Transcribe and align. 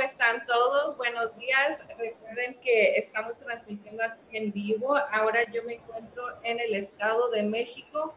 están 0.00 0.46
todos? 0.46 0.96
Buenos 0.96 1.36
días. 1.36 1.80
Recuerden 1.98 2.54
que 2.60 2.96
estamos 2.96 3.36
transmitiendo 3.38 4.04
en 4.30 4.52
vivo. 4.52 4.96
Ahora 5.10 5.40
yo 5.50 5.62
me 5.64 5.74
encuentro 5.74 6.22
en 6.44 6.60
el 6.60 6.74
Estado 6.74 7.30
de 7.30 7.42
México 7.42 8.14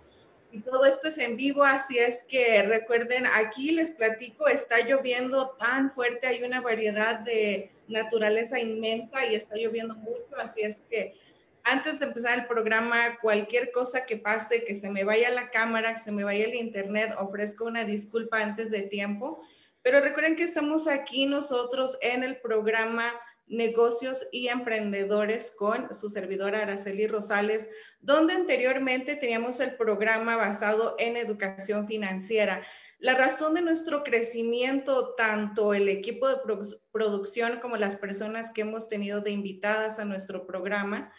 y 0.51 0.61
todo 0.61 0.85
esto 0.85 1.07
es 1.07 1.17
en 1.17 1.37
vivo, 1.37 1.63
así 1.63 1.97
es 1.97 2.23
que 2.27 2.63
recuerden, 2.63 3.25
aquí 3.27 3.71
les 3.71 3.91
platico, 3.91 4.47
está 4.47 4.79
lloviendo 4.79 5.51
tan 5.59 5.91
fuerte, 5.91 6.27
hay 6.27 6.43
una 6.43 6.61
variedad 6.61 7.19
de 7.19 7.71
naturaleza 7.87 8.59
inmensa 8.59 9.25
y 9.25 9.35
está 9.35 9.55
lloviendo 9.55 9.95
mucho, 9.95 10.35
así 10.37 10.61
es 10.61 10.81
que 10.89 11.15
antes 11.63 11.99
de 11.99 12.07
empezar 12.07 12.37
el 12.39 12.45
programa, 12.45 13.19
cualquier 13.21 13.71
cosa 13.71 14.05
que 14.05 14.17
pase, 14.17 14.63
que 14.65 14.75
se 14.75 14.89
me 14.89 15.03
vaya 15.03 15.29
la 15.29 15.49
cámara, 15.49 15.93
que 15.93 15.99
se 15.99 16.11
me 16.11 16.23
vaya 16.23 16.45
el 16.45 16.55
internet, 16.55 17.13
ofrezco 17.19 17.65
una 17.65 17.83
disculpa 17.83 18.41
antes 18.41 18.71
de 18.71 18.81
tiempo. 18.83 19.41
Pero 19.81 20.01
recuerden 20.01 20.35
que 20.35 20.43
estamos 20.43 20.87
aquí 20.87 21.25
nosotros 21.25 21.97
en 22.01 22.23
el 22.23 22.37
programa 22.41 23.13
Negocios 23.49 24.27
y 24.31 24.47
Emprendedores 24.47 25.51
con 25.51 25.93
su 25.93 26.09
servidora 26.09 26.61
Araceli 26.61 27.07
Rosales, 27.07 27.67
donde 27.99 28.33
anteriormente 28.33 29.15
teníamos 29.15 29.59
el 29.59 29.75
programa 29.75 30.35
basado 30.35 30.95
en 30.99 31.17
educación 31.17 31.87
financiera. 31.87 32.63
La 32.99 33.15
razón 33.15 33.53
de 33.55 33.61
nuestro 33.61 34.03
crecimiento, 34.03 35.15
tanto 35.15 35.73
el 35.73 35.89
equipo 35.89 36.27
de 36.27 36.35
producción 36.91 37.59
como 37.59 37.77
las 37.77 37.95
personas 37.95 38.51
que 38.51 38.61
hemos 38.61 38.87
tenido 38.87 39.21
de 39.21 39.31
invitadas 39.31 39.99
a 39.99 40.05
nuestro 40.05 40.45
programa, 40.45 41.11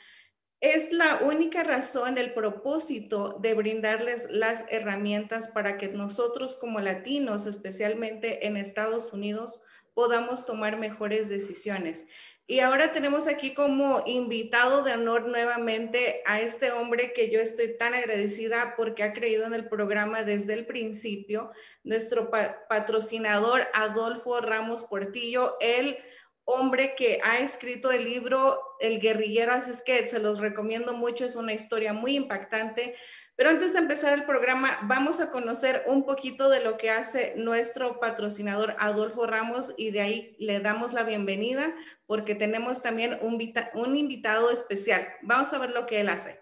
es 0.60 0.92
la 0.92 1.20
única 1.22 1.64
razón, 1.64 2.18
el 2.18 2.34
propósito 2.34 3.38
de 3.40 3.54
brindarles 3.54 4.26
las 4.30 4.64
herramientas 4.68 5.48
para 5.48 5.78
que 5.78 5.88
nosotros 5.88 6.56
como 6.56 6.80
latinos, 6.80 7.46
especialmente 7.46 8.46
en 8.46 8.56
Estados 8.56 9.12
Unidos, 9.12 9.60
podamos 9.94 10.44
tomar 10.44 10.78
mejores 10.78 11.28
decisiones. 11.28 12.06
Y 12.46 12.58
ahora 12.60 12.92
tenemos 12.92 13.28
aquí 13.28 13.54
como 13.54 14.02
invitado 14.06 14.82
de 14.82 14.94
honor 14.94 15.28
nuevamente 15.28 16.20
a 16.26 16.40
este 16.40 16.72
hombre 16.72 17.12
que 17.12 17.30
yo 17.30 17.40
estoy 17.40 17.78
tan 17.78 17.94
agradecida 17.94 18.74
porque 18.76 19.04
ha 19.04 19.12
creído 19.12 19.46
en 19.46 19.54
el 19.54 19.68
programa 19.68 20.24
desde 20.24 20.54
el 20.54 20.66
principio, 20.66 21.52
nuestro 21.84 22.28
patrocinador 22.68 23.68
Adolfo 23.72 24.40
Ramos 24.40 24.82
Portillo. 24.82 25.56
Él 25.60 25.96
hombre 26.44 26.94
que 26.96 27.20
ha 27.22 27.38
escrito 27.38 27.90
el 27.90 28.04
libro 28.04 28.60
El 28.80 29.00
guerrillero, 29.00 29.52
así 29.52 29.70
es 29.70 29.82
que 29.82 30.06
se 30.06 30.18
los 30.18 30.38
recomiendo 30.38 30.94
mucho, 30.94 31.24
es 31.24 31.36
una 31.36 31.52
historia 31.52 31.92
muy 31.92 32.16
impactante. 32.16 32.94
Pero 33.40 33.50
antes 33.50 33.72
de 33.72 33.78
empezar 33.78 34.12
el 34.12 34.24
programa, 34.24 34.80
vamos 34.82 35.18
a 35.18 35.30
conocer 35.30 35.84
un 35.86 36.04
poquito 36.04 36.50
de 36.50 36.62
lo 36.62 36.76
que 36.76 36.90
hace 36.90 37.32
nuestro 37.36 37.98
patrocinador 37.98 38.76
Adolfo 38.78 39.26
Ramos 39.26 39.72
y 39.78 39.92
de 39.92 40.02
ahí 40.02 40.36
le 40.38 40.60
damos 40.60 40.92
la 40.92 41.04
bienvenida 41.04 41.74
porque 42.04 42.34
tenemos 42.34 42.82
también 42.82 43.18
un, 43.22 43.96
invitado 43.96 44.50
especial. 44.50 45.08
Vamos 45.22 45.54
a 45.54 45.58
ver 45.58 45.70
lo 45.70 45.86
que 45.86 46.00
él 46.00 46.10
hace. 46.10 46.38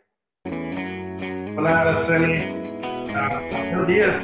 Hola, 1.57 1.83
Araceli. 1.83 2.51
Uh, 2.81 3.49
buenos 3.51 3.87
días. 3.87 4.17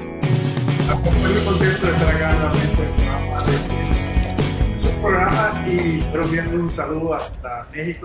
Estoy 0.81 1.33
muy 1.33 1.45
contento 1.45 1.87
de 1.87 1.93
estar 1.93 2.17
acá 2.17 2.33
nuevamente 2.33 3.94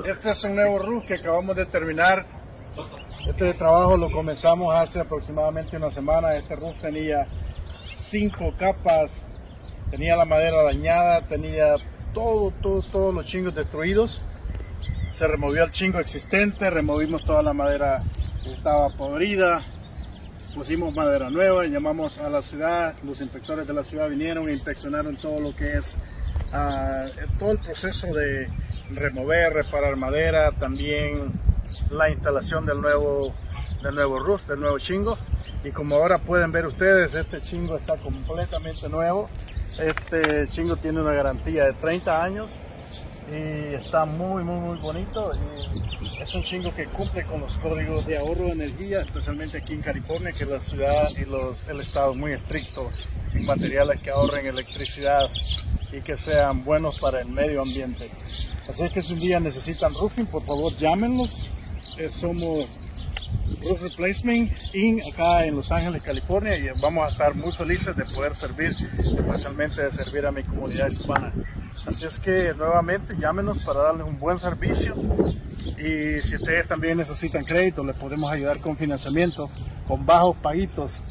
Este 0.05 0.31
es 0.31 0.43
un 0.43 0.55
nuevo 0.55 0.79
roof 0.79 1.05
que 1.05 1.13
acabamos 1.13 1.55
de 1.55 1.65
terminar. 1.65 2.25
Este 3.25 3.53
trabajo 3.53 3.95
lo 3.95 4.11
comenzamos 4.11 4.75
hace 4.75 4.99
aproximadamente 4.99 5.77
una 5.77 5.91
semana. 5.91 6.35
Este 6.35 6.57
roof 6.57 6.75
tenía 6.81 7.25
cinco 7.95 8.53
capas, 8.57 9.23
tenía 9.91 10.17
la 10.17 10.25
madera 10.25 10.61
dañada, 10.63 11.21
tenía 11.21 11.75
todo, 12.13 12.51
todo, 12.61 12.81
todos 12.81 13.15
los 13.15 13.25
chingos 13.25 13.55
destruidos. 13.55 14.21
Se 15.11 15.25
removió 15.25 15.63
el 15.63 15.71
chingo 15.71 15.99
existente, 15.99 16.69
removimos 16.69 17.23
toda 17.23 17.41
la 17.41 17.53
madera 17.53 18.03
que 18.43 18.51
estaba 18.51 18.89
podrida, 18.89 19.63
pusimos 20.53 20.93
madera 20.93 21.29
nueva, 21.29 21.65
llamamos 21.65 22.17
a 22.17 22.29
la 22.29 22.41
ciudad, 22.41 22.93
los 23.03 23.21
inspectores 23.21 23.65
de 23.65 23.73
la 23.73 23.85
ciudad 23.85 24.09
vinieron 24.09 24.49
e 24.49 24.53
inspeccionaron 24.53 25.15
todo 25.15 25.39
lo 25.39 25.55
que 25.55 25.77
es 25.77 25.97
todo 27.37 27.51
el 27.51 27.59
proceso 27.59 28.07
de 28.07 28.49
remover, 28.91 29.53
reparar 29.53 29.95
madera, 29.95 30.51
también 30.51 31.31
la 31.89 32.09
instalación 32.09 32.65
del 32.65 32.81
nuevo, 32.81 33.33
del 33.83 33.95
nuevo 33.95 34.19
roof, 34.19 34.45
del 34.47 34.59
nuevo 34.59 34.79
chingo. 34.79 35.17
Y 35.63 35.71
como 35.71 35.95
ahora 35.95 36.17
pueden 36.19 36.51
ver 36.51 36.65
ustedes, 36.65 37.15
este 37.15 37.41
chingo 37.41 37.77
está 37.77 37.97
completamente 37.97 38.89
nuevo. 38.89 39.29
Este 39.77 40.47
chingo 40.47 40.77
tiene 40.77 41.01
una 41.01 41.13
garantía 41.13 41.65
de 41.65 41.73
30 41.73 42.23
años 42.23 42.49
y 43.31 43.73
está 43.75 44.05
muy, 44.05 44.43
muy, 44.43 44.59
muy 44.59 44.77
bonito. 44.77 45.31
Y 45.35 46.21
es 46.21 46.33
un 46.33 46.43
chingo 46.43 46.73
que 46.73 46.85
cumple 46.87 47.25
con 47.25 47.41
los 47.41 47.57
códigos 47.57 48.05
de 48.05 48.17
ahorro 48.17 48.45
de 48.45 48.51
energía, 48.51 49.01
especialmente 49.01 49.59
aquí 49.59 49.73
en 49.73 49.81
California, 49.81 50.31
que 50.31 50.45
la 50.45 50.59
ciudad 50.59 51.09
y 51.11 51.25
los, 51.25 51.67
el 51.67 51.79
estado 51.81 52.13
muy 52.13 52.33
estricto 52.33 52.89
en 53.33 53.45
materiales 53.45 54.01
que 54.01 54.09
ahorren 54.09 54.45
electricidad 54.47 55.29
y 55.91 56.01
que 56.01 56.17
sean 56.17 56.63
buenos 56.63 56.99
para 56.99 57.21
el 57.21 57.29
medio 57.29 57.61
ambiente. 57.61 58.09
Así 58.67 58.89
que 58.89 59.01
si 59.01 59.13
un 59.13 59.19
día 59.19 59.39
necesitan 59.39 59.93
roofing, 59.93 60.25
por 60.25 60.43
favor 60.43 60.75
llámenos. 60.77 61.43
Eh, 61.97 62.09
somos 62.09 62.67
Roof 63.61 63.81
Replacement 63.81 64.51
Inc. 64.73 65.13
acá 65.13 65.45
en 65.45 65.55
Los 65.55 65.71
Ángeles, 65.71 66.01
California 66.01 66.57
y 66.57 66.69
vamos 66.79 67.07
a 67.07 67.11
estar 67.11 67.35
muy 67.35 67.51
felices 67.51 67.95
de 67.95 68.05
poder 68.05 68.35
servir, 68.35 68.75
especialmente 68.97 69.81
de 69.81 69.91
servir 69.91 70.25
a 70.25 70.31
mi 70.31 70.43
comunidad 70.43 70.87
hispana. 70.87 71.33
Así 71.85 72.05
es 72.05 72.19
que 72.19 72.53
nuevamente 72.57 73.15
llámenos 73.19 73.59
para 73.59 73.81
darles 73.81 74.07
un 74.07 74.19
buen 74.19 74.39
servicio 74.39 74.95
y 75.77 76.21
si 76.21 76.35
ustedes 76.35 76.67
también 76.67 76.97
necesitan 76.97 77.43
crédito, 77.43 77.83
les 77.83 77.95
podemos 77.95 78.31
ayudar 78.31 78.59
con 78.59 78.77
financiamiento, 78.77 79.49
con 79.87 80.05
bajos 80.05 80.37
paguitos 80.37 81.01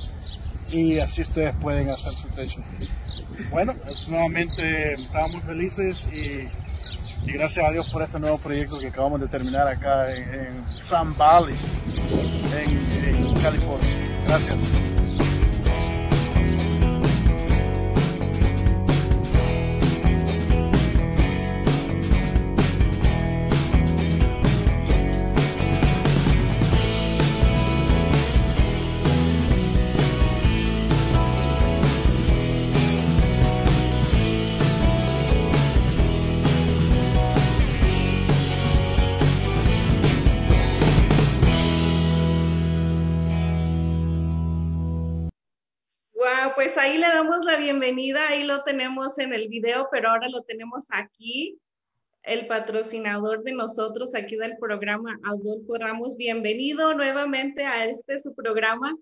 y 0.70 0.98
así 0.98 1.22
ustedes 1.22 1.54
pueden 1.60 1.88
hacer 1.88 2.14
su 2.14 2.28
techo. 2.28 2.62
Bueno, 3.50 3.74
pues 3.84 4.08
nuevamente 4.08 4.94
estamos 4.94 5.32
muy 5.32 5.42
felices 5.42 6.06
y, 6.12 6.48
gracias 7.24 7.66
a 7.66 7.70
Dios 7.70 7.88
por 7.90 8.02
este 8.02 8.18
nuevo 8.18 8.38
proyecto 8.38 8.78
que 8.78 8.88
acabamos 8.88 9.20
de 9.20 9.28
terminar 9.28 9.68
acá 9.68 10.14
en, 10.14 10.34
en 10.34 10.64
Sun 10.64 11.16
Valley, 11.16 11.56
en 12.56 13.34
California. 13.40 13.88
Gracias. 14.26 14.62
Bienvenida, 47.58 48.28
ahí 48.28 48.44
lo 48.44 48.62
tenemos 48.62 49.18
en 49.18 49.34
el 49.34 49.48
video, 49.48 49.88
pero 49.90 50.10
ahora 50.10 50.28
lo 50.28 50.42
tenemos 50.42 50.86
aquí, 50.90 51.60
el 52.22 52.46
patrocinador 52.46 53.42
de 53.42 53.52
nosotros 53.52 54.14
aquí 54.14 54.36
del 54.36 54.56
programa, 54.58 55.18
Adolfo 55.24 55.76
Ramos. 55.76 56.16
Bienvenido 56.16 56.94
nuevamente 56.94 57.64
a 57.64 57.86
este 57.86 58.18
su 58.20 58.34
programa. 58.34 58.94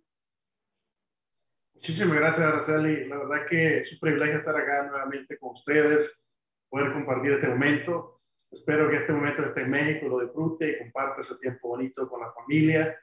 Muchísimas 1.75 2.17
gracias, 2.17 2.47
Araceli. 2.47 3.07
La 3.09 3.19
verdad 3.19 3.47
que 3.47 3.79
es 3.79 3.93
un 3.93 3.99
privilegio 3.99 4.39
estar 4.39 4.57
acá 4.57 4.87
nuevamente 4.89 5.39
con 5.39 5.51
ustedes, 5.51 6.25
poder 6.71 6.93
compartir 6.93 7.33
este 7.33 7.49
momento. 7.49 8.19
Espero 8.51 8.89
que 8.89 8.97
este 8.97 9.13
momento 9.13 9.43
esté 9.45 9.63
en 9.63 9.71
México, 9.71 10.09
lo 10.09 10.21
disfrute 10.21 10.71
y 10.71 10.79
comparte 10.79 11.21
ese 11.21 11.37
tiempo 11.39 11.69
bonito 11.69 12.09
con 12.09 12.21
la 12.21 12.33
familia 12.33 12.99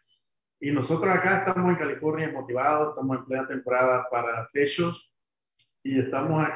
y 0.60 0.72
nosotros 0.72 1.14
acá 1.14 1.40
estamos 1.40 1.70
en 1.70 1.76
California 1.76 2.32
motivados, 2.32 2.90
estamos 2.90 3.18
en 3.18 3.26
plena 3.26 3.48
temporada 3.48 4.08
para 4.10 4.50
techos 4.52 5.13
y 5.84 6.00
estamos 6.00 6.48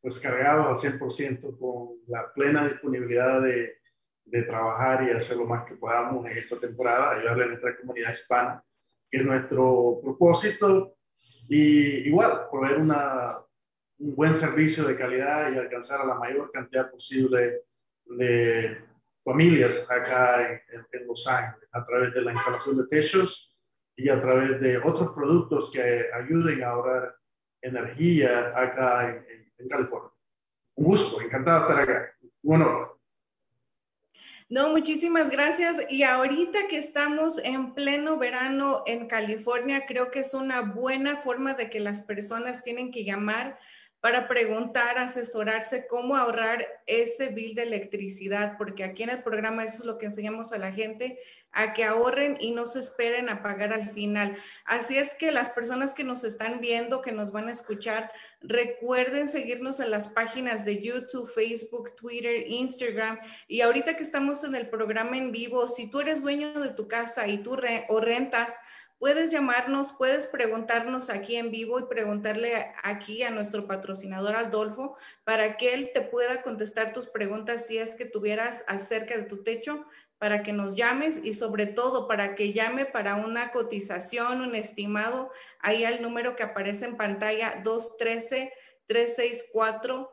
pues 0.00 0.18
cargados 0.20 0.84
al 0.84 0.98
100% 0.98 1.58
con 1.58 1.96
la 2.06 2.32
plena 2.32 2.68
disponibilidad 2.68 3.42
de, 3.42 3.78
de, 4.24 4.42
trabajar 4.44 5.04
y 5.04 5.10
hacer 5.10 5.36
lo 5.36 5.46
más 5.46 5.64
que 5.64 5.74
podamos 5.74 6.30
en 6.30 6.38
esta 6.38 6.58
temporada, 6.58 7.16
ayudarle 7.16 7.44
a 7.44 7.48
nuestra 7.48 7.76
comunidad 7.76 8.12
hispana, 8.12 8.62
que 9.10 9.18
es 9.18 9.24
nuestro 9.24 9.98
propósito, 10.02 10.96
y 11.48 12.08
igual, 12.08 12.46
proveer 12.50 12.78
una, 12.78 13.38
un 13.98 14.14
buen 14.14 14.34
servicio 14.34 14.84
de 14.84 14.96
calidad 14.96 15.50
y 15.50 15.58
alcanzar 15.58 16.00
a 16.00 16.06
la 16.06 16.14
mayor 16.14 16.50
cantidad 16.52 16.90
posible 16.90 17.62
de 18.04 18.78
familias 19.24 19.86
acá 19.90 20.52
en, 20.52 20.86
en, 20.92 21.06
Los 21.06 21.26
Ángeles 21.26 21.68
a 21.72 21.84
través 21.84 22.14
de 22.14 22.22
la 22.22 22.32
instalación 22.32 22.78
de 22.78 22.86
techos 22.86 23.52
y 23.96 24.08
a 24.08 24.18
través 24.18 24.60
de 24.60 24.78
otros 24.78 25.12
productos 25.14 25.70
que 25.70 26.06
ayuden 26.14 26.62
a 26.62 26.68
ahorrar 26.68 27.14
energía 27.62 28.52
acá 28.56 29.10
en, 29.10 29.68
California. 29.68 30.10
Un 30.76 30.84
gusto, 30.84 31.20
encantado 31.20 31.62
estar 31.62 31.82
acá. 31.82 32.14
Bueno. 32.42 32.96
No, 34.48 34.70
muchísimas 34.70 35.30
gracias. 35.30 35.78
Y 35.90 36.04
ahorita 36.04 36.68
que 36.68 36.78
estamos 36.78 37.38
en 37.38 37.74
pleno 37.74 38.16
verano 38.16 38.82
en 38.86 39.08
California, 39.08 39.84
creo 39.86 40.10
que 40.10 40.20
es 40.20 40.32
una 40.32 40.60
buena 40.62 41.18
forma 41.18 41.54
de 41.54 41.68
que 41.68 41.80
las 41.80 42.02
personas 42.02 42.62
tienen 42.62 42.92
que 42.92 43.04
llamar 43.04 43.58
para 44.00 44.28
preguntar, 44.28 44.96
asesorarse 44.98 45.86
cómo 45.88 46.16
ahorrar 46.16 46.64
ese 46.86 47.28
bill 47.28 47.54
de 47.54 47.62
electricidad, 47.62 48.56
porque 48.56 48.84
aquí 48.84 49.02
en 49.02 49.10
el 49.10 49.22
programa 49.24 49.64
eso 49.64 49.78
es 49.78 49.84
lo 49.84 49.98
que 49.98 50.06
enseñamos 50.06 50.52
a 50.52 50.58
la 50.58 50.72
gente, 50.72 51.18
a 51.50 51.72
que 51.72 51.84
ahorren 51.84 52.36
y 52.38 52.52
no 52.52 52.66
se 52.66 52.78
esperen 52.78 53.28
a 53.28 53.42
pagar 53.42 53.72
al 53.72 53.90
final. 53.90 54.36
Así 54.64 54.96
es 54.96 55.14
que 55.14 55.32
las 55.32 55.50
personas 55.50 55.94
que 55.94 56.04
nos 56.04 56.22
están 56.22 56.60
viendo, 56.60 57.02
que 57.02 57.10
nos 57.10 57.32
van 57.32 57.48
a 57.48 57.52
escuchar, 57.52 58.12
recuerden 58.40 59.26
seguirnos 59.26 59.80
en 59.80 59.90
las 59.90 60.06
páginas 60.08 60.64
de 60.64 60.80
YouTube, 60.80 61.28
Facebook, 61.28 61.96
Twitter, 61.96 62.46
Instagram. 62.46 63.18
Y 63.48 63.62
ahorita 63.62 63.96
que 63.96 64.02
estamos 64.04 64.44
en 64.44 64.54
el 64.54 64.68
programa 64.68 65.16
en 65.16 65.32
vivo, 65.32 65.66
si 65.66 65.90
tú 65.90 66.00
eres 66.00 66.22
dueño 66.22 66.52
de 66.60 66.70
tu 66.70 66.86
casa 66.86 67.26
y 67.26 67.38
tú 67.38 67.56
o 67.88 68.00
rentas, 68.00 68.60
Puedes 68.98 69.30
llamarnos, 69.30 69.92
puedes 69.92 70.26
preguntarnos 70.26 71.08
aquí 71.08 71.36
en 71.36 71.52
vivo 71.52 71.78
y 71.78 71.84
preguntarle 71.84 72.72
aquí 72.82 73.22
a 73.22 73.30
nuestro 73.30 73.66
patrocinador 73.68 74.34
Adolfo 74.34 74.96
para 75.22 75.56
que 75.56 75.72
él 75.72 75.90
te 75.94 76.00
pueda 76.00 76.42
contestar 76.42 76.92
tus 76.92 77.06
preguntas 77.06 77.66
si 77.66 77.78
es 77.78 77.94
que 77.94 78.06
tuvieras 78.06 78.64
acerca 78.66 79.16
de 79.16 79.22
tu 79.22 79.44
techo, 79.44 79.86
para 80.18 80.42
que 80.42 80.52
nos 80.52 80.74
llames 80.74 81.20
y 81.22 81.32
sobre 81.32 81.66
todo 81.66 82.08
para 82.08 82.34
que 82.34 82.52
llame 82.52 82.86
para 82.86 83.14
una 83.14 83.52
cotización, 83.52 84.40
un 84.40 84.56
estimado, 84.56 85.30
ahí 85.60 85.84
al 85.84 86.02
número 86.02 86.34
que 86.34 86.42
aparece 86.42 86.86
en 86.86 86.96
pantalla 86.96 87.60
213 87.62 88.52
364 88.88 90.10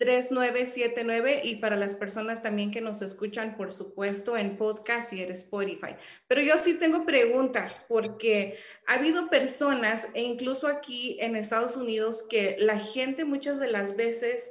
3979 0.00 1.42
y 1.44 1.56
para 1.56 1.76
las 1.76 1.94
personas 1.94 2.42
también 2.42 2.70
que 2.70 2.80
nos 2.80 3.02
escuchan, 3.02 3.54
por 3.54 3.70
supuesto, 3.70 4.34
en 4.34 4.56
podcast 4.56 5.12
y 5.12 5.22
en 5.22 5.30
Spotify. 5.32 5.94
Pero 6.26 6.40
yo 6.40 6.56
sí 6.56 6.72
tengo 6.74 7.04
preguntas 7.04 7.84
porque 7.86 8.58
ha 8.86 8.94
habido 8.94 9.28
personas, 9.28 10.08
e 10.14 10.22
incluso 10.22 10.68
aquí 10.68 11.18
en 11.20 11.36
Estados 11.36 11.76
Unidos, 11.76 12.24
que 12.30 12.56
la 12.58 12.78
gente 12.78 13.26
muchas 13.26 13.60
de 13.60 13.68
las 13.68 13.94
veces 13.94 14.50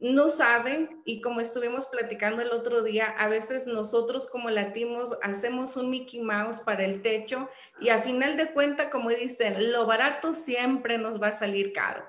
no 0.00 0.28
sabe 0.30 0.88
y 1.04 1.20
como 1.20 1.40
estuvimos 1.40 1.86
platicando 1.86 2.42
el 2.42 2.50
otro 2.50 2.82
día, 2.82 3.06
a 3.06 3.28
veces 3.28 3.68
nosotros 3.68 4.26
como 4.26 4.50
latinos 4.50 5.16
hacemos 5.22 5.76
un 5.76 5.90
Mickey 5.90 6.20
Mouse 6.20 6.58
para 6.58 6.84
el 6.84 7.02
techo 7.02 7.48
y 7.80 7.90
a 7.90 8.02
final 8.02 8.36
de 8.36 8.50
cuenta, 8.50 8.90
como 8.90 9.10
dicen, 9.10 9.70
lo 9.72 9.86
barato 9.86 10.34
siempre 10.34 10.98
nos 10.98 11.22
va 11.22 11.28
a 11.28 11.32
salir 11.32 11.72
caro. 11.72 12.04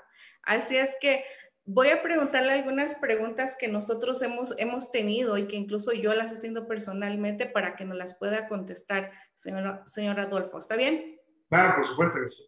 Así 0.50 0.76
es 0.76 0.98
que 1.00 1.24
Voy 1.72 1.90
a 1.90 2.02
preguntarle 2.02 2.52
algunas 2.54 2.96
preguntas 2.96 3.56
que 3.56 3.68
nosotros 3.68 4.24
hemos, 4.24 4.56
hemos 4.58 4.90
tenido 4.90 5.38
y 5.38 5.48
que 5.48 5.56
incluso 5.56 5.92
yo 5.92 6.16
las 6.16 6.32
he 6.32 6.38
tenido 6.38 6.68
personalmente 6.68 7.46
para 7.46 7.76
que 7.76 7.86
nos 7.86 7.96
las 7.96 8.16
pueda 8.16 8.48
contestar, 8.48 9.12
señor, 9.36 9.84
señor 9.86 10.20
Adolfo. 10.20 10.58
¿Está 10.58 10.76
bien? 10.76 11.20
Claro, 11.48 11.76
por 11.76 11.86
supuesto 11.86 12.16
que 12.20 12.28
sí. 12.28 12.44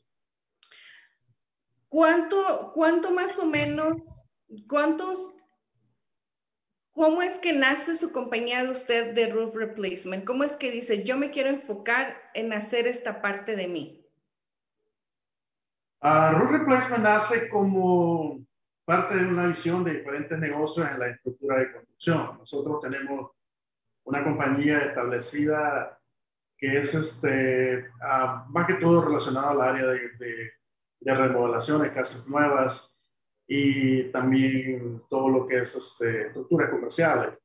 ¿Cuánto, 1.88 2.72
¿Cuánto 2.74 3.12
más 3.12 3.38
o 3.38 3.46
menos, 3.46 4.02
cuántos, 4.68 5.36
cómo 6.92 7.22
es 7.22 7.38
que 7.38 7.54
nace 7.54 7.98
su 7.98 8.12
compañía 8.12 8.64
de 8.64 8.72
usted 8.72 9.14
de 9.14 9.28
Roof 9.28 9.54
Replacement? 9.54 10.26
¿Cómo 10.26 10.44
es 10.46 10.56
que 10.56 10.72
dice, 10.72 11.04
yo 11.04 11.16
me 11.16 11.30
quiero 11.30 11.50
enfocar 11.50 12.18
en 12.34 12.54
hacer 12.54 12.88
esta 12.88 13.22
parte 13.22 13.56
de 13.56 13.68
mí? 13.68 14.04
Uh, 16.02 16.40
Roof 16.40 16.50
Replacement 16.54 17.04
nace 17.04 17.48
como 17.50 18.48
parte 18.92 19.16
de 19.16 19.26
una 19.26 19.48
visión 19.48 19.86
de 19.86 19.94
diferentes 19.94 20.38
negocios 20.38 20.86
en 20.92 21.00
la 21.00 21.08
estructura 21.08 21.60
de 21.60 21.72
construcción. 21.72 22.38
Nosotros 22.40 22.82
tenemos 22.82 23.32
una 24.04 24.22
compañía 24.22 24.80
establecida 24.80 25.98
que 26.58 26.78
es 26.78 26.94
este, 26.94 27.86
ah, 28.02 28.46
más 28.50 28.68
que 28.68 28.74
todo 28.74 29.02
relacionada 29.06 29.52
al 29.52 29.62
área 29.62 29.86
de, 29.86 30.10
de, 30.20 30.52
de, 31.00 31.16
remodelaciones, 31.16 31.94
casas 31.94 32.28
nuevas 32.28 33.00
y 33.48 34.12
también 34.12 35.04
todo 35.10 35.30
lo 35.30 35.46
que 35.48 35.60
es 35.60 35.74
este, 35.74 36.28
estructuras 36.28 36.70
comerciales. 36.70 37.40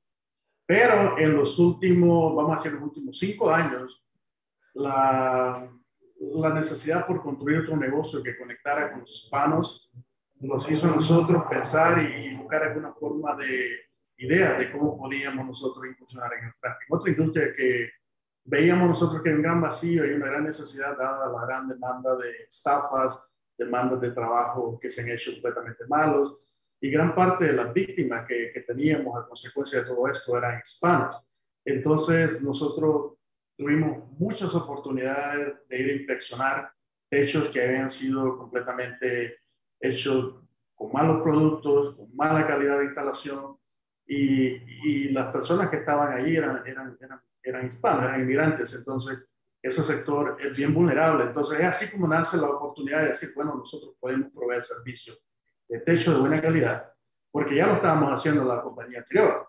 Pero 0.66 1.16
en 1.16 1.32
los 1.32 1.60
últimos, 1.60 2.34
vamos 2.34 2.54
a 2.54 2.56
decir, 2.56 2.72
los 2.72 2.82
últimos 2.82 3.20
cinco 3.20 3.52
años, 3.52 4.04
la, 4.74 5.70
la 6.18 6.54
necesidad 6.54 7.06
por 7.06 7.22
construir 7.22 7.60
otro 7.60 7.76
negocio 7.76 8.20
que 8.20 8.36
conectara 8.36 8.90
con 8.90 9.02
los 9.02 9.22
hispanos 9.22 9.92
nos 10.40 10.70
hizo 10.70 10.88
a 10.88 10.96
nosotros 10.96 11.44
pensar 11.48 12.02
y 12.02 12.36
buscar 12.36 12.64
alguna 12.64 12.92
forma 12.92 13.34
de 13.36 13.86
idea 14.18 14.54
de 14.58 14.70
cómo 14.70 14.96
podíamos 14.98 15.46
nosotros 15.46 15.86
incursionar 15.86 16.30
en, 16.34 16.52
otra 16.88 17.10
industria 17.10 17.52
que 17.52 17.90
veíamos 18.44 18.88
nosotros 18.88 19.22
que 19.22 19.30
hay 19.30 19.34
un 19.34 19.42
gran 19.42 19.60
vacío 19.60 20.04
y 20.04 20.14
una 20.14 20.26
gran 20.26 20.44
necesidad 20.44 20.96
dada 20.96 21.30
la 21.30 21.46
gran 21.46 21.68
demanda 21.68 22.16
de 22.16 22.30
estafas, 22.48 23.22
demandas 23.58 24.00
de 24.00 24.12
trabajo 24.12 24.78
que 24.80 24.90
se 24.90 25.02
han 25.02 25.10
hecho 25.10 25.32
completamente 25.32 25.86
malos 25.88 26.74
y 26.80 26.90
gran 26.90 27.14
parte 27.14 27.46
de 27.46 27.52
las 27.54 27.72
víctimas 27.72 28.26
que, 28.26 28.50
que 28.52 28.60
teníamos 28.60 29.18
a 29.18 29.26
consecuencia 29.26 29.80
de 29.80 29.86
todo 29.86 30.06
esto 30.08 30.36
eran 30.36 30.60
hispanos. 30.62 31.16
Entonces 31.64 32.40
nosotros 32.42 33.14
tuvimos 33.56 34.10
muchas 34.18 34.54
oportunidades 34.54 35.54
de 35.68 35.80
ir 35.80 35.90
a 35.90 35.94
inspeccionar 35.94 36.70
hechos 37.10 37.48
que 37.48 37.62
habían 37.62 37.90
sido 37.90 38.36
completamente 38.36 39.38
hechos 39.80 40.36
con 40.74 40.92
malos 40.92 41.22
productos, 41.22 41.96
con 41.96 42.14
mala 42.14 42.46
calidad 42.46 42.78
de 42.78 42.86
instalación, 42.86 43.56
y, 44.06 44.62
y 44.84 45.08
las 45.08 45.32
personas 45.32 45.68
que 45.68 45.78
estaban 45.78 46.12
allí 46.12 46.36
eran, 46.36 46.62
eran, 46.66 46.96
eran, 47.00 47.20
eran, 47.42 47.66
hispanos, 47.66 48.04
eran 48.04 48.20
inmigrantes, 48.20 48.74
entonces 48.74 49.24
ese 49.60 49.82
sector 49.82 50.36
es 50.40 50.56
bien 50.56 50.72
vulnerable. 50.72 51.24
Entonces 51.24 51.58
es 51.58 51.66
así 51.66 51.90
como 51.90 52.06
nace 52.06 52.36
la 52.36 52.48
oportunidad 52.48 53.02
de 53.02 53.08
decir, 53.08 53.30
bueno, 53.34 53.56
nosotros 53.56 53.96
podemos 53.98 54.32
proveer 54.32 54.62
servicios 54.62 55.18
de 55.68 55.80
techo 55.80 56.14
de 56.14 56.20
buena 56.20 56.40
calidad, 56.40 56.92
porque 57.30 57.56
ya 57.56 57.66
lo 57.66 57.74
estábamos 57.74 58.12
haciendo 58.12 58.42
en 58.42 58.48
la 58.48 58.62
compañía 58.62 58.98
anterior. 58.98 59.48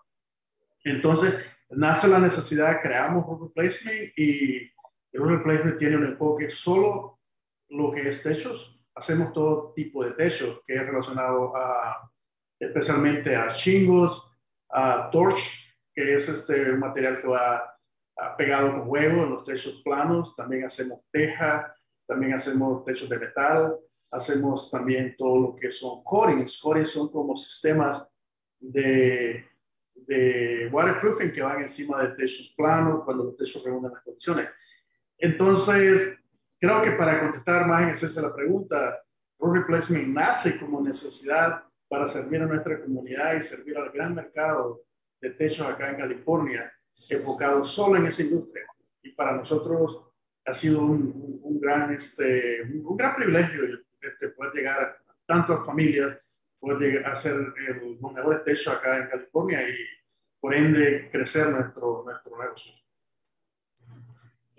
Entonces 0.82 1.34
nace 1.70 2.08
la 2.08 2.18
necesidad, 2.18 2.80
creamos 2.82 3.24
un 3.28 3.48
replacement 3.48 4.12
y 4.16 4.72
el 5.12 5.28
replacement 5.28 5.78
tiene 5.78 5.96
un 5.96 6.04
enfoque 6.04 6.50
solo 6.50 7.20
lo 7.68 7.90
que 7.92 8.08
es 8.08 8.22
techos, 8.22 8.77
hacemos 8.98 9.32
todo 9.32 9.72
tipo 9.74 10.04
de 10.04 10.10
techo 10.10 10.62
que 10.66 10.74
es 10.74 10.84
relacionado 10.84 11.56
a, 11.56 12.10
especialmente 12.58 13.34
a 13.36 13.48
chingos, 13.48 14.28
a 14.70 15.08
torch, 15.10 15.72
que 15.94 16.14
es 16.14 16.28
este 16.28 16.72
material 16.72 17.20
que 17.20 17.28
va 17.28 17.74
pegado 18.36 18.72
con 18.72 18.88
huevo 18.88 19.22
en 19.22 19.30
los 19.30 19.44
techos 19.44 19.80
planos. 19.84 20.34
También 20.34 20.64
hacemos 20.64 21.00
teja, 21.12 21.70
también 22.06 22.34
hacemos 22.34 22.84
techos 22.84 23.08
de 23.08 23.18
metal, 23.18 23.78
hacemos 24.10 24.70
también 24.70 25.14
todo 25.16 25.40
lo 25.40 25.56
que 25.56 25.70
son 25.70 26.02
coatings. 26.02 26.58
Coatings 26.60 26.90
son 26.90 27.08
como 27.10 27.36
sistemas 27.36 28.04
de, 28.58 29.44
de 29.94 30.68
waterproofing 30.72 31.32
que 31.32 31.42
van 31.42 31.62
encima 31.62 32.02
de 32.02 32.16
techos 32.16 32.52
planos 32.56 33.04
cuando 33.04 33.24
los 33.24 33.36
techos 33.36 33.62
reúnen 33.62 33.92
las 33.92 34.02
condiciones. 34.02 34.48
Entonces, 35.16 36.17
Creo 36.60 36.82
que 36.82 36.92
para 36.92 37.20
contestar 37.20 37.66
más 37.66 37.82
en 37.82 37.90
esencia 37.90 38.22
la 38.22 38.34
pregunta, 38.34 39.00
Roof 39.38 39.54
Replacement 39.58 40.08
nace 40.08 40.58
como 40.58 40.80
necesidad 40.80 41.62
para 41.88 42.08
servir 42.08 42.42
a 42.42 42.46
nuestra 42.46 42.80
comunidad 42.82 43.36
y 43.36 43.42
servir 43.42 43.78
al 43.78 43.90
gran 43.90 44.14
mercado 44.14 44.82
de 45.20 45.30
techos 45.30 45.66
acá 45.66 45.90
en 45.90 45.96
California, 45.96 46.72
enfocado 47.08 47.64
solo 47.64 47.96
en 47.96 48.06
esa 48.06 48.22
industria. 48.22 48.66
Y 49.02 49.12
para 49.12 49.36
nosotros 49.36 50.04
ha 50.44 50.54
sido 50.54 50.82
un, 50.82 51.40
un, 51.42 51.60
gran, 51.60 51.92
este, 51.94 52.62
un, 52.62 52.96
gran 52.96 53.14
privilegio 53.14 53.62
este, 54.00 54.28
poder 54.30 54.52
llegar 54.52 54.80
a 54.82 55.14
tantas 55.26 55.64
familias, 55.64 56.18
poder 56.58 56.78
llegar 56.78 57.06
a 57.06 57.12
hacer 57.12 57.36
los 57.36 58.12
mejores 58.12 58.44
techos 58.44 58.74
acá 58.74 58.98
en 58.98 59.08
California 59.08 59.68
y 59.68 59.74
por 60.40 60.54
ende 60.54 61.08
crecer 61.12 61.50
nuestro, 61.50 62.02
nuestro 62.04 62.32
negocio. 62.36 62.72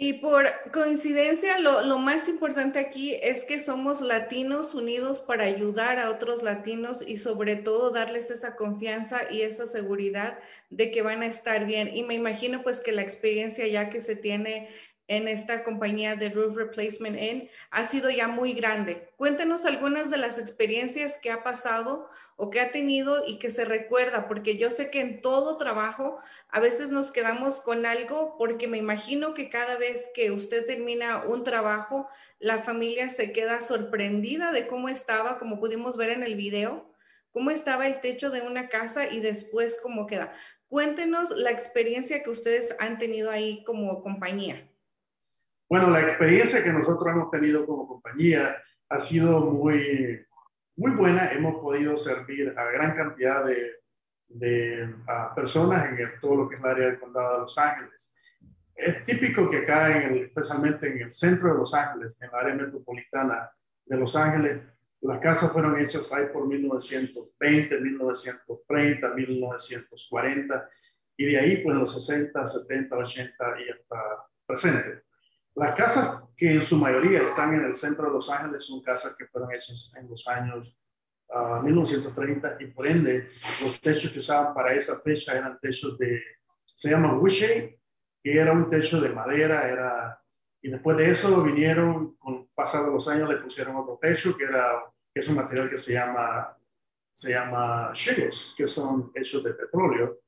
Y 0.02 0.14
por 0.14 0.46
coincidencia, 0.72 1.60
lo, 1.60 1.82
lo, 1.82 1.98
más 1.98 2.30
importante 2.30 2.80
aquí 2.80 3.16
es 3.22 3.44
que 3.44 3.60
somos 3.60 4.00
latinos 4.00 4.74
unidos 4.74 5.20
para 5.20 5.44
ayudar 5.44 6.00
a 6.00 6.10
otros 6.10 6.42
latinos 6.42 7.04
y 7.06 7.18
sobre 7.18 7.58
todo 7.58 7.92
darles 7.92 8.32
esa 8.32 8.56
confianza 8.56 9.30
y 9.30 9.42
esa 9.42 9.66
seguridad 9.66 10.40
de 10.70 10.92
que 10.92 11.02
van 11.02 11.22
a 11.22 11.26
estar 11.26 11.66
bien. 11.66 11.94
Y 11.94 12.04
me 12.04 12.14
imagino 12.14 12.64
pues 12.64 12.80
que 12.80 12.94
la 12.94 13.02
experiencia 13.02 13.68
ya 13.68 13.90
que 13.90 14.00
se 14.00 14.16
tiene 14.16 14.70
en 15.10 15.28
esta 15.28 15.64
compañía 15.64 16.16
de 16.16 16.30
Roof 16.30 16.56
Replacement 16.56 17.20
Inn 17.20 17.50
ha 17.72 17.86
sido 17.86 18.10
ya 18.12 18.28
muy 18.28 18.54
grande. 18.54 19.10
Cuéntenos 19.18 19.66
algunas 19.66 20.12
de 20.12 20.18
las 20.18 20.38
experiencias 20.38 21.18
que 21.18 21.32
ha 21.32 21.44
pasado 21.44 22.08
o 22.38 22.52
que 22.52 22.62
ha 22.62 22.72
tenido 22.72 23.24
y 23.28 23.40
que 23.40 23.50
se 23.50 23.66
recuerda, 23.66 24.28
porque 24.28 24.58
yo 24.58 24.70
sé 24.70 24.92
que 24.92 25.02
en 25.02 25.22
todo 25.22 25.58
trabajo 25.58 26.20
a 26.50 26.60
veces 26.60 26.92
nos 26.92 27.12
quedamos 27.12 27.60
con 27.60 27.88
algo, 27.88 28.38
porque 28.38 28.68
me 28.68 28.78
imagino 28.78 29.34
que 29.34 29.50
cada 29.50 29.78
vez 29.78 30.10
que 30.14 30.32
usted 30.32 30.66
termina 30.68 31.24
un 31.26 31.44
trabajo, 31.44 32.08
la 32.38 32.60
familia 32.60 33.10
se 33.10 33.34
queda 33.34 33.62
sorprendida 33.62 34.52
de 34.52 34.68
cómo 34.68 34.90
estaba, 34.90 35.40
como 35.40 35.60
pudimos 35.60 35.98
ver 35.98 36.12
en 36.12 36.24
el 36.24 36.36
video. 36.36 36.88
cómo 37.32 37.52
estaba 37.52 37.88
el 37.88 38.02
techo 38.02 38.30
de 38.32 38.42
una 38.42 38.70
casa 38.70 39.08
y 39.08 39.20
después 39.20 39.80
cómo 39.82 40.08
queda. 40.08 40.34
Cuéntenos 40.68 41.32
la 41.32 41.52
experiencia 41.52 42.22
que 42.24 42.30
ustedes 42.30 42.76
han 42.80 42.98
tenido 42.98 43.32
ahí 43.32 43.64
como 43.64 44.02
compañía. 44.02 44.70
Bueno, 45.70 45.92
la 45.92 46.02
experiencia 46.02 46.64
que 46.64 46.74
nosotros 46.74 47.14
hemos 47.14 47.30
tenido 47.30 47.64
como 47.64 47.88
compañía 47.88 48.58
ha 48.90 49.00
sido 49.00 49.42
muy, 49.42 50.26
muy 50.76 50.92
buena. 50.92 51.32
Hemos 51.32 51.62
podido 51.62 51.96
servir 51.96 52.56
a 52.58 52.66
gran 52.72 52.96
cantidad 52.96 53.46
de, 53.46 53.74
de 54.30 54.96
personas 55.36 56.00
en 56.00 56.20
todo 56.20 56.36
lo 56.36 56.50
que 56.50 56.56
es 56.56 56.62
el 56.62 56.68
área 56.68 56.86
del 56.88 57.00
condado 57.00 57.34
de 57.34 57.40
Los 57.42 57.58
Ángeles. 57.60 58.16
Es 58.74 59.06
típico 59.06 59.48
que 59.48 59.58
acá, 59.60 60.06
en 60.06 60.18
especialmente 60.18 60.88
en 60.88 61.02
el 61.02 61.14
centro 61.14 61.52
de 61.52 61.60
Los 61.60 61.72
Ángeles, 61.76 62.18
en 62.20 62.30
el 62.30 62.36
área 62.36 62.56
metropolitana 62.56 63.52
de 63.86 63.98
Los 63.98 64.16
Ángeles, 64.16 64.62
las 65.02 65.20
casas 65.20 65.52
fueron 65.52 65.80
hechas 65.80 66.12
ahí 66.12 66.26
por 66.34 66.48
1920, 66.48 67.80
1930, 67.80 69.14
1940, 69.14 70.70
y 71.16 71.26
de 71.26 71.40
ahí 71.40 71.64
pues 71.64 71.78
los 71.78 71.94
60, 71.94 72.48
70, 72.48 72.98
80 72.98 73.62
y 73.62 73.70
hasta 73.70 73.98
presente. 74.48 75.09
Las 75.56 75.76
casas 75.76 76.24
que 76.36 76.54
en 76.54 76.62
su 76.62 76.78
mayoría 76.78 77.22
están 77.22 77.54
en 77.54 77.66
el 77.66 77.76
centro 77.76 78.06
de 78.06 78.14
Los 78.14 78.30
Ángeles 78.30 78.66
son 78.66 78.82
casas 78.82 79.16
que 79.18 79.26
fueron 79.28 79.52
hechas 79.54 79.92
en 79.96 80.10
los 80.10 80.28
años 80.28 80.76
1930 81.64 82.58
y 82.60 82.66
por 82.68 82.88
ende 82.88 83.30
los 83.62 83.80
techos 83.82 84.12
que 84.12 84.20
usaban 84.20 84.54
para 84.54 84.74
esa 84.74 85.00
fecha 85.00 85.38
eran 85.38 85.60
techos 85.60 85.98
de, 85.98 86.22
se 86.66 86.90
llama 86.90 87.14
Wishay, 87.14 87.78
que 88.24 88.38
era 88.38 88.52
un 88.52 88.70
techo 88.70 89.00
de 89.00 89.10
madera, 89.10 89.70
era, 89.70 90.22
y 90.62 90.72
después 90.72 90.98
de 90.98 91.12
eso 91.12 91.44
vinieron, 91.44 92.16
con 92.16 92.48
pasados 92.56 92.92
los 92.92 93.08
años 93.08 93.30
le 93.30 93.38
pusieron 93.38 93.76
otro 93.76 94.00
techo 94.02 94.36
que 94.36 94.46
era, 94.46 94.84
es 95.14 95.28
un 95.28 95.36
material 95.36 95.70
que 95.70 95.78
se 95.78 95.94
llama, 95.94 96.58
se 97.14 97.32
llama 97.32 97.92
shingles, 97.94 98.54
que 98.58 98.68
son 98.68 99.12
hechos 99.14 99.44
de 99.44 99.54
petróleo, 99.54 100.20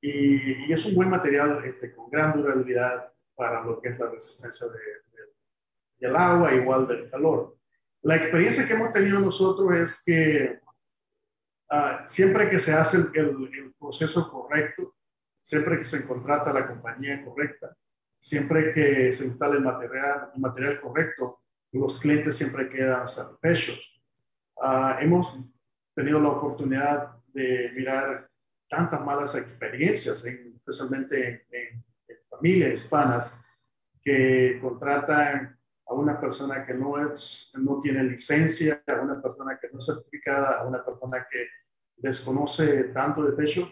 y, 0.00 0.66
y 0.66 0.72
es 0.72 0.84
un 0.84 0.94
buen 0.94 1.08
material 1.08 1.64
este, 1.64 1.94
con 1.94 2.10
gran 2.10 2.36
durabilidad 2.36 3.10
para 3.36 3.62
lo 3.62 3.80
que 3.80 3.90
es 3.90 3.98
la 3.98 4.10
resistencia 4.10 4.66
de, 4.68 4.80
del 5.98 6.16
agua, 6.16 6.54
igual 6.54 6.88
del 6.88 7.10
calor. 7.10 7.56
La 8.02 8.16
experiencia 8.16 8.66
que 8.66 8.74
hemos 8.74 8.92
tenido 8.92 9.20
nosotros 9.20 9.74
es 9.74 10.02
que 10.04 10.60
ah, 11.70 12.04
siempre 12.06 12.48
que 12.48 12.58
se 12.58 12.72
hace 12.72 12.98
el, 12.98 13.74
proceso 13.78 14.30
correcto, 14.30 14.94
siempre 15.42 15.78
que 15.78 15.84
se 15.84 16.06
contrata 16.06 16.52
la 16.52 16.66
compañía 16.66 17.24
correcta, 17.24 17.76
siempre 18.18 18.72
que 18.72 19.12
se 19.12 19.26
instala 19.26 19.56
el 19.56 19.62
material, 19.62 20.30
el 20.34 20.40
material 20.40 20.80
correcto, 20.80 21.40
los 21.72 22.00
clientes 22.00 22.36
siempre 22.36 22.68
quedan 22.68 23.06
satisfechos. 23.06 24.02
Ah, 24.60 24.98
hemos 25.00 25.38
tenido 25.94 26.20
la 26.20 26.30
oportunidad 26.30 27.16
de 27.28 27.70
mirar 27.74 28.28
tantas 28.68 29.04
malas 29.04 29.34
experiencias, 29.34 30.24
especialmente 30.24 31.28
en, 31.28 31.42
en 31.50 31.85
familias 32.36 32.72
hispanas, 32.72 33.40
que 34.02 34.58
contratan 34.60 35.58
a 35.86 35.94
una 35.94 36.20
persona 36.20 36.64
que 36.64 36.74
no, 36.74 36.98
es, 36.98 37.50
no 37.54 37.80
tiene 37.80 38.02
licencia, 38.04 38.82
a 38.86 39.00
una 39.00 39.20
persona 39.20 39.58
que 39.60 39.68
no 39.72 39.78
es 39.78 39.86
certificada, 39.86 40.60
a 40.60 40.66
una 40.66 40.84
persona 40.84 41.26
que 41.30 41.46
desconoce 41.96 42.84
tanto 42.94 43.22
de 43.22 43.32
techo 43.32 43.68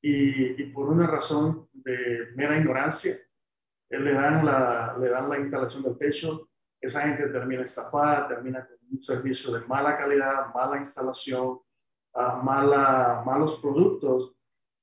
y, 0.00 0.64
por 0.72 0.88
una 0.88 1.06
razón 1.06 1.68
de 1.72 2.28
mera 2.34 2.58
ignorancia, 2.58 3.16
le 3.88 4.12
dan, 4.12 4.44
la, 4.44 4.96
le 4.98 5.08
dan 5.08 5.28
la 5.28 5.38
instalación 5.38 5.82
del 5.82 5.96
techo, 5.96 6.48
esa 6.80 7.02
gente 7.02 7.28
termina 7.28 7.62
estafada, 7.62 8.28
termina 8.28 8.66
con 8.66 8.76
un 8.90 9.02
servicio 9.02 9.52
de 9.52 9.66
mala 9.66 9.96
calidad, 9.96 10.52
mala 10.54 10.78
instalación, 10.78 11.58
uh, 12.14 12.42
mala, 12.42 13.22
malos 13.24 13.60
productos 13.60 14.33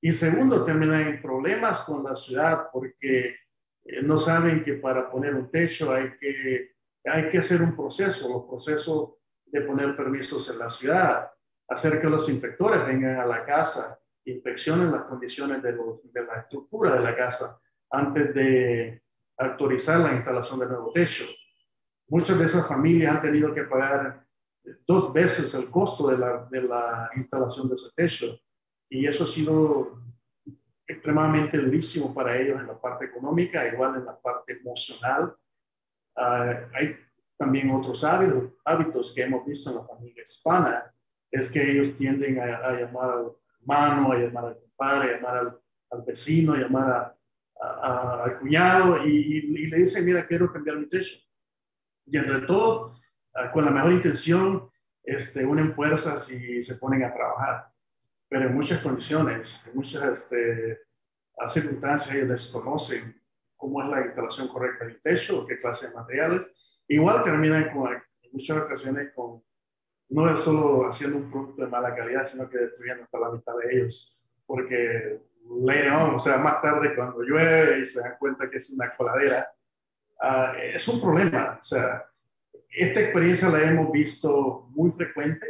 y 0.01 0.11
segundo, 0.11 0.65
termina 0.65 0.99
en 0.99 1.21
problemas 1.21 1.81
con 1.81 2.03
la 2.03 2.15
ciudad 2.15 2.69
porque 2.73 3.35
eh, 3.83 4.01
no 4.01 4.17
saben 4.17 4.63
que 4.63 4.73
para 4.73 5.09
poner 5.11 5.35
un 5.35 5.51
techo 5.51 5.91
hay 5.93 6.17
que, 6.19 6.73
hay 7.05 7.29
que 7.29 7.37
hacer 7.37 7.61
un 7.61 7.75
proceso, 7.75 8.27
los 8.27 8.45
procesos 8.45 9.11
de 9.45 9.61
poner 9.61 9.95
permisos 9.95 10.49
en 10.49 10.57
la 10.57 10.71
ciudad, 10.71 11.29
hacer 11.67 12.01
que 12.01 12.09
los 12.09 12.27
inspectores 12.29 12.83
vengan 12.85 13.19
a 13.19 13.25
la 13.27 13.45
casa, 13.45 13.99
inspeccionen 14.25 14.91
las 14.91 15.03
condiciones 15.03 15.61
de, 15.61 15.73
de 15.73 16.25
la 16.25 16.33
estructura 16.41 16.93
de 16.95 17.01
la 17.01 17.15
casa 17.15 17.59
antes 17.91 18.33
de 18.33 19.03
autorizar 19.37 19.99
la 19.99 20.13
instalación 20.13 20.59
del 20.59 20.69
nuevo 20.69 20.91
techo. 20.91 21.25
Muchas 22.07 22.39
de 22.39 22.45
esas 22.45 22.67
familias 22.67 23.15
han 23.15 23.21
tenido 23.21 23.53
que 23.53 23.63
pagar 23.63 24.25
dos 24.87 25.13
veces 25.13 25.53
el 25.53 25.69
costo 25.69 26.07
de 26.09 26.17
la, 26.17 26.47
de 26.49 26.61
la 26.63 27.11
instalación 27.15 27.69
de 27.69 27.75
ese 27.75 27.89
techo 27.95 28.39
y 28.91 29.07
eso 29.07 29.23
ha 29.23 29.27
sido 29.27 29.97
extremadamente 30.85 31.57
durísimo 31.57 32.13
para 32.13 32.37
ellos 32.37 32.59
en 32.59 32.67
la 32.67 32.79
parte 32.79 33.05
económica, 33.05 33.65
igual 33.65 33.95
en 33.95 34.05
la 34.05 34.19
parte 34.19 34.59
emocional. 34.59 35.33
Ah, 36.17 36.67
hay 36.73 36.97
también 37.37 37.71
otros 37.71 38.03
hábitos, 38.03 38.51
hábitos, 38.65 39.13
que 39.15 39.23
hemos 39.23 39.45
visto 39.45 39.69
en 39.69 39.77
la 39.77 39.85
familia 39.85 40.23
hispana, 40.23 40.93
es 41.31 41.49
que 41.49 41.71
ellos 41.71 41.97
tienden 41.97 42.37
a, 42.41 42.73
llamar 42.73 43.11
al 43.11 43.31
hermano, 43.61 44.11
a 44.11 44.17
llamar 44.17 44.45
al 44.45 44.57
padre, 44.75 45.11
a 45.11 45.15
llamar 45.15 45.59
al, 45.89 46.01
vecino, 46.05 46.53
a 46.53 46.57
llamar 46.57 47.17
al 47.61 48.39
cuñado 48.39 49.05
y, 49.07 49.67
le 49.69 49.77
dicen, 49.77 50.05
mira, 50.05 50.27
quiero 50.27 50.51
cambiar 50.51 50.75
mi 50.75 50.87
techo. 50.89 51.17
Y 52.07 52.17
entre 52.17 52.41
todo, 52.41 52.99
ah, 53.35 53.49
con 53.51 53.63
la 53.63 53.71
mejor 53.71 53.93
intención, 53.93 54.69
este, 55.01 55.45
unen 55.45 55.73
fuerzas 55.73 56.29
y 56.29 56.61
se 56.61 56.75
ponen 56.75 57.05
a 57.05 57.13
trabajar 57.13 57.70
pero 58.31 58.47
en 58.47 58.55
muchas 58.55 58.79
condiciones, 58.79 59.67
en 59.67 59.75
muchas 59.75 60.07
este, 60.07 60.79
circunstancias 61.49 62.15
ellos 62.15 62.29
desconocen 62.29 63.21
cómo 63.57 63.83
es 63.83 63.89
la 63.89 64.05
instalación 64.05 64.47
correcta 64.47 64.85
del 64.85 65.01
techo, 65.01 65.45
qué 65.45 65.59
clase 65.59 65.89
de 65.89 65.95
materiales. 65.95 66.81
Igual 66.87 67.25
terminan 67.25 67.73
con, 67.73 67.91
en 67.91 68.31
muchas 68.31 68.57
ocasiones 68.57 69.11
con, 69.13 69.43
no 70.11 70.33
es 70.33 70.39
solo 70.39 70.87
haciendo 70.87 71.17
un 71.17 71.29
producto 71.29 71.61
de 71.65 71.67
mala 71.67 71.93
calidad, 71.93 72.25
sino 72.25 72.49
que 72.49 72.57
destruyendo 72.57 73.03
hasta 73.03 73.19
la 73.19 73.31
mitad 73.31 73.53
de 73.57 73.75
ellos, 73.75 74.25
porque 74.45 75.19
later 75.65 75.91
on, 75.91 76.15
o 76.15 76.19
sea, 76.19 76.37
más 76.37 76.61
tarde 76.61 76.95
cuando 76.95 77.23
llueve 77.23 77.79
y 77.79 77.85
se 77.85 77.99
dan 77.99 78.15
cuenta 78.17 78.49
que 78.49 78.59
es 78.59 78.69
una 78.69 78.95
coladera, 78.95 79.51
uh, 80.21 80.55
es 80.57 80.87
un 80.87 81.01
problema. 81.01 81.57
O 81.59 81.63
sea, 81.63 82.05
esta 82.69 83.01
experiencia 83.01 83.49
la 83.49 83.61
hemos 83.61 83.91
visto 83.91 84.69
muy 84.69 84.91
frecuente 84.91 85.47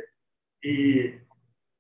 y 0.64 1.22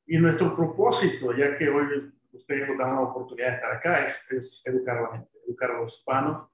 y 0.06 0.18
nuestro 0.18 0.56
propósito, 0.56 1.36
ya 1.36 1.56
que 1.56 1.70
hoy 1.70 2.12
ustedes 2.34 2.68
nos 2.68 2.78
dan 2.78 2.96
la 2.96 3.02
oportunidad 3.02 3.50
de 3.50 3.56
estar 3.56 3.72
acá, 3.72 4.06
es, 4.06 4.62
educar 4.66 4.98
a 4.98 5.02
la 5.02 5.12
gente, 5.14 5.30
educar 5.48 5.72
a 5.72 5.82
los 5.82 5.98
hispanos 5.98 6.50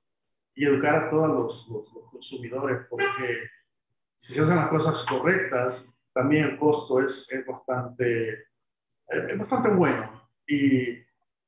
y 0.53 0.65
educar 0.65 0.95
a 0.95 1.09
todos 1.09 1.29
los, 1.29 1.67
consumidores, 2.11 2.87
porque 2.89 3.43
si 4.17 4.33
se 4.33 4.41
hacen 4.41 4.55
las 4.55 4.69
cosas 4.69 5.05
correctas, 5.05 5.87
también 6.11 6.45
el 6.45 6.57
costo 6.57 6.99
es, 6.99 7.27
es 7.31 7.45
bastante, 7.45 8.47
es 9.07 9.37
bastante 9.37 9.69
bueno. 9.69 10.29
Y 10.47 10.97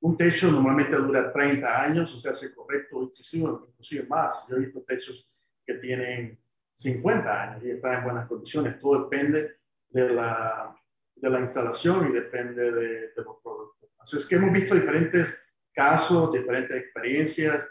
un 0.01 0.15
techo 0.15 0.51
normalmente 0.51 0.95
dura 0.95 1.33
30 1.33 1.83
años, 1.83 2.13
o 2.13 2.17
sea, 2.17 2.31
hace 2.31 2.53
correcto, 2.53 3.01
inclusive, 3.01 3.49
inclusive 3.69 4.07
más. 4.07 4.47
Yo 4.47 4.57
he 4.57 4.59
visto 4.59 4.83
techos 4.83 5.49
que 5.65 5.75
tienen 5.75 6.39
50 6.75 7.43
años 7.43 7.63
y 7.63 7.71
están 7.71 7.99
en 7.99 8.03
buenas 8.03 8.27
condiciones. 8.27 8.79
Todo 8.79 9.03
depende 9.05 9.57
de 9.89 10.09
la, 10.09 10.75
de 11.21 11.29
la 11.29 11.39
instalación 11.39 12.09
y 12.09 12.13
depende 12.13 12.71
de, 12.71 13.11
los 13.15 13.37
productos. 13.43 13.89
Así 13.99 14.17
es 14.17 14.25
que 14.25 14.35
hemos 14.35 14.53
visto 14.53 14.75
diferentes 14.75 15.41
casos, 15.73 16.31
diferentes 16.31 16.75
experiencias 16.75 17.67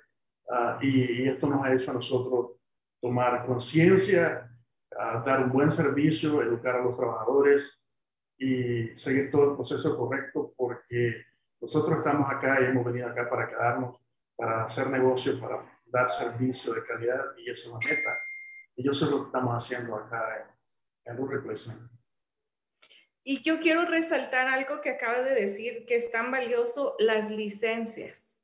ah, 0.51 0.79
y, 0.81 1.29
esto 1.29 1.47
nos 1.49 1.65
ha 1.65 1.73
hecho 1.73 1.91
a 1.91 1.95
nosotros 1.95 2.53
tomar 3.01 3.45
conciencia, 3.45 4.51
uh, 4.93 5.25
dar 5.25 5.45
un 5.45 5.53
buen 5.53 5.71
servicio, 5.71 6.43
educar 6.43 6.77
a 6.77 6.83
los 6.83 6.97
trabajadores 6.97 7.81
y 8.37 8.97
seguir 8.97 9.31
todo 9.31 9.51
el 9.51 9.57
proceso 9.57 9.97
correcto 9.97 10.53
porque 10.57 11.25
nosotros 11.61 11.99
estamos 11.99 12.31
acá 12.31 12.61
y 12.61 12.67
hemos 12.67 12.85
venido 12.85 13.09
acá 13.09 13.29
para 13.29 13.47
quedarnos, 13.47 14.01
para 14.37 14.65
hacer 14.65 14.89
negocio, 14.91 15.41
para 15.41 15.65
dar 15.87 16.11
servicio 16.11 16.75
de 16.75 16.85
calidad 16.85 17.25
y 17.37 17.51
esa 17.51 17.69
es 17.69 17.73
la 17.73 17.79
meta. 17.79 18.19
Y 18.77 18.89
eso 18.89 19.05
es 19.07 19.11
lo 19.11 19.19
que 19.23 19.27
estamos 19.27 19.57
haciendo 19.57 19.97
acá 19.97 20.47
en, 21.05 21.13
en 21.13 21.21
un 21.21 21.31
replacement. 21.31 21.98
Y 23.31 23.43
yo 23.43 23.61
quiero 23.61 23.85
resaltar 23.85 24.49
algo 24.49 24.81
que 24.81 24.89
acaba 24.89 25.21
de 25.21 25.35
decir, 25.35 25.85
que 25.85 25.97
es 25.97 26.11
tan 26.11 26.31
valioso, 26.31 26.97
las 26.99 27.31
licencias. 27.31 28.41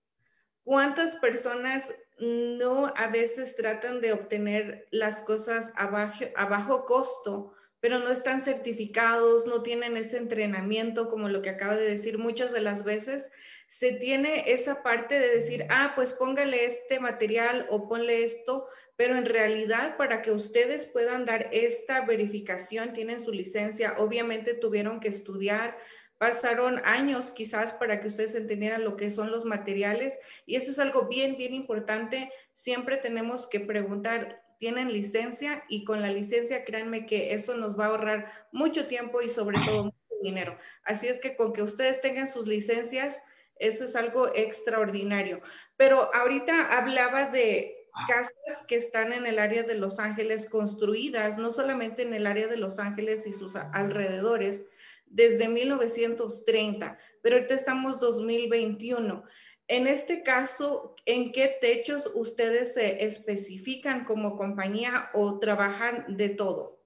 ¿Cuántas 0.63 1.17
personas 1.17 1.95
no 2.19 2.93
a 2.95 3.07
veces 3.07 3.57
tratan 3.57 4.03
de 4.03 4.13
obtener 4.13 4.87
las 4.91 5.23
cosas 5.23 5.73
a 5.77 5.87
bajo, 5.87 6.27
a 6.37 6.45
bajo 6.45 6.85
costo, 6.85 7.55
pero 7.85 7.99
no 7.99 8.09
están 8.09 8.41
certificados, 8.41 9.47
no 9.47 9.63
tienen 9.63 9.99
ese 9.99 10.17
entrenamiento 10.17 11.11
como 11.11 11.29
lo 11.29 11.43
que 11.43 11.51
acaba 11.51 11.77
de 11.77 11.87
decir 11.87 12.17
muchas 12.17 12.51
de 12.51 12.63
las 12.63 12.83
veces. 12.83 13.31
Se 13.69 13.93
tiene 13.93 14.51
esa 14.55 14.83
parte 14.83 15.21
de 15.21 15.29
decir, 15.29 15.67
ah, 15.69 15.93
pues 15.95 16.15
póngale 16.15 16.65
este 16.65 16.99
material 16.99 17.67
o 17.69 17.87
ponle 17.87 18.25
esto, 18.25 18.67
pero 18.97 19.17
en 19.17 19.27
realidad 19.27 19.99
para 19.99 20.23
que 20.23 20.31
ustedes 20.31 20.87
puedan 20.87 21.27
dar 21.27 21.51
esta 21.53 22.01
verificación, 22.07 22.95
tienen 22.95 23.21
su 23.21 23.33
licencia, 23.33 23.97
obviamente 23.99 24.55
tuvieron 24.55 24.99
que 24.99 25.09
estudiar, 25.09 25.77
pasaron 26.17 26.81
años 26.87 27.31
quizás 27.33 27.75
para 27.75 28.01
que 28.01 28.09
ustedes 28.09 28.35
entendieran 28.35 28.83
lo 28.83 28.97
que 28.97 29.11
son 29.11 29.31
los 29.31 29.45
materiales 29.45 30.19
y 30.47 30.57
eso 30.57 30.71
es 30.71 30.79
algo 30.79 31.07
bien, 31.07 31.37
bien 31.37 31.53
importante. 31.53 32.33
Siempre 32.55 32.97
tenemos 32.97 33.47
que 33.47 33.61
preguntar, 33.61 34.44
¿tienen 34.65 34.91
licencia? 34.91 35.63
Y 35.69 35.85
con 35.85 36.01
la 36.01 36.11
licencia, 36.11 36.65
créanme 36.65 37.05
que 37.05 37.35
eso 37.35 37.55
nos 37.55 37.79
va 37.79 37.85
a 37.85 37.89
ahorrar 37.89 38.33
mucho 38.51 38.87
tiempo 38.87 39.21
y 39.21 39.29
sobre 39.29 39.59
todo 39.63 39.85
mucho 39.85 40.15
dinero. 40.23 40.57
Así 40.85 41.07
es 41.07 41.21
que 41.21 41.37
con 41.37 41.53
que 41.53 41.61
ustedes 41.61 42.01
tengan 42.01 42.29
sus 42.29 42.47
licencias, 42.47 43.23
eso 43.57 43.85
es 43.85 43.95
algo 43.95 44.35
extraordinario. 44.35 45.43
Pero 45.77 46.09
ahorita 46.15 46.79
hablaba 46.79 47.27
de 47.27 47.77
casas 48.09 48.65
que 48.67 48.77
están 48.77 49.13
en 49.13 49.27
el 49.27 49.39
área 49.39 49.65
de 49.65 49.75
Los 49.75 49.99
Ángeles 49.99 50.49
construidas, 50.49 51.37
no 51.37 51.51
solamente 51.51 52.01
en 52.01 52.15
el 52.15 52.27
área 52.27 52.47
de 52.47 52.57
Los 52.57 52.79
Ángeles 52.79 53.27
y 53.27 53.35
sus 53.35 53.57
alrededores, 53.57 54.65
desde 55.05 55.51
1930, 55.51 56.99
pero 57.21 57.37
ahorita 57.37 57.53
estamos 57.53 58.01
2021. 58.01 59.25
En 59.67 59.87
este 59.87 60.23
caso, 60.23 60.95
¿en 61.07 61.33
qué 61.33 61.57
techos 61.61 62.11
ustedes 62.15 62.75
se 62.75 63.05
especifican 63.05 64.05
como 64.05 64.37
compañía 64.37 65.11
o 65.15 65.39
trabajan 65.39 66.17
de 66.17 66.31
todo? 66.31 66.83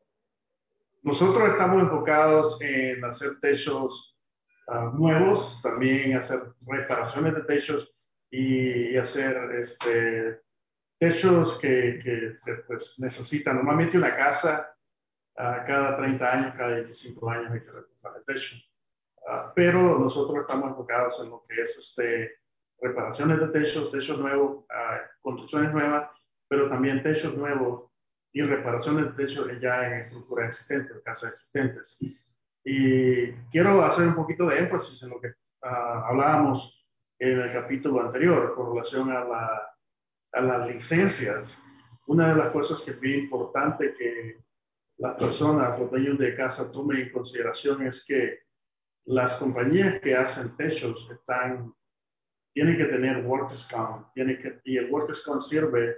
Nosotros 1.03 1.51
estamos 1.51 1.83
enfocados 1.83 2.61
en 2.61 3.05
hacer 3.05 3.41
techos 3.41 4.17
ah, 4.69 4.93
nuevos, 4.95 5.61
también 5.63 6.17
hacer 6.17 6.41
reparaciones 6.67 7.35
de 7.35 7.43
techos 7.43 7.93
y, 8.31 8.97
hacer 8.97 9.37
este, 9.55 10.41
techos 10.99 11.59
que, 11.59 11.99
que 12.03 12.37
pues, 12.67 12.97
necesitan. 12.99 13.57
Normalmente 13.57 13.97
una 13.97 14.17
casa 14.17 14.77
uh, 15.37 15.65
cada 15.67 15.97
30 15.97 16.33
años, 16.33 16.55
cada 16.57 16.75
25 16.77 17.31
años 17.31 17.53
hay 17.53 17.61
que 17.61 17.71
repasar 17.71 18.13
el 18.17 18.25
techo. 18.25 18.57
Uh, 19.17 19.51
pero 19.55 19.99
nosotros 19.99 20.41
estamos 20.41 20.71
enfocados 20.71 21.21
en 21.21 21.31
lo 21.31 21.43
que 21.43 21.63
es 21.63 21.77
este, 21.79 22.39
reparaciones 22.81 23.41
de 23.41 23.49
techos, 23.49 23.91
techos 23.91 24.19
nuevos, 24.19 24.65
uh, 24.65 25.21
construcciones 25.21 25.73
nuevas, 25.73 26.11
pero 26.49 26.69
también 26.69 27.03
techos 27.03 27.37
nuevos 27.37 27.91
y 28.33 28.43
reparaciones 28.43 29.07
de 29.07 29.25
techos 29.25 29.49
ya 29.61 29.87
en 29.87 30.01
estructuras 30.03 30.49
existentes, 30.49 31.03
casas 31.05 31.31
existentes. 31.31 31.99
Y 32.65 33.33
quiero 33.51 33.83
hacer 33.83 34.07
un 34.07 34.15
poquito 34.15 34.47
de 34.47 34.59
énfasis 34.59 35.03
en 35.03 35.11
lo 35.11 35.21
que 35.21 35.33
hablábamos 35.63 36.87
en 37.19 37.41
el 37.41 37.53
capítulo 37.53 38.01
anterior 38.01 38.55
con 38.55 38.71
relación 38.71 39.11
a 39.11 39.25
la 39.25 39.69
a 40.33 40.41
las 40.41 40.69
licencias, 40.69 41.63
una 42.07 42.29
de 42.29 42.37
las 42.37 42.51
cosas 42.51 42.81
que 42.83 42.93
es 42.93 43.19
importante 43.19 43.95
que 43.95 44.39
las 44.99 45.15
personas, 45.17 45.79
los 45.79 45.91
dueños 45.91 46.19
de 46.19 46.35
casa 46.35 46.73
tomen 46.73 46.99
en 46.99 47.13
consideración 47.13 47.87
es 47.87 48.05
que 48.05 48.41
las 49.07 49.37
compañías 49.37 50.01
que 50.01 50.15
hacen 50.15 50.57
techos 50.57 51.09
están, 51.11 51.73
tienen 52.59 52.77
que 52.77 52.87
tener 52.87 53.25
workers 53.25 53.69
comp, 53.73 54.13
tienen 54.13 54.37
que, 54.37 54.61
y 54.65 54.79
el 54.79 54.91
workers 54.91 55.23
comp 55.23 55.41
sirve 55.41 55.97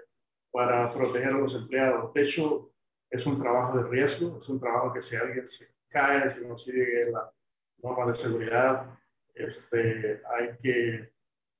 para 0.52 0.92
proteger 0.92 1.28
a 1.28 1.38
los 1.38 1.54
empleados. 1.54 2.12
Techo 2.12 2.74
es 3.08 3.24
un 3.24 3.40
trabajo 3.40 3.78
de 3.78 3.88
riesgo, 3.88 4.36
es 4.36 4.46
un 4.50 4.60
trabajo 4.60 4.92
que 4.92 5.00
si 5.00 5.16
alguien 5.16 5.48
se 5.48 5.74
cae, 5.88 6.28
si 6.28 6.44
no 6.44 6.58
sigue 6.58 7.10
la 7.10 7.32
norma 7.78 8.08
de 8.08 8.14
seguridad, 8.14 8.94
este, 9.34 10.20
hay 10.36 10.50
que, 10.58 11.10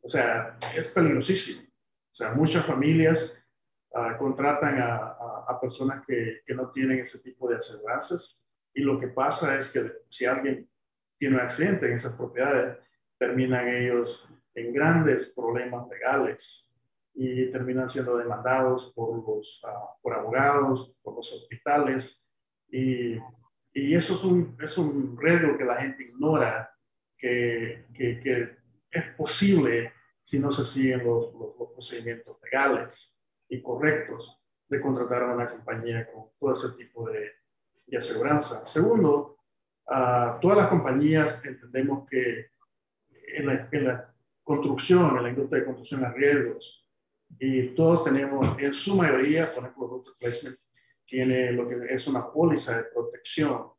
o 0.02 0.08
sea, 0.10 0.58
es 0.76 0.88
peligrosísimo. 0.88 1.62
O 1.62 2.14
sea, 2.14 2.32
muchas 2.32 2.66
familias 2.66 3.42
uh, 3.92 4.18
contratan 4.18 4.82
a, 4.82 4.96
a, 4.96 5.44
a 5.48 5.58
personas 5.58 6.04
que, 6.06 6.42
que, 6.44 6.54
no 6.54 6.72
tienen 6.72 6.98
ese 6.98 7.20
tipo 7.20 7.48
de 7.48 7.56
aseguranzas 7.56 8.38
y 8.74 8.82
lo 8.82 8.98
que 8.98 9.08
pasa 9.08 9.56
es 9.56 9.72
que 9.72 9.80
si 10.10 10.26
alguien 10.26 10.68
tiene 11.18 11.36
un 11.36 11.40
accidente 11.40 11.86
en 11.86 11.94
esas 11.94 12.12
propiedades, 12.12 12.76
terminan 13.18 13.66
ellos 13.66 14.28
en 14.54 14.72
grandes 14.72 15.32
problemas 15.34 15.88
legales 15.88 16.72
y 17.14 17.50
terminan 17.50 17.88
siendo 17.88 18.16
demandados 18.16 18.92
por 18.94 19.16
los 19.16 19.62
uh, 19.64 20.00
por 20.00 20.14
abogados, 20.14 20.92
por 21.02 21.16
los 21.16 21.32
hospitales 21.32 22.28
y, 22.70 23.16
y 23.72 23.94
eso 23.94 24.14
es 24.14 24.24
un, 24.24 24.56
es 24.60 24.78
un 24.78 25.16
riesgo 25.18 25.56
que 25.56 25.64
la 25.64 25.76
gente 25.76 26.04
ignora 26.04 26.70
que, 27.16 27.86
que, 27.92 28.18
que 28.20 28.56
es 28.90 29.14
posible 29.16 29.92
si 30.22 30.38
no 30.38 30.50
se 30.50 30.64
siguen 30.64 31.04
los, 31.04 31.34
los, 31.34 31.70
procedimientos 31.72 32.36
legales 32.42 33.16
y 33.48 33.62
correctos 33.62 34.38
de 34.68 34.80
contratar 34.80 35.22
a 35.22 35.34
una 35.34 35.48
compañía 35.48 36.10
con 36.12 36.30
todo 36.38 36.54
ese 36.54 36.76
tipo 36.76 37.08
de, 37.08 37.32
de 37.86 37.98
aseguranza. 37.98 38.66
Segundo, 38.66 39.38
uh, 39.86 40.38
todas 40.40 40.58
las 40.58 40.68
compañías 40.68 41.42
entendemos 41.44 42.06
que 42.08 42.50
en 43.34 43.46
la, 43.46 43.68
en 43.72 43.84
la, 43.84 44.10
construcción, 44.50 45.16
en 45.16 45.22
la 45.22 45.28
industria 45.28 45.60
de 45.60 45.66
construcción 45.66 46.04
hay 46.04 46.12
riesgos 46.12 46.84
y 47.38 47.68
todos 47.76 48.02
tenemos, 48.02 48.58
en 48.58 48.72
su 48.72 48.96
mayoría, 48.96 49.54
por 49.54 49.62
ejemplo, 49.62 49.86
Root 49.86 50.08
Placement 50.18 50.56
tiene 51.04 51.52
lo 51.52 51.68
que 51.68 51.76
es 51.88 52.08
una 52.08 52.28
póliza 52.32 52.76
de 52.76 52.84
protección 52.92 53.70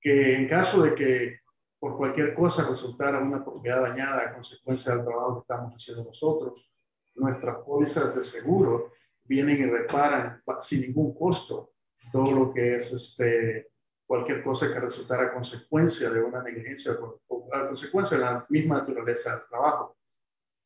que 0.00 0.34
en 0.34 0.48
caso 0.48 0.82
de 0.82 0.96
que 0.96 1.38
por 1.78 1.96
cualquier 1.96 2.34
cosa 2.34 2.68
resultara 2.68 3.20
una 3.20 3.44
propiedad 3.44 3.82
dañada 3.82 4.22
a 4.22 4.34
consecuencia 4.34 4.96
del 4.96 5.04
trabajo 5.04 5.34
que 5.36 5.40
estamos 5.42 5.74
haciendo 5.74 6.02
nosotros, 6.02 6.68
nuestras 7.14 7.58
pólizas 7.58 8.12
de 8.12 8.22
seguro 8.22 8.92
vienen 9.22 9.58
y 9.58 9.66
reparan 9.66 10.42
sin 10.60 10.80
ningún 10.80 11.14
costo 11.14 11.74
todo 12.10 12.32
lo 12.32 12.52
que 12.52 12.74
es 12.74 12.92
este, 12.92 13.70
cualquier 14.04 14.42
cosa 14.42 14.72
que 14.72 14.80
resultara 14.80 15.32
consecuencia 15.32 16.10
de 16.10 16.20
una 16.20 16.42
negligencia 16.42 16.98
o 17.28 17.48
a 17.54 17.68
consecuencia 17.68 18.16
de 18.18 18.24
la 18.24 18.44
misma 18.48 18.78
naturaleza 18.78 19.36
del 19.36 19.46
trabajo. 19.48 19.99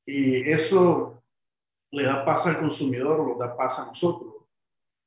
Y 0.06 0.50
eso 0.50 1.22
le 1.90 2.04
da 2.04 2.24
paz 2.24 2.46
al 2.46 2.58
consumidor, 2.58 3.26
lo 3.26 3.38
da 3.38 3.56
paz 3.56 3.78
a 3.78 3.86
nosotros. 3.86 4.34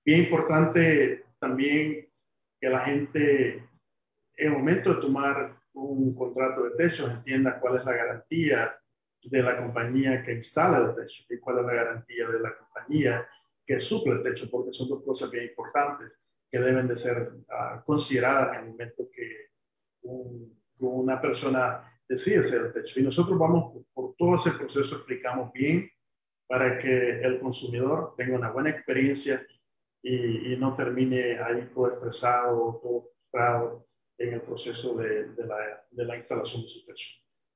Bien 0.04 0.22
importante 0.22 1.26
también 1.40 2.10
que 2.60 2.70
la 2.70 2.80
gente, 2.80 3.56
en 3.56 4.48
el 4.48 4.52
momento 4.52 4.94
de 4.94 5.02
tomar 5.02 5.58
un 5.74 6.16
contrato 6.16 6.64
de 6.64 6.72
techo 6.72 7.10
entienda 7.10 7.60
cuál 7.60 7.78
es 7.78 7.86
la 7.86 7.94
garantía 7.94 8.80
de 9.22 9.44
la 9.44 9.58
compañía 9.58 10.24
que 10.24 10.34
instala 10.34 10.78
el 10.78 10.96
techo 10.96 11.24
y 11.30 11.40
cuál 11.40 11.60
es 11.60 11.66
la 11.66 11.74
garantía 11.74 12.28
de 12.30 12.40
la 12.40 12.56
compañía 12.56 13.28
que 13.66 13.80
suple 13.80 14.14
el 14.14 14.24
techo, 14.24 14.50
porque 14.50 14.72
son 14.72 14.88
dos 14.88 15.04
cosas 15.04 15.30
bien 15.30 15.46
importantes 15.46 16.18
que 16.50 16.60
deben 16.60 16.88
de 16.88 16.96
ser 16.96 17.34
uh, 17.50 17.84
consideradas 17.84 18.58
en 18.58 18.64
el 18.64 18.70
momento 18.72 19.10
que 19.12 19.50
un, 20.04 20.58
una 20.80 21.20
persona 21.20 21.97
decide 22.08 22.40
hacer 22.40 22.62
el 22.62 22.74
techo. 22.74 23.00
Y 23.00 23.04
nosotros 23.04 23.38
vamos 23.38 23.74
por, 23.74 23.86
por, 23.94 24.16
todo 24.16 24.36
ese 24.36 24.52
proceso, 24.52 24.96
explicamos 24.96 25.52
bien 25.54 25.90
para 26.48 26.78
que 26.78 27.22
el 27.22 27.40
consumidor 27.40 28.14
tenga 28.16 28.38
una 28.38 28.52
buena 28.52 28.70
experiencia 28.70 29.46
y, 30.02 30.54
y 30.54 30.58
no 30.58 30.76
termine 30.76 31.40
ahí 31.40 31.70
todo 31.74 31.90
estresado, 31.90 32.80
todo 32.82 33.02
frustrado 33.02 33.88
en 34.18 34.34
el 34.34 34.42
proceso 34.42 34.96
de, 34.96 35.34
de, 35.34 35.46
la, 35.46 35.86
de 35.92 36.06
la, 36.06 36.16
instalación 36.16 36.64
de 36.64 36.70
su 36.70 36.86
techo. 36.86 37.08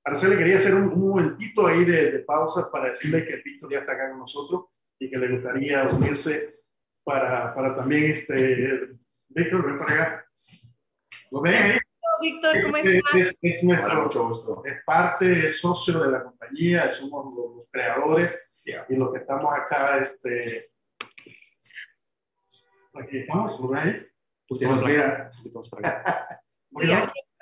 Araceli, 0.04 0.38
quería 0.38 0.58
hacer 0.58 0.76
un, 0.76 0.90
un 0.90 1.10
momentito 1.10 1.66
ahí 1.66 1.86
de, 1.86 2.12
de, 2.12 2.20
pausa 2.20 2.70
para 2.72 2.90
decirle 2.90 3.26
que 3.26 3.38
Víctor 3.38 3.72
ya 3.72 3.80
está 3.80 3.94
acá 3.94 4.10
con 4.10 4.20
nosotros 4.20 4.66
y 5.00 5.10
que 5.10 5.18
le 5.18 5.32
gustaría 5.32 5.84
unirse 5.86 6.62
para, 7.04 7.54
para 7.56 7.76
también, 7.76 8.12
este, 8.12 8.98
Víctor, 9.30 9.66
ven 9.66 9.80
para 9.80 9.94
acá. 9.94 10.26
¿Lo 11.32 11.42
ven 11.42 11.54
ahí? 11.54 11.81
Víctor, 12.22 12.62
¿cómo 12.64 12.78
estás? 12.78 13.16
Es, 13.16 13.36
es, 13.42 13.64
nuestro, 13.64 14.04
mucho 14.04 14.28
gusto. 14.28 14.62
es 14.66 14.84
parte, 14.86 15.50
es 15.50 15.60
socio 15.60 16.00
de 16.00 16.12
la 16.12 16.24
compañía, 16.24 16.92
somos 16.92 17.34
los, 17.36 17.56
los 17.56 17.68
creadores 17.72 18.40
yeah. 18.64 18.86
y 18.88 18.96
los 18.96 19.12
que 19.12 19.20
estamos 19.20 19.52
acá, 19.54 19.98
este, 19.98 20.72
aquí 22.94 23.18
estamos, 23.18 23.60
¿lo 23.60 23.70
ven 23.70 23.80
ahí? 23.80 24.08
Pusimos 24.48 24.84
mira, 24.84 25.30
Sí, 25.42 25.52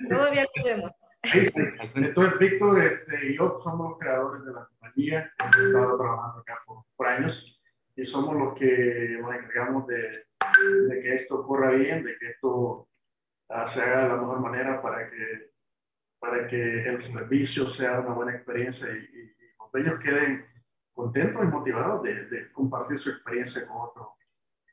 todavía 0.07 0.43
lo 0.43 0.61
hacemos. 0.61 0.91
Entonces, 1.21 2.39
Víctor 2.39 2.81
este, 2.81 3.31
y 3.31 3.37
yo 3.37 3.59
somos 3.63 3.91
los 3.91 3.99
creadores 3.99 4.45
de 4.45 4.53
la 4.53 4.65
compañía, 4.65 5.31
hemos 5.39 5.57
estado 5.57 5.97
trabajando 5.97 6.39
acá 6.39 6.61
por, 6.65 6.85
por 6.95 7.07
años 7.07 7.59
y 7.95 8.05
somos 8.05 8.35
los 8.35 8.53
que 8.53 9.17
nos 9.19 9.35
encargamos 9.35 9.85
de, 9.87 10.25
de, 10.87 11.01
que 11.01 11.15
esto 11.15 11.41
ocurra 11.41 11.71
bien, 11.71 12.03
de 12.03 12.17
que 12.17 12.29
esto 12.29 12.88
uh, 13.49 13.67
se 13.67 13.81
haga 13.81 14.03
de 14.03 14.09
la 14.09 14.15
mejor 14.17 14.39
manera 14.39 14.81
para 14.81 15.07
que, 15.07 15.51
para 16.19 16.47
que 16.47 16.83
el 16.83 17.01
servicio 17.01 17.69
sea 17.69 17.99
una 17.99 18.13
buena 18.13 18.33
experiencia 18.33 18.89
y, 18.89 18.97
y, 18.97 19.79
y 19.79 19.83
los 19.83 19.99
queden 19.99 20.45
contentos 20.93 21.43
y 21.43 21.47
motivados 21.47 22.03
de, 22.03 22.25
de, 22.25 22.51
compartir 22.51 22.97
su 22.97 23.09
experiencia 23.09 23.65
con, 23.67 23.77
otro, 23.77 24.15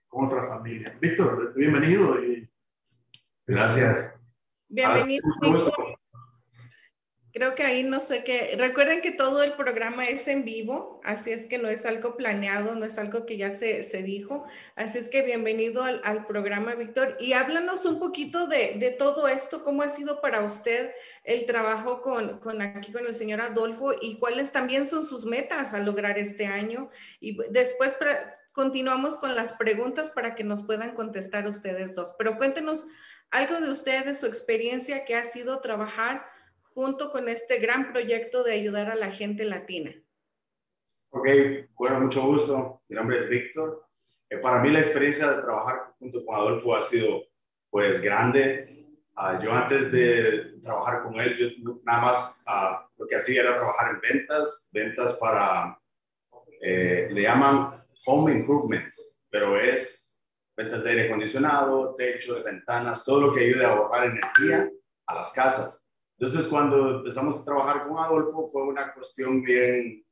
con 0.09 0.27
otra 0.27 0.49
familia. 0.49 0.97
Víctor, 1.01 1.55
bienvenido 1.55 2.23
y 2.23 2.49
Gracias. 3.47 4.13
Bienvenido. 4.69 5.23
Creo 7.37 7.55
que 7.55 7.65
ahí 7.65 7.85
no 7.85 8.01
sé 8.01 8.25
qué. 8.25 8.57
Recuerden 8.57 9.03
que 9.03 9.11
todo 9.11 9.43
el 9.43 9.53
programa 9.53 10.09
es 10.09 10.27
en 10.27 10.43
vivo, 10.43 11.03
así 11.05 11.33
es 11.33 11.45
que 11.45 11.59
no 11.59 11.69
es 11.69 11.85
algo 11.85 12.17
planeado, 12.17 12.75
no 12.77 12.87
es 12.87 12.97
algo 12.97 13.27
que 13.27 13.37
ya 13.37 13.51
se, 13.51 13.83
se 13.83 14.03
dijo. 14.03 14.47
Así 14.75 14.97
es 14.97 15.11
que 15.11 15.21
bienvenido 15.21 15.83
al, 15.83 16.01
al 16.03 16.25
programa, 16.25 16.75
Víctor. 16.77 17.19
Y 17.21 17.35
háblanos 17.35 17.85
un 17.85 17.99
poquito 17.99 18.47
de, 18.47 18.77
de, 18.79 18.91
todo 18.91 19.29
esto, 19.29 19.63
cómo 19.63 19.83
ha 19.83 19.91
sido 19.91 20.23
para 20.23 20.45
usted 20.45 20.93
el 21.25 21.45
trabajo 21.45 22.01
con, 22.01 22.41
con 22.41 22.63
aquí 22.63 22.91
con 22.91 23.07
el 23.07 23.15
señor 23.15 23.43
Adolfo 23.43 23.93
y 24.01 24.19
cuáles 24.19 24.51
también 24.51 24.87
son 24.87 25.05
sus 25.05 25.27
metas 25.27 25.75
a 25.75 25.79
lograr 25.81 26.19
este 26.19 26.47
año. 26.47 26.89
Y 27.21 27.37
después 27.51 27.95
continuamos 28.53 29.19
con 29.19 29.35
las 29.35 29.53
preguntas 29.53 30.09
para 30.09 30.35
que 30.35 30.43
nos 30.43 30.63
puedan 30.63 30.95
contestar 30.95 31.47
ustedes 31.49 31.95
dos. 31.95 32.15
Pero 32.17 32.39
cuéntenos 32.39 32.87
algo 33.31 33.61
de 33.61 33.71
usted, 33.71 34.07
de 34.07 34.15
su 34.15 34.25
experiencia 34.25 35.05
que 35.05 35.17
ha 35.17 35.25
sido 35.27 35.61
trabajar 35.61 36.35
junto 36.77 37.11
con 37.11 37.27
este 37.31 37.59
gran 37.59 37.91
proyecto 37.91 38.45
de 38.45 38.53
ayudar 38.53 38.91
a 38.91 38.97
la 38.97 39.11
gente 39.11 39.45
latina. 39.45 39.95
Ok, 41.09 41.27
bueno, 41.75 42.01
mucho 42.01 42.21
gusto. 42.27 42.83
Mi 42.89 42.97
nombre 42.97 43.17
es 43.17 43.27
Víctor. 43.31 43.87
Eh, 44.29 44.37
para 44.37 44.61
mí 44.61 44.69
la 44.69 44.81
experiencia 44.81 45.33
de 45.33 45.41
trabajar 45.41 45.95
junto 45.99 46.23
con 46.23 46.35
Adolfo 46.35 46.77
ha 46.77 46.83
sido 46.83 47.23
pues 47.71 48.03
grande. 48.03 48.85
Uh, 49.17 49.43
yo 49.43 49.53
antes 49.53 49.91
de 49.91 50.59
trabajar 50.63 51.03
con 51.03 51.19
él, 51.19 51.35
yo 51.39 51.79
nada 51.83 52.03
más 52.03 52.43
uh, 52.47 53.01
lo 53.01 53.07
que 53.07 53.17
hacía 53.17 53.41
era 53.41 53.57
trabajar 53.57 53.95
en 53.95 54.01
ventas, 54.03 54.69
ventas 54.71 55.15
para, 55.15 55.81
eh, 56.61 57.09
le 57.11 57.23
llaman 57.23 57.83
home 58.05 58.33
improvements, 58.33 59.17
pero 59.31 59.59
es 59.59 60.21
ventas 60.55 60.85
de 60.85 60.91
aire 60.91 61.07
acondicionado, 61.07 61.95
techos, 61.95 62.45
ventanas, 62.45 63.03
todo 63.03 63.29
lo 63.29 63.33
que 63.33 63.47
ayude 63.47 63.65
a 63.65 63.71
ahorrar 63.71 64.09
energía 64.09 64.71
a 65.07 65.15
las 65.15 65.33
casas. 65.33 65.86
Entonces, 66.19 66.47
cuando 66.47 66.99
empezamos 66.99 67.41
a 67.41 67.45
trabajar 67.45 67.87
con 67.87 67.99
Adolfo, 67.99 68.49
fue 68.51 68.63
una 68.63 68.95
cuestión 68.95 69.43
bien, 69.43 70.03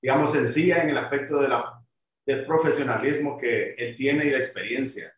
digamos, 0.00 0.32
sencilla 0.32 0.82
en 0.82 0.90
el 0.90 0.96
aspecto 0.96 1.38
de 1.38 1.48
la, 1.48 1.82
del 2.24 2.46
profesionalismo 2.46 3.36
que 3.36 3.74
él 3.74 3.94
tiene 3.94 4.24
y 4.24 4.30
la 4.30 4.38
experiencia 4.38 5.14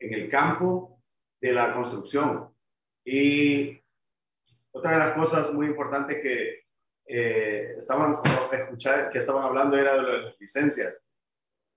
en 0.00 0.14
el 0.14 0.28
campo 0.28 1.00
de 1.40 1.52
la 1.52 1.72
construcción. 1.72 2.52
Y 3.04 3.80
otra 4.72 4.92
de 4.92 4.98
las 4.98 5.12
cosas 5.12 5.52
muy 5.52 5.66
importantes 5.66 6.20
que 6.20 6.64
eh, 7.06 7.76
estaban 7.78 8.18
escuchar, 8.52 9.10
que 9.10 9.18
estaban 9.18 9.44
hablando 9.44 9.76
era 9.76 9.96
de 9.96 10.02
las 10.02 10.40
licencias. 10.40 11.06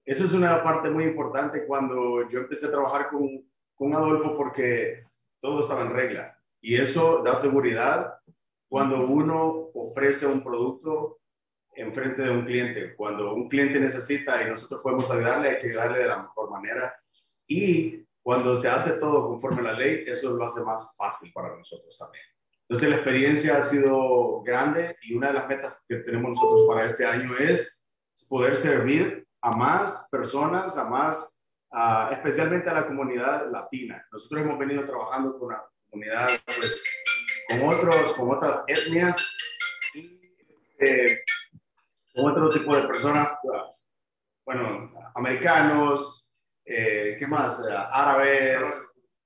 Eso 0.03 0.25
es 0.25 0.33
una 0.33 0.63
parte 0.63 0.89
muy 0.89 1.03
importante 1.03 1.65
cuando 1.67 2.27
yo 2.27 2.39
empecé 2.39 2.67
a 2.67 2.71
trabajar 2.71 3.09
con, 3.09 3.47
con 3.75 3.93
Adolfo 3.93 4.35
porque 4.35 5.05
todo 5.39 5.61
estaba 5.61 5.83
en 5.83 5.93
regla 5.93 6.42
y 6.63 6.77
eso 6.77 7.21
da 7.21 7.35
seguridad 7.35 8.13
cuando 8.69 9.05
uno 9.05 9.69
ofrece 9.73 10.25
un 10.25 10.41
producto 10.41 11.19
en 11.75 11.93
frente 11.93 12.21
de 12.21 12.31
un 12.31 12.45
cliente. 12.45 12.95
Cuando 12.95 13.35
un 13.35 13.49
cliente 13.49 13.79
necesita 13.79 14.41
y 14.41 14.49
nosotros 14.49 14.81
podemos 14.81 15.11
ayudarle, 15.11 15.49
hay 15.49 15.59
que 15.59 15.67
ayudarle 15.67 15.99
de 15.99 16.07
la 16.07 16.23
mejor 16.23 16.49
manera. 16.49 16.95
Y 17.45 18.07
cuando 18.21 18.55
se 18.55 18.69
hace 18.69 18.93
todo 18.93 19.27
conforme 19.27 19.59
a 19.59 19.73
la 19.73 19.73
ley, 19.73 20.05
eso 20.07 20.33
lo 20.33 20.45
hace 20.45 20.63
más 20.63 20.95
fácil 20.95 21.31
para 21.33 21.55
nosotros 21.55 21.97
también. 21.97 22.23
Entonces 22.61 22.89
la 22.89 22.95
experiencia 22.95 23.57
ha 23.57 23.63
sido 23.63 24.41
grande 24.41 24.95
y 25.01 25.15
una 25.15 25.27
de 25.27 25.33
las 25.33 25.49
metas 25.49 25.75
que 25.85 25.97
tenemos 25.97 26.31
nosotros 26.31 26.65
para 26.65 26.85
este 26.85 27.05
año 27.05 27.35
es 27.37 27.83
poder 28.29 28.55
servir 28.55 29.27
a 29.41 29.53
más 29.53 30.07
personas, 30.09 30.77
a 30.77 30.85
más, 30.85 31.37
especialmente 32.11 32.69
a 32.69 32.73
la 32.75 32.87
comunidad 32.87 33.51
latina. 33.51 34.07
Nosotros 34.13 34.41
hemos 34.41 34.57
venido 34.57 34.85
trabajando 34.85 35.37
con, 35.37 35.53
comunidad 35.93 36.29
pues, 36.45 36.83
con, 37.47 37.69
otros, 37.69 38.13
con 38.13 38.31
otras 38.31 38.65
etnias 38.67 39.17
y 39.93 40.19
eh, 40.79 41.19
con 42.13 42.31
otro 42.31 42.49
tipo 42.49 42.75
de 42.75 42.87
personas, 42.87 43.29
bueno, 44.45 44.91
americanos, 45.15 46.31
eh, 46.65 47.15
¿qué 47.17 47.27
más? 47.27 47.61
Árabes, 47.91 48.61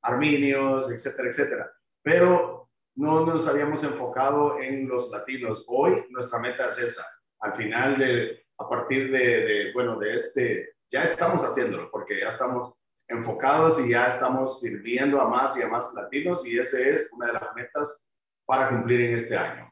armenios, 0.01 0.91
etcétera, 0.91 1.29
etcétera. 1.29 1.71
Pero 2.03 2.69
no 2.95 3.25
nos 3.25 3.47
habíamos 3.47 3.83
enfocado 3.83 4.59
en 4.59 4.87
los 4.87 5.09
latinos. 5.09 5.63
Hoy 5.67 6.05
nuestra 6.09 6.39
meta 6.39 6.67
es 6.67 6.79
esa. 6.79 7.05
Al 7.39 7.55
final 7.55 7.97
de, 7.97 8.45
a 8.57 8.67
partir 8.67 9.11
de, 9.11 9.19
de 9.19 9.73
bueno, 9.73 9.97
de 9.99 10.15
este, 10.15 10.75
ya 10.91 11.03
estamos 11.03 11.43
haciéndolo 11.43 11.89
porque 11.91 12.19
ya 12.19 12.29
estamos 12.29 12.76
enfocados 13.07 13.79
y 13.79 13.91
ya 13.91 14.07
estamos 14.07 14.59
sirviendo 14.59 15.21
a 15.21 15.27
más 15.27 15.57
y 15.57 15.61
a 15.61 15.67
más 15.67 15.93
latinos 15.93 16.45
y 16.45 16.57
ese 16.57 16.91
es 16.91 17.09
una 17.13 17.27
de 17.27 17.33
las 17.33 17.55
metas 17.55 18.01
para 18.45 18.69
cumplir 18.69 19.01
en 19.01 19.15
este 19.15 19.37
año. 19.37 19.71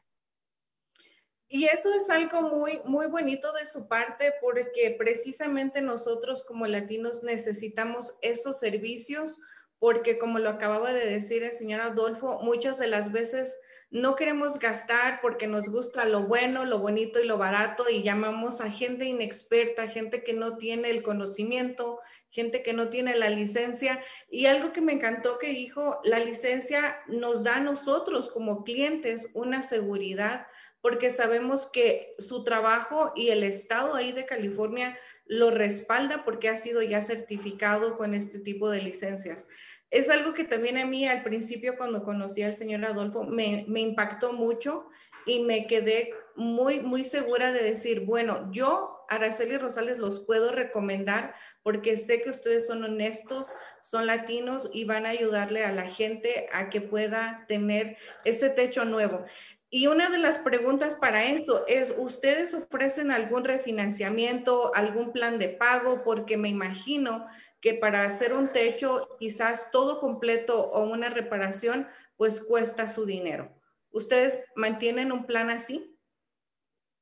Y 1.48 1.66
eso 1.66 1.94
es 1.94 2.10
algo 2.10 2.42
muy, 2.42 2.80
muy 2.84 3.06
bonito 3.06 3.52
de 3.52 3.66
su 3.66 3.86
parte 3.86 4.32
porque 4.40 4.96
precisamente 4.98 5.80
nosotros 5.80 6.42
como 6.42 6.66
latinos 6.66 7.22
necesitamos 7.22 8.16
esos 8.20 8.58
servicios 8.58 9.40
porque 9.78 10.18
como 10.18 10.38
lo 10.38 10.50
acababa 10.50 10.92
de 10.92 11.06
decir 11.06 11.44
el 11.44 11.52
señor 11.52 11.82
Adolfo, 11.82 12.40
muchas 12.42 12.78
de 12.78 12.88
las 12.88 13.12
veces 13.12 13.56
no 13.90 14.16
queremos 14.16 14.58
gastar 14.58 15.20
porque 15.20 15.46
nos 15.46 15.68
gusta 15.68 16.04
lo 16.06 16.24
bueno, 16.24 16.64
lo 16.64 16.80
bonito 16.80 17.20
y 17.20 17.26
lo 17.26 17.38
barato 17.38 17.88
y 17.88 18.02
llamamos 18.02 18.60
a 18.60 18.70
gente 18.70 19.04
inexperta, 19.04 19.86
gente 19.86 20.24
que 20.24 20.32
no 20.32 20.56
tiene 20.56 20.90
el 20.90 21.02
conocimiento, 21.02 22.00
gente 22.30 22.62
que 22.62 22.72
no 22.72 22.88
tiene 22.88 23.14
la 23.14 23.30
licencia. 23.30 24.02
Y 24.28 24.46
algo 24.46 24.72
que 24.72 24.80
me 24.80 24.92
encantó 24.92 25.38
que 25.38 25.50
dijo, 25.50 26.00
la 26.02 26.18
licencia 26.18 26.96
nos 27.06 27.44
da 27.44 27.56
a 27.56 27.60
nosotros 27.60 28.28
como 28.28 28.64
clientes 28.64 29.30
una 29.34 29.62
seguridad 29.62 30.46
porque 30.80 31.10
sabemos 31.10 31.66
que 31.66 32.14
su 32.18 32.44
trabajo 32.44 33.12
y 33.16 33.30
el 33.30 33.42
estado 33.42 33.94
ahí 33.96 34.12
de 34.12 34.24
California 34.24 34.96
lo 35.24 35.50
respalda 35.50 36.24
porque 36.24 36.48
ha 36.48 36.56
sido 36.56 36.80
ya 36.82 37.02
certificado 37.02 37.96
con 37.96 38.14
este 38.14 38.38
tipo 38.38 38.70
de 38.70 38.82
licencias 38.82 39.48
es 39.90 40.10
algo 40.10 40.34
que 40.34 40.44
también 40.44 40.78
a 40.78 40.86
mí 40.86 41.06
al 41.06 41.22
principio 41.22 41.76
cuando 41.76 42.02
conocí 42.02 42.42
al 42.42 42.56
señor 42.56 42.84
Adolfo 42.84 43.24
me, 43.24 43.64
me, 43.68 43.80
impactó 43.80 44.32
mucho 44.32 44.88
y 45.26 45.40
me 45.40 45.66
quedé 45.66 46.12
muy, 46.34 46.80
muy 46.80 47.04
segura 47.04 47.52
de 47.52 47.62
decir, 47.62 48.04
bueno, 48.04 48.50
yo, 48.50 49.04
Araceli 49.08 49.56
Rosales, 49.56 49.98
los 49.98 50.20
puedo 50.26 50.50
recomendar 50.50 51.34
porque 51.62 51.96
sé 51.96 52.20
que 52.20 52.30
ustedes 52.30 52.66
son 52.66 52.84
honestos, 52.84 53.54
son 53.80 54.06
latinos 54.06 54.68
y 54.72 54.84
van 54.84 55.06
a 55.06 55.10
ayudarle 55.10 55.64
a 55.64 55.72
la 55.72 55.88
gente 55.88 56.48
a 56.52 56.68
que 56.68 56.80
pueda 56.80 57.44
tener 57.46 57.96
ese 58.24 58.50
techo 58.50 58.84
nuevo. 58.84 59.24
Y 59.68 59.88
una 59.88 60.08
de 60.10 60.18
las 60.18 60.38
preguntas 60.38 60.94
para 60.94 61.24
eso 61.24 61.64
es, 61.66 61.94
¿ustedes 61.98 62.54
ofrecen 62.54 63.10
algún 63.10 63.44
refinanciamiento, 63.44 64.74
algún 64.74 65.12
plan 65.12 65.38
de 65.38 65.48
pago? 65.48 66.02
Porque 66.04 66.36
me 66.36 66.48
imagino 66.48 67.26
que 67.66 67.74
para 67.74 68.04
hacer 68.04 68.32
un 68.32 68.52
techo, 68.52 69.16
quizás 69.18 69.72
todo 69.72 69.98
completo 69.98 70.70
o 70.70 70.84
una 70.84 71.10
reparación, 71.10 71.88
pues 72.16 72.40
cuesta 72.40 72.88
su 72.88 73.04
dinero. 73.04 73.50
¿Ustedes 73.90 74.38
mantienen 74.54 75.10
un 75.10 75.26
plan 75.26 75.50
así? 75.50 75.98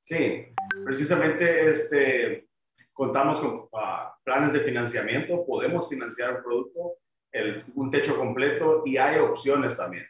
Sí, 0.04 0.46
precisamente 0.82 1.68
este, 1.68 2.48
contamos 2.94 3.40
con 3.40 3.68
ah, 3.74 4.16
planes 4.24 4.54
de 4.54 4.60
financiamiento, 4.60 5.44
podemos 5.44 5.86
financiar 5.86 6.36
un 6.36 6.42
producto, 6.42 6.94
el, 7.30 7.62
un 7.74 7.90
techo 7.90 8.16
completo 8.16 8.84
y 8.86 8.96
hay 8.96 9.18
opciones 9.18 9.76
también. 9.76 10.06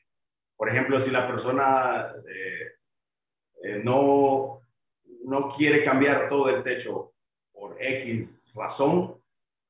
Por 0.57 0.69
ejemplo, 0.69 1.01
si 1.01 1.11
la 1.11 1.27
persona 1.27 2.15
eh, 2.29 2.75
eh, 3.65 3.81
no, 3.83 4.61
no 5.25 5.49
quiere 5.49 5.83
cambiar 5.83 6.29
todo 6.29 6.49
el 6.49 6.63
techo 6.63 7.13
por 7.53 7.75
X 7.81 8.47
razón, 8.55 9.24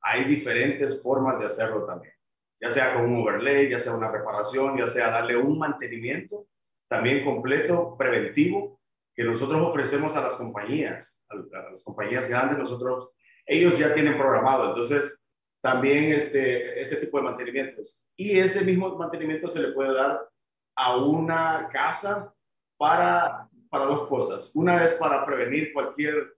hay 0.05 0.25
diferentes 0.25 1.03
formas 1.03 1.39
de 1.41 1.47
hacerlo 1.47 1.87
también, 1.87 2.13
ya 2.61 2.69
sea 2.69 2.95
con 2.95 3.07
un 3.07 3.23
overlay, 3.23 3.71
ya 3.71 3.79
sea 3.79 3.95
una 3.95 4.13
reparación, 4.13 4.77
ya 4.77 4.87
sea 4.87 5.11
darle 5.11 5.37
un 5.37 5.59
mantenimiento 5.59 6.47
también 6.89 7.25
completo, 7.25 7.97
preventivo, 7.97 8.81
que 9.15 9.25
nosotros 9.25 9.63
ofrecemos 9.63 10.15
a 10.15 10.21
las 10.21 10.35
compañías, 10.35 11.23
a 11.29 11.71
las 11.71 11.83
compañías 11.83 12.29
grandes, 12.29 12.59
nosotros, 12.59 13.11
ellos 13.47 13.79
ya 13.79 13.95
tienen 13.95 14.19
programado, 14.19 14.69
entonces 14.69 15.25
también 15.63 16.13
este, 16.13 16.79
este 16.81 16.97
tipo 16.97 17.17
de 17.17 17.25
mantenimientos. 17.25 18.05
Y 18.17 18.39
ese 18.39 18.63
mismo 18.65 18.95
mantenimiento 18.97 19.49
se 19.49 19.63
le 19.63 19.73
puede 19.73 19.95
dar 19.95 20.29
a 20.77 20.97
una 20.99 21.69
casa 21.73 22.35
para, 22.77 23.49
para 23.71 23.87
dos 23.87 24.07
cosas. 24.09 24.55
Una 24.55 24.85
es 24.85 24.93
para 24.95 25.25
prevenir 25.25 25.73
cualquier 25.73 26.34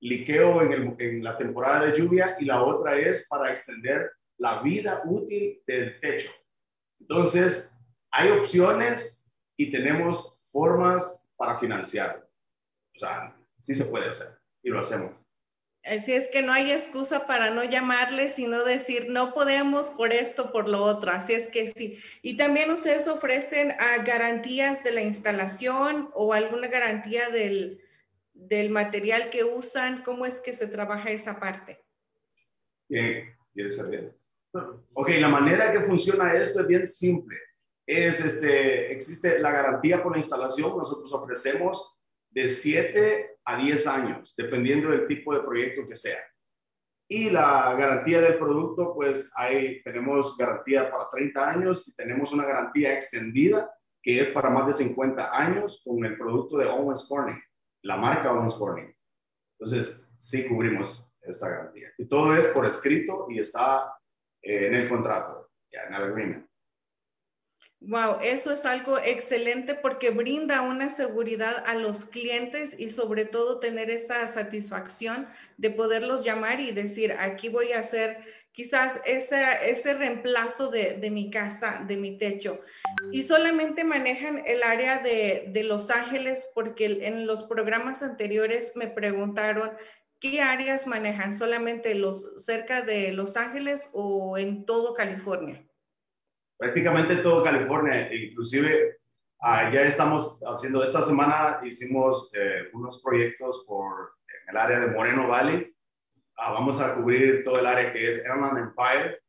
liqueo 0.00 0.62
en, 0.62 1.22
la 1.22 1.36
temporada 1.36 1.86
de 1.86 1.98
lluvia 1.98 2.36
y 2.38 2.46
la 2.46 2.62
otra 2.62 2.98
es 2.98 3.26
para 3.28 3.50
extender 3.50 4.10
la 4.38 4.62
vida 4.62 5.02
útil 5.04 5.62
del 5.66 6.00
techo. 6.00 6.30
Entonces, 6.98 7.78
hay 8.10 8.30
opciones 8.30 9.26
y 9.56 9.70
tenemos 9.70 10.38
formas 10.50 11.26
para 11.36 11.58
financiar. 11.58 12.26
O 12.96 12.98
sea, 12.98 13.36
sí 13.58 13.74
se 13.74 13.84
puede 13.84 14.08
hacer 14.08 14.38
y 14.62 14.70
lo 14.70 14.80
hacemos. 14.80 15.12
Así 15.82 16.12
es 16.12 16.28
que 16.28 16.42
no 16.42 16.52
hay 16.52 16.70
excusa 16.72 17.26
para 17.26 17.50
no 17.50 17.64
llamarles, 17.64 18.34
sino 18.34 18.64
decir, 18.64 19.06
no 19.08 19.32
podemos 19.32 19.88
por 19.88 20.12
esto, 20.12 20.52
por 20.52 20.68
lo 20.68 20.82
otro. 20.82 21.10
Así 21.10 21.32
es 21.32 21.48
que 21.48 21.68
sí. 21.68 21.98
Y 22.20 22.36
también 22.36 22.70
ustedes 22.70 23.08
ofrecen 23.08 23.70
uh, 23.70 24.04
garantías 24.04 24.84
de 24.84 24.92
la 24.92 25.00
instalación 25.00 26.10
o 26.12 26.34
alguna 26.34 26.68
garantía 26.68 27.30
del, 27.30 27.80
del, 28.48 28.70
material 28.70 29.30
que 29.30 29.44
usan. 29.44 30.02
¿Cómo 30.02 30.26
es 30.26 30.40
que 30.40 30.52
se 30.52 30.66
trabaja 30.66 31.10
esa 31.10 31.38
parte? 31.38 31.84
Bien, 32.88 33.34
¿quieres 33.52 33.76
saber? 33.76 34.14
Ok, 34.92 35.10
la 35.18 35.28
manera 35.28 35.70
que 35.70 35.80
funciona 35.80 36.34
esto 36.34 36.60
es 36.60 36.66
bien 36.66 36.86
simple. 36.86 37.36
Es 37.86 38.20
este, 38.20 38.92
existe 38.92 39.38
la 39.38 39.52
garantía 39.52 40.02
por 40.02 40.12
la 40.12 40.18
instalación. 40.18 40.76
Nosotros 40.76 41.12
ofrecemos 41.12 42.00
de 42.30 42.48
7 42.48 43.38
a 43.44 43.56
10 43.56 43.86
años, 43.86 44.34
dependiendo 44.36 44.90
del 44.90 45.06
tipo 45.06 45.34
de 45.34 45.40
proyecto 45.40 45.84
que 45.86 45.96
sea. 45.96 46.18
Y 47.08 47.28
la 47.28 47.74
garantía 47.74 48.20
del 48.20 48.38
producto, 48.38 48.94
pues 48.94 49.32
ahí 49.34 49.82
tenemos 49.82 50.36
garantía 50.36 50.88
para 50.90 51.10
30 51.10 51.50
años 51.50 51.88
y 51.88 51.94
tenemos 51.94 52.32
una 52.32 52.44
garantía 52.44 52.94
extendida 52.94 53.68
que 54.02 54.20
es 54.20 54.28
para 54.28 54.50
más 54.50 54.66
de 54.68 54.72
50 54.72 55.36
años 55.36 55.82
con 55.84 56.04
el 56.04 56.16
producto 56.16 56.56
de 56.58 56.66
Owens 56.66 57.06
Corning, 57.08 57.40
la 57.82 57.96
marca 57.96 58.32
Owens 58.32 58.54
Corning. 58.54 58.94
Entonces, 59.58 60.08
sí 60.18 60.46
cubrimos 60.48 61.10
esta 61.20 61.48
garantía. 61.48 61.92
Y 61.98 62.06
todo 62.06 62.34
es 62.34 62.46
por 62.48 62.66
escrito 62.66 63.26
y 63.28 63.38
está 63.38 63.94
eh, 64.42 64.66
en 64.66 64.74
el 64.74 64.88
contrato, 64.88 65.50
ya 65.70 65.82
en 65.82 65.94
el 65.94 66.02
agreement. 66.02 66.49
Wow, 67.82 68.18
eso 68.22 68.52
es 68.52 68.66
algo 68.66 68.98
excelente 68.98 69.74
porque 69.74 70.10
brinda 70.10 70.60
una 70.60 70.90
seguridad 70.90 71.64
a 71.66 71.74
los 71.74 72.04
clientes 72.04 72.76
y 72.78 72.90
sobre 72.90 73.24
todo 73.24 73.58
tener 73.58 73.88
esa 73.88 74.26
satisfacción 74.26 75.26
de 75.56 75.70
poderlos 75.70 76.22
llamar 76.22 76.60
y 76.60 76.72
decir, 76.72 77.12
aquí 77.12 77.48
voy 77.48 77.72
a 77.72 77.80
hacer 77.80 78.18
quizás 78.52 79.00
ese, 79.06 79.42
ese 79.62 79.94
reemplazo 79.94 80.70
de, 80.70 80.98
de 80.98 81.10
mi 81.10 81.30
casa, 81.30 81.82
de 81.86 81.96
mi 81.96 82.18
techo. 82.18 82.60
Y 83.12 83.22
solamente 83.22 83.82
manejan 83.82 84.42
el 84.46 84.62
área 84.62 84.98
de, 84.98 85.46
de 85.48 85.64
Los 85.64 85.88
Ángeles 85.88 86.50
porque 86.54 86.84
en 87.06 87.26
los 87.26 87.44
programas 87.44 88.02
anteriores 88.02 88.72
me 88.76 88.88
preguntaron 88.88 89.70
¿qué 90.20 90.42
áreas 90.42 90.86
manejan? 90.86 91.32
¿Solamente 91.32 91.94
los 91.94 92.44
cerca 92.44 92.82
de 92.82 93.12
Los 93.12 93.38
Ángeles 93.38 93.88
o 93.92 94.36
en 94.36 94.66
todo 94.66 94.92
California? 94.92 95.64
Prácticamente 96.60 97.16
todo 97.16 97.42
California, 97.42 98.14
inclusive 98.14 98.98
uh, 99.40 99.72
ya 99.72 99.80
estamos 99.82 100.38
haciendo, 100.44 100.84
esta 100.84 101.00
semana 101.00 101.58
hicimos 101.64 102.30
eh, 102.34 102.68
unos 102.74 103.00
proyectos 103.02 103.64
por 103.66 104.12
el 104.46 104.56
área 104.58 104.80
de 104.80 104.88
Moreno 104.88 105.26
Valley. 105.26 105.74
Uh, 106.36 106.52
vamos 106.52 106.78
a 106.82 106.94
cubrir 106.94 107.42
todo 107.44 107.58
el 107.58 107.66
área 107.66 107.90
que 107.90 108.10
es 108.10 108.22
Elman 108.26 108.58
Empire, 108.58 109.20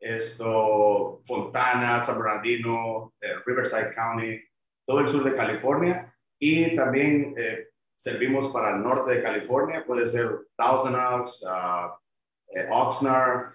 esto, 0.00 1.22
Fontana, 1.24 2.00
San 2.00 2.18
Bernardino, 2.18 3.14
eh, 3.20 3.36
Riverside 3.46 3.94
County, 3.94 4.42
todo 4.84 4.98
el 4.98 5.08
sur 5.08 5.22
de 5.22 5.36
California 5.36 6.12
y 6.40 6.74
también 6.74 7.32
eh, 7.36 7.68
servimos 7.96 8.48
para 8.48 8.74
el 8.74 8.82
norte 8.82 9.12
de 9.12 9.22
California, 9.22 9.84
puede 9.86 10.04
ser 10.04 10.48
Thousand 10.56 10.96
Oaks, 10.96 11.44
uh, 11.44 12.72
Oxnard, 12.72 13.52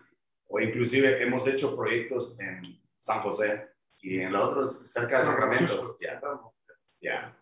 o 0.48 0.62
inclusive 0.62 1.22
hemos 1.22 1.46
hecho 1.46 1.76
proyectos 1.76 2.40
en 2.40 2.62
San 2.98 3.22
José 3.22 3.70
y 4.00 4.20
en 4.20 4.32
los 4.32 4.44
otros 4.44 4.82
cerca 4.86 5.20
de 5.20 5.26
Sacramento. 5.26 5.98
Ya. 6.00 6.20
Ya. 7.02 7.38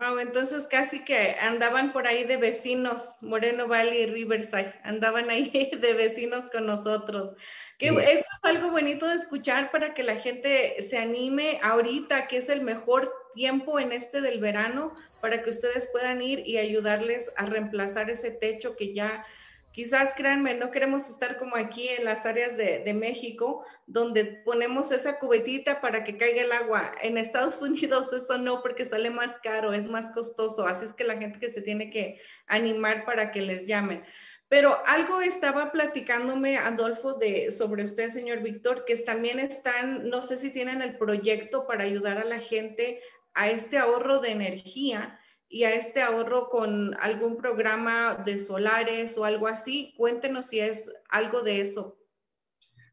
Wow, 0.00 0.18
entonces 0.18 0.66
casi 0.66 1.04
que 1.04 1.36
andaban 1.38 1.92
por 1.92 2.06
ahí 2.06 2.24
de 2.24 2.38
vecinos, 2.38 3.16
Moreno 3.20 3.68
Valley 3.68 4.04
y 4.04 4.06
Riverside, 4.06 4.74
andaban 4.82 5.28
ahí 5.28 5.50
de 5.78 5.92
vecinos 5.92 6.48
con 6.48 6.64
nosotros. 6.64 7.34
Que 7.78 7.88
eso 7.88 7.98
es 8.02 8.40
algo 8.42 8.70
bonito 8.70 9.06
de 9.06 9.16
escuchar 9.16 9.70
para 9.70 9.92
que 9.92 10.02
la 10.02 10.16
gente 10.16 10.80
se 10.80 10.96
anime 10.96 11.60
ahorita, 11.62 12.28
que 12.28 12.38
es 12.38 12.48
el 12.48 12.62
mejor 12.62 13.12
tiempo 13.34 13.78
en 13.78 13.92
este 13.92 14.22
del 14.22 14.40
verano, 14.40 14.96
para 15.20 15.42
que 15.42 15.50
ustedes 15.50 15.86
puedan 15.92 16.22
ir 16.22 16.48
y 16.48 16.56
ayudarles 16.56 17.30
a 17.36 17.44
reemplazar 17.44 18.08
ese 18.08 18.30
techo 18.30 18.76
que 18.76 18.94
ya 18.94 19.26
Quizás, 19.72 20.14
créanme, 20.16 20.54
no 20.54 20.72
queremos 20.72 21.08
estar 21.08 21.36
como 21.36 21.54
aquí 21.54 21.88
en 21.88 22.04
las 22.04 22.26
áreas 22.26 22.56
de, 22.56 22.92
México, 22.92 23.64
donde 23.86 24.24
ponemos 24.24 24.90
esa 24.90 25.18
cubetita 25.18 25.80
para 25.80 26.02
que 26.02 26.16
caiga 26.16 26.42
el 26.42 26.50
agua. 26.50 26.92
En 27.00 27.16
Estados 27.16 27.62
Unidos 27.62 28.12
eso 28.12 28.36
no, 28.36 28.62
porque 28.62 28.84
sale 28.84 29.10
más 29.10 29.36
caro, 29.42 29.72
es 29.72 29.86
más 29.86 30.10
costoso. 30.10 30.66
Así 30.66 30.86
es 30.86 30.92
que 30.92 31.04
la 31.04 31.18
gente 31.18 31.38
que 31.38 31.50
se 31.50 31.62
tiene 31.62 31.88
que 31.90 32.20
animar 32.48 33.04
para 33.04 33.30
que 33.30 33.42
les 33.42 33.66
llamen. 33.66 34.02
Pero 34.48 34.78
algo 34.86 35.20
estaba 35.20 35.70
platicándome, 35.70 36.58
Adolfo, 36.58 37.12
de, 37.14 37.52
sobre 37.52 37.84
usted, 37.84 38.08
señor 38.08 38.40
Víctor, 38.40 38.84
que 38.84 38.96
también 38.96 39.38
están, 39.38 40.10
no 40.10 40.22
sé 40.22 40.36
si 40.38 40.50
tienen 40.50 40.82
el 40.82 40.98
proyecto 40.98 41.68
para 41.68 41.84
ayudar 41.84 42.18
a 42.18 42.24
la 42.24 42.40
gente 42.40 43.00
a 43.34 43.48
este 43.48 43.78
ahorro 43.78 44.18
de 44.18 44.32
energía 44.32 45.19
y 45.52 45.64
a 45.64 45.74
este 45.74 46.00
ahorro 46.00 46.48
con 46.48 46.94
algún 47.00 47.36
programa 47.36 48.14
de 48.14 48.38
solares 48.38 49.18
o 49.18 49.24
algo 49.24 49.48
así. 49.48 49.92
Cuéntenos 49.96 50.46
si 50.46 50.60
es 50.60 50.88
algo 51.08 51.42
de 51.42 51.60
eso. 51.60 51.98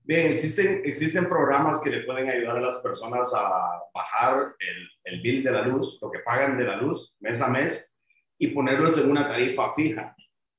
Bien, 0.04 0.32
existen, 0.32 0.82
existen 0.84 1.30
programas 1.30 1.80
que 1.82 1.92
le 1.92 2.04
pueden 2.04 2.30
ayudar 2.30 2.58
a 2.58 2.62
las 2.62 2.78
personas 2.78 3.32
a 3.36 3.84
bajar 3.94 4.56
el, 4.60 4.90
el 5.04 5.22
bill 5.22 5.44
de 5.44 5.52
la 5.52 5.62
luz, 5.62 6.00
lo 6.02 6.10
que 6.10 6.20
pagan 6.20 6.58
de 6.58 6.64
la 6.64 6.78
luz 6.78 7.16
mes 7.20 7.40
a 7.42 7.48
mes, 7.48 7.94
y 8.40 8.48
ponerlos 8.48 8.98
en 8.98 9.12
una 9.12 9.28
tarifa 9.28 9.76
fija. 9.76 10.16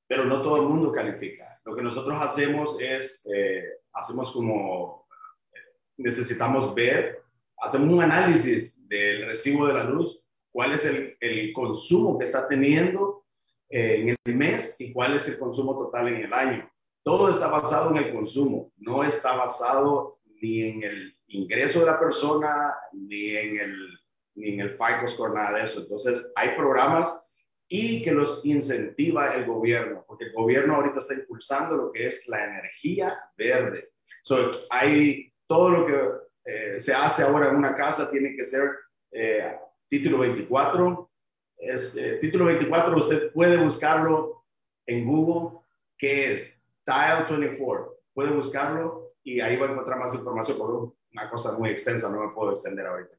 Pero 0.07 0.25
no 0.25 0.41
todo 0.41 0.59
el 0.59 0.69
mundo 0.69 0.93
califica. 0.93 1.61
Lo 1.65 1.75
que 1.75 1.83
nosotros 1.83 2.17
hacemos 2.21 2.81
es, 2.81 3.27
eh, 3.35 3.65
hacemos 3.93 4.31
como, 4.33 5.09
eh, 5.53 5.59
necesitamos 5.97 6.75
ver, 6.75 7.23
hacemos 7.59 7.93
un 7.93 8.03
análisis 8.03 8.77
del 8.87 9.27
recibo 9.27 9.67
de 9.67 9.75
la 9.75 9.85
luz 9.85 10.23
cuál 10.59 10.73
es 10.73 10.85
el, 10.87 11.17
el 11.21 11.53
consumo 11.53 12.19
que 12.19 12.25
está 12.25 12.49
teniendo 12.49 13.27
eh, 13.69 14.01
en 14.01 14.17
el 14.25 14.35
mes 14.35 14.75
y 14.81 14.93
cuál 14.93 15.15
es 15.15 15.29
el 15.29 15.39
consumo 15.39 15.79
total 15.79 16.09
en 16.09 16.17
el 16.17 16.33
año. 16.33 16.69
Todo 17.05 17.31
está 17.31 17.47
basado 17.47 17.93
en 17.93 17.99
el 17.99 18.13
consumo, 18.13 18.73
no 18.79 19.05
está 19.05 19.37
basado 19.37 20.19
ni 20.43 20.63
en 20.63 20.83
el 20.83 21.17
ingreso 21.29 21.79
de 21.79 21.87
la 21.87 22.01
persona, 22.01 22.75
ni 22.93 23.37
en 23.37 23.61
el, 23.61 24.01
ni 24.35 24.55
en 24.55 24.61
el 24.63 24.71
FICO 24.71 25.07
score, 25.07 25.33
nada 25.33 25.59
de 25.59 25.63
eso. 25.63 25.83
Entonces, 25.83 26.33
hay 26.35 26.57
programas 26.57 27.25
y 27.69 28.03
que 28.03 28.11
los 28.11 28.45
incentiva 28.45 29.37
el 29.37 29.47
gobierno, 29.47 30.05
porque 30.09 30.25
el 30.25 30.33
gobierno 30.33 30.75
ahorita 30.75 30.99
está 30.99 31.15
impulsando 31.15 31.77
lo 31.77 31.93
que 31.93 32.09
es 32.09 32.27
la 32.27 32.45
energía 32.45 33.17
verde. 33.37 33.91
So, 34.25 34.51
hay 34.71 35.33
todo 35.47 35.69
lo 35.69 35.87
que 35.87 36.01
eh, 36.47 36.81
se 36.81 36.93
hace 36.93 37.23
ahora 37.23 37.49
en 37.49 37.55
una 37.55 37.77
casa 37.77 38.11
tiene 38.11 38.35
que 38.35 38.45
ser 38.45 38.69
eh, 39.13 39.57
título 39.89 40.19
24. 40.19 41.11
Es, 41.57 41.97
eh, 41.97 42.19
título 42.21 42.45
24, 42.47 42.97
usted 42.97 43.33
puede 43.33 43.57
buscarlo 43.57 44.45
en 44.87 45.05
Google, 45.05 45.59
que 45.97 46.33
es 46.33 46.65
Tile 46.85 47.25
24. 47.29 47.99
Puede 48.15 48.31
buscarlo 48.31 49.15
y 49.23 49.41
ahí 49.41 49.57
va 49.57 49.67
a 49.67 49.73
encontrar 49.73 49.99
más 49.99 50.15
información 50.15 50.57
por 50.57 50.95
una 51.13 51.31
cosa 51.31 51.59
muy 51.59 51.71
extensa, 51.71 52.09
no 52.11 52.21
me 52.21 52.33
puedo 52.33 52.53
extender 52.53 52.87
ahorita. 52.87 53.17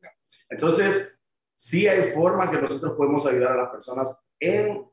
Entonces, 0.49 1.19
sí 1.55 1.87
hay 1.87 2.13
forma 2.13 2.49
que 2.49 2.61
nosotros 2.61 2.93
podemos 2.95 3.25
ayudar 3.25 3.53
a 3.53 3.63
las 3.63 3.69
personas 3.69 4.17
en 4.39 4.89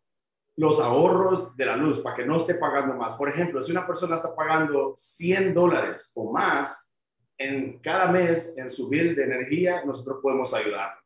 los 0.57 0.81
ahorros 0.81 1.57
de 1.57 1.67
la 1.67 1.77
luz 1.77 2.01
para 2.01 2.17
que 2.17 2.25
no 2.25 2.37
esté 2.37 2.55
pagando 2.55 2.95
más. 2.95 3.15
Por 3.15 3.29
ejemplo, 3.29 3.63
si 3.63 3.73
una 3.73 3.87
persona 3.87 4.17
está 4.17 4.35
pagando 4.35 4.95
100 4.97 5.55
dólares 5.55 6.13
o 6.15 6.33
más 6.33 6.95
en 7.39 7.79
cada 7.81 8.11
mes 8.11 8.57
en 8.57 8.71
su 8.71 8.89
bill 8.89 9.15
de 9.15 9.25
energía, 9.25 9.85
nosotros 9.85 10.19
podemos 10.23 10.53
ayudar. 10.55 10.99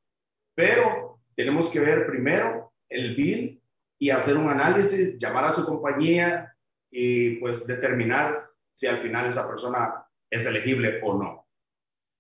Pero 0.60 1.20
tenemos 1.34 1.70
que 1.70 1.80
ver 1.80 2.06
primero 2.06 2.74
el 2.86 3.14
bill 3.16 3.62
y 3.98 4.10
hacer 4.10 4.36
un 4.36 4.46
análisis, 4.48 5.16
llamar 5.16 5.46
a 5.46 5.50
su 5.50 5.64
compañía 5.64 6.54
y 6.90 7.36
pues 7.36 7.66
determinar 7.66 8.46
si 8.70 8.86
al 8.86 8.98
final 8.98 9.26
esa 9.26 9.48
persona 9.48 10.04
es 10.28 10.44
elegible 10.44 11.00
o 11.02 11.16
no. 11.16 11.48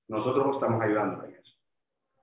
Nosotros 0.08 0.56
estamos 0.56 0.82
ayudando 0.82 1.22
en 1.26 1.34
eso. 1.34 1.54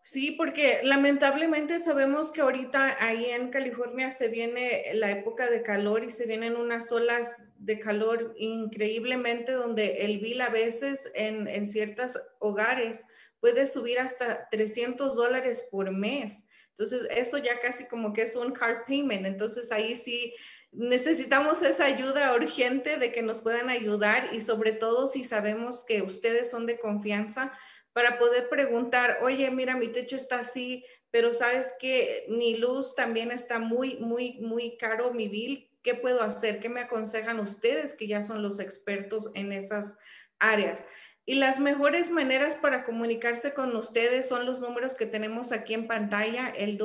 Sí, 0.03 0.31
porque 0.31 0.79
lamentablemente 0.83 1.77
sabemos 1.79 2.31
que 2.31 2.41
ahorita 2.41 2.97
ahí 2.99 3.25
en 3.25 3.51
California 3.51 4.09
se 4.09 4.29
viene 4.29 4.85
la 4.93 5.11
época 5.11 5.51
de 5.51 5.61
calor 5.61 6.03
y 6.03 6.09
se 6.09 6.25
vienen 6.25 6.55
unas 6.55 6.91
olas 6.91 7.43
de 7.57 7.77
calor 7.77 8.33
increíblemente 8.37 9.51
donde 9.51 10.05
el 10.05 10.19
bill 10.19 10.41
a 10.41 10.49
veces 10.49 11.11
en, 11.13 11.47
en 11.47 11.67
ciertos 11.67 12.19
hogares 12.39 13.03
puede 13.39 13.67
subir 13.67 13.99
hasta 13.99 14.47
300 14.49 15.15
dólares 15.15 15.67
por 15.71 15.91
mes. 15.91 16.45
Entonces, 16.71 17.07
eso 17.09 17.37
ya 17.37 17.59
casi 17.59 17.87
como 17.87 18.13
que 18.13 18.23
es 18.23 18.35
un 18.35 18.51
card 18.51 18.85
payment. 18.85 19.25
Entonces, 19.25 19.71
ahí 19.71 19.95
sí 19.95 20.33
necesitamos 20.71 21.61
esa 21.63 21.85
ayuda 21.85 22.33
urgente 22.35 22.97
de 22.97 23.11
que 23.11 23.21
nos 23.21 23.41
puedan 23.41 23.69
ayudar 23.69 24.29
y 24.33 24.41
sobre 24.41 24.73
todo 24.73 25.07
si 25.07 25.23
sabemos 25.23 25.83
que 25.85 26.01
ustedes 26.01 26.49
son 26.49 26.65
de 26.65 26.77
confianza 26.77 27.51
para 27.93 28.19
poder 28.19 28.49
preguntar, 28.49 29.19
oye, 29.21 29.49
mira, 29.49 29.75
mi 29.75 29.87
techo 29.87 30.15
está 30.15 30.39
así, 30.39 30.85
pero 31.09 31.33
sabes 31.33 31.73
que 31.79 32.25
mi 32.27 32.57
luz 32.57 32.93
también 32.95 33.31
está 33.31 33.57
muy, 33.57 33.97
muy, 33.97 34.37
muy 34.39 34.77
caro, 34.77 35.13
mi 35.13 35.29
bill 35.29 35.67
¿Qué 35.87 35.95
puedo 35.95 36.21
hacer? 36.21 36.59
¿Qué 36.59 36.67
me 36.67 36.81
aconsejan 36.81 37.39
ustedes 37.39 37.93
que 37.93 38.07
ya 38.07 38.21
son 38.21 38.41
los 38.41 38.59
expertos 38.59 39.31
en 39.35 39.53
esas 39.53 39.97
áreas? 40.37 40.83
Y 41.29 41.35
las 41.35 41.59
mejores 41.59 42.09
maneras 42.09 42.55
para 42.55 42.85
comunicarse 42.85 43.53
con 43.53 43.75
ustedes 43.75 44.29
son 44.29 44.45
los 44.45 44.61
números 44.61 44.95
que 44.95 45.05
tenemos 45.05 45.51
aquí 45.51 45.73
en 45.73 45.85
pantalla, 45.85 46.47
el 46.47 46.77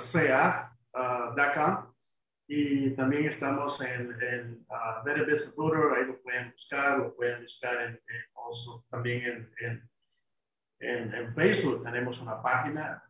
y 2.48 2.92
también 2.92 3.26
estamos 3.26 3.82
en, 3.82 4.16
en 4.22 4.66
uh, 4.70 5.04
Better 5.04 5.24
Business 5.24 5.56
ahí 5.96 6.06
lo 6.06 6.22
pueden 6.22 6.52
buscar, 6.52 7.00
lo 7.00 7.16
pueden 7.16 7.42
buscar 7.42 7.82
en, 7.82 8.02
también 8.90 9.52
en, 9.60 9.90
en, 10.80 11.34
Facebook, 11.34 11.84
tenemos 11.84 12.20
una 12.22 12.42
página. 12.42 13.04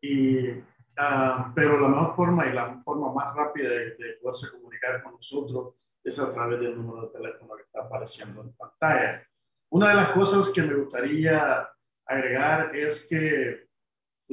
Y, 0.00 0.48
uh, 0.50 1.52
pero 1.54 1.80
la 1.80 1.88
mejor 1.88 2.14
forma 2.14 2.46
y 2.46 2.52
la 2.52 2.80
forma 2.84 3.12
más 3.12 3.34
rápida 3.34 3.68
de, 3.68 3.96
de, 3.96 4.18
poderse 4.20 4.50
comunicar 4.52 5.02
con 5.02 5.14
nosotros 5.14 5.74
es 6.04 6.18
a 6.20 6.32
través 6.32 6.60
del 6.60 6.76
número 6.76 7.06
de 7.06 7.18
teléfono 7.18 7.56
que 7.56 7.62
está 7.62 7.80
apareciendo 7.80 8.42
en 8.42 8.52
pantalla. 8.54 9.26
Una 9.70 9.88
de 9.88 9.94
las 9.94 10.10
cosas 10.10 10.52
que 10.54 10.62
me 10.62 10.74
gustaría 10.74 11.68
agregar 12.06 12.76
es 12.76 13.08
que 13.08 13.71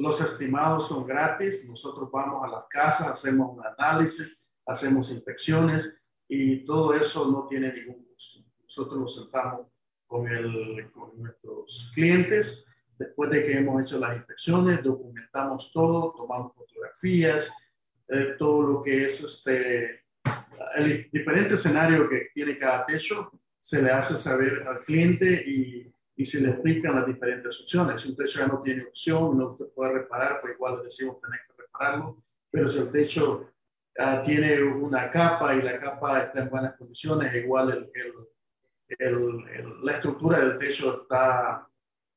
los 0.00 0.20
estimados 0.20 0.88
son 0.88 1.06
gratis. 1.06 1.64
Nosotros 1.68 2.10
vamos 2.10 2.42
a 2.42 2.48
las 2.48 2.64
casas, 2.68 3.08
hacemos 3.08 3.56
un 3.56 3.64
análisis, 3.64 4.50
hacemos 4.66 5.10
inspecciones 5.10 5.94
y 6.26 6.64
todo 6.64 6.94
eso 6.94 7.30
no 7.30 7.46
tiene 7.46 7.72
ningún 7.72 8.04
costo. 8.06 8.40
Nosotros 8.62 9.00
nos 9.00 9.14
sentamos 9.14 9.66
con, 10.06 10.26
el, 10.26 10.90
con 10.92 11.20
nuestros 11.20 11.90
clientes 11.94 12.66
después 12.98 13.30
de 13.30 13.42
que 13.42 13.58
hemos 13.58 13.82
hecho 13.82 13.98
las 13.98 14.16
inspecciones, 14.16 14.82
documentamos 14.82 15.70
todo, 15.72 16.12
tomamos 16.16 16.54
fotografías, 16.54 17.50
eh, 18.08 18.34
todo 18.38 18.62
lo 18.62 18.82
que 18.82 19.06
es 19.06 19.22
este, 19.22 20.04
el 20.76 21.10
diferente 21.10 21.54
escenario 21.54 22.08
que 22.08 22.28
tiene 22.34 22.58
cada 22.58 22.84
techo, 22.84 23.30
se 23.60 23.80
le 23.80 23.90
hace 23.90 24.16
saber 24.16 24.66
al 24.66 24.80
cliente 24.80 25.42
y 25.46 25.90
y 26.20 26.24
se 26.26 26.42
le 26.42 26.50
explican 26.50 26.96
las 26.96 27.06
diferentes 27.06 27.62
opciones. 27.62 28.02
Si 28.02 28.10
un 28.10 28.16
techo 28.16 28.40
ya 28.40 28.46
no 28.46 28.60
tiene 28.60 28.84
opción, 28.84 29.38
no 29.38 29.56
se 29.56 29.64
puede 29.64 29.94
reparar, 29.94 30.42
pues 30.42 30.52
igual 30.52 30.76
le 30.76 30.84
decimos 30.84 31.18
tener 31.18 31.40
que 31.46 31.62
repararlo, 31.62 32.22
pero 32.50 32.70
si 32.70 32.78
el 32.78 32.90
techo 32.90 33.52
ah, 33.98 34.22
tiene 34.22 34.62
una 34.62 35.10
capa 35.10 35.54
y 35.54 35.62
la 35.62 35.80
capa 35.80 36.24
está 36.24 36.40
en 36.42 36.50
buenas 36.50 36.76
condiciones, 36.76 37.34
igual 37.34 37.70
el, 37.70 37.90
el, 38.98 39.80
la 39.82 39.92
estructura 39.92 40.40
del 40.40 40.58
techo 40.58 41.04
está 41.04 41.66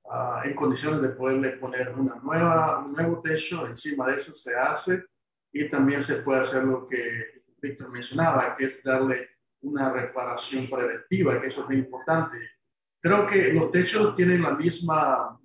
ah, 0.09 0.41
en 0.43 0.53
condiciones 0.53 1.01
de 1.01 1.09
poderle 1.15 1.51
poner 1.51 1.93
una 1.97 2.15
nueva, 2.15 2.79
un 2.79 2.91
nuevo 2.91 3.21
techo, 3.21 3.65
encima 3.65 4.07
de 4.07 4.17
eso 4.17 4.33
se 4.33 4.53
hace 4.53 5.05
y 5.49 5.69
también 5.69 6.03
se 6.03 6.15
puede 6.15 6.41
hacer 6.41 6.65
lo 6.65 6.85
que 6.85 7.41
Víctor 7.61 7.89
mencionaba, 7.89 8.53
que 8.53 8.65
es 8.65 8.83
darle 8.83 9.29
una 9.61 9.93
reparación 9.93 10.69
preventiva, 10.69 11.39
que 11.39 11.47
eso 11.47 11.61
es 11.61 11.67
muy 11.67 11.77
importante 11.77 12.37
Creo 13.03 13.27
que 13.27 13.51
los 13.51 13.69
techos 13.69 14.15
tienen 14.15 14.41
la 14.41 14.51
misma, 14.51 15.37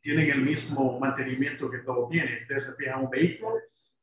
tienen 0.00 0.30
el 0.30 0.40
mismo 0.40 0.98
mantenimiento 0.98 1.70
que 1.70 1.80
todo 1.80 2.06
tiene. 2.08 2.40
Ustedes 2.40 2.64
se 2.64 2.76
fijan 2.76 3.04
un 3.04 3.10
vehículo, 3.10 3.56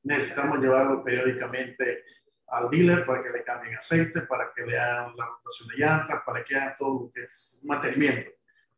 necesitamos 0.03 0.59
llevarlo 0.59 1.03
periódicamente 1.03 2.03
al 2.45 2.69
dealer 2.69 3.07
para 3.07 3.23
que 3.23 3.31
le 3.31 3.43
cambien 3.43 3.75
aceite, 3.75 4.21
para 4.21 4.51
que 4.55 4.67
le 4.67 4.77
hagan 4.77 5.15
la 5.17 5.25
rotación 5.25 5.67
de 5.69 5.77
llantas, 5.77 6.21
para 6.23 6.43
que 6.43 6.55
hagan 6.55 6.75
todo 6.77 7.05
lo 7.05 7.09
que 7.09 7.23
es 7.23 7.59
mantenimiento. 7.63 8.29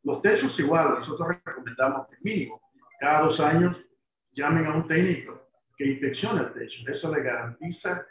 Los 0.03 0.21
techos 0.21 0.57
igual, 0.61 0.91
nosotros 0.91 1.27
recomendamos 1.43 2.07
que 2.07 2.15
mínimo 2.23 2.61
cada 2.97 3.23
dos 3.23 3.41
años 3.41 3.85
llamen 4.31 4.67
a 4.67 4.73
un 4.73 4.87
técnico 4.87 5.49
que 5.75 5.85
inspeccione 5.85 6.43
el 6.43 6.53
techo. 6.53 6.89
Eso 6.89 7.13
le 7.13 7.21
garantiza 7.21 8.07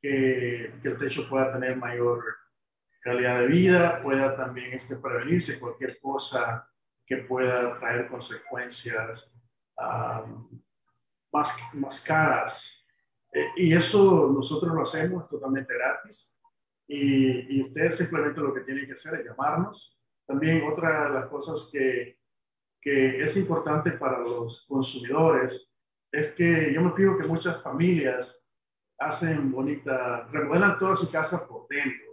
que, 0.00 0.74
que 0.80 0.88
el 0.88 0.96
techo 0.96 1.28
pueda 1.28 1.52
tener 1.52 1.76
mayor 1.76 2.22
calidad 3.00 3.40
de 3.40 3.46
vida, 3.46 4.02
pueda 4.02 4.36
también 4.36 4.72
este, 4.72 4.96
prevenirse 4.96 5.58
cualquier 5.58 5.98
cosa 6.00 6.68
que 7.06 7.18
pueda 7.18 7.78
traer 7.78 8.08
consecuencias 8.08 9.34
más, 11.32 11.56
más 11.74 12.00
caras. 12.04 12.84
Eh, 13.32 13.46
y 13.56 13.74
eso 13.74 14.30
nosotros 14.34 14.74
lo 14.74 14.82
hacemos 14.82 15.28
totalmente 15.28 15.72
gratis. 15.74 16.38
Y, 16.86 17.56
y, 17.56 17.62
ustedes 17.62 17.96
simplemente 17.98 18.40
lo 18.40 18.54
que 18.54 18.62
tienen 18.62 18.86
que 18.86 18.94
hacer 18.94 19.14
es 19.14 19.26
llamarnos. 19.26 19.98
También 20.26 20.66
otra 20.70 21.04
de 21.04 21.14
las 21.14 21.26
cosas 21.26 21.70
que, 21.72 22.18
que 22.80 23.22
es 23.22 23.36
importante 23.36 23.92
para 23.92 24.20
los 24.20 24.64
consumidores 24.66 25.70
es 26.10 26.34
que 26.34 26.72
yo 26.72 26.80
me 26.80 26.92
fijo 26.92 27.18
que 27.18 27.28
muchas 27.28 27.62
familias 27.62 28.42
hacen 28.98 29.52
bonita, 29.52 30.26
remodelan 30.30 30.78
toda 30.78 30.96
su 30.96 31.10
casa 31.10 31.46
por 31.46 31.68
dentro 31.68 32.07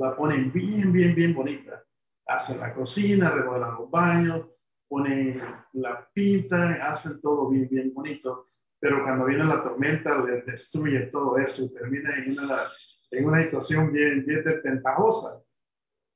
la 0.00 0.16
ponen 0.16 0.50
bien, 0.50 0.92
bien, 0.92 1.14
bien 1.14 1.34
bonita. 1.34 1.84
Hacen 2.26 2.58
la 2.58 2.72
cocina, 2.72 3.30
remodelan 3.30 3.74
los 3.74 3.90
baños, 3.90 4.46
ponen 4.88 5.40
la 5.74 6.08
pinta, 6.12 6.72
hacen 6.88 7.20
todo 7.20 7.50
bien, 7.50 7.68
bien 7.70 7.92
bonito. 7.92 8.46
Pero 8.78 9.02
cuando 9.02 9.26
viene 9.26 9.44
la 9.44 9.62
tormenta, 9.62 10.24
les 10.24 10.46
destruye 10.46 11.00
todo 11.06 11.36
eso 11.36 11.64
y 11.64 11.74
termina 11.74 12.16
en 12.16 12.38
una, 12.38 12.62
en 13.10 13.26
una 13.26 13.42
situación 13.42 13.92
bien, 13.92 14.24
bien 14.24 14.42
desventajosa. 14.42 15.42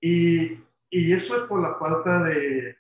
Y, 0.01 0.59
y 0.89 1.13
eso 1.13 1.37
es 1.37 1.43
por 1.43 1.61
la 1.61 1.75
falta 1.75 2.25
de, 2.25 2.77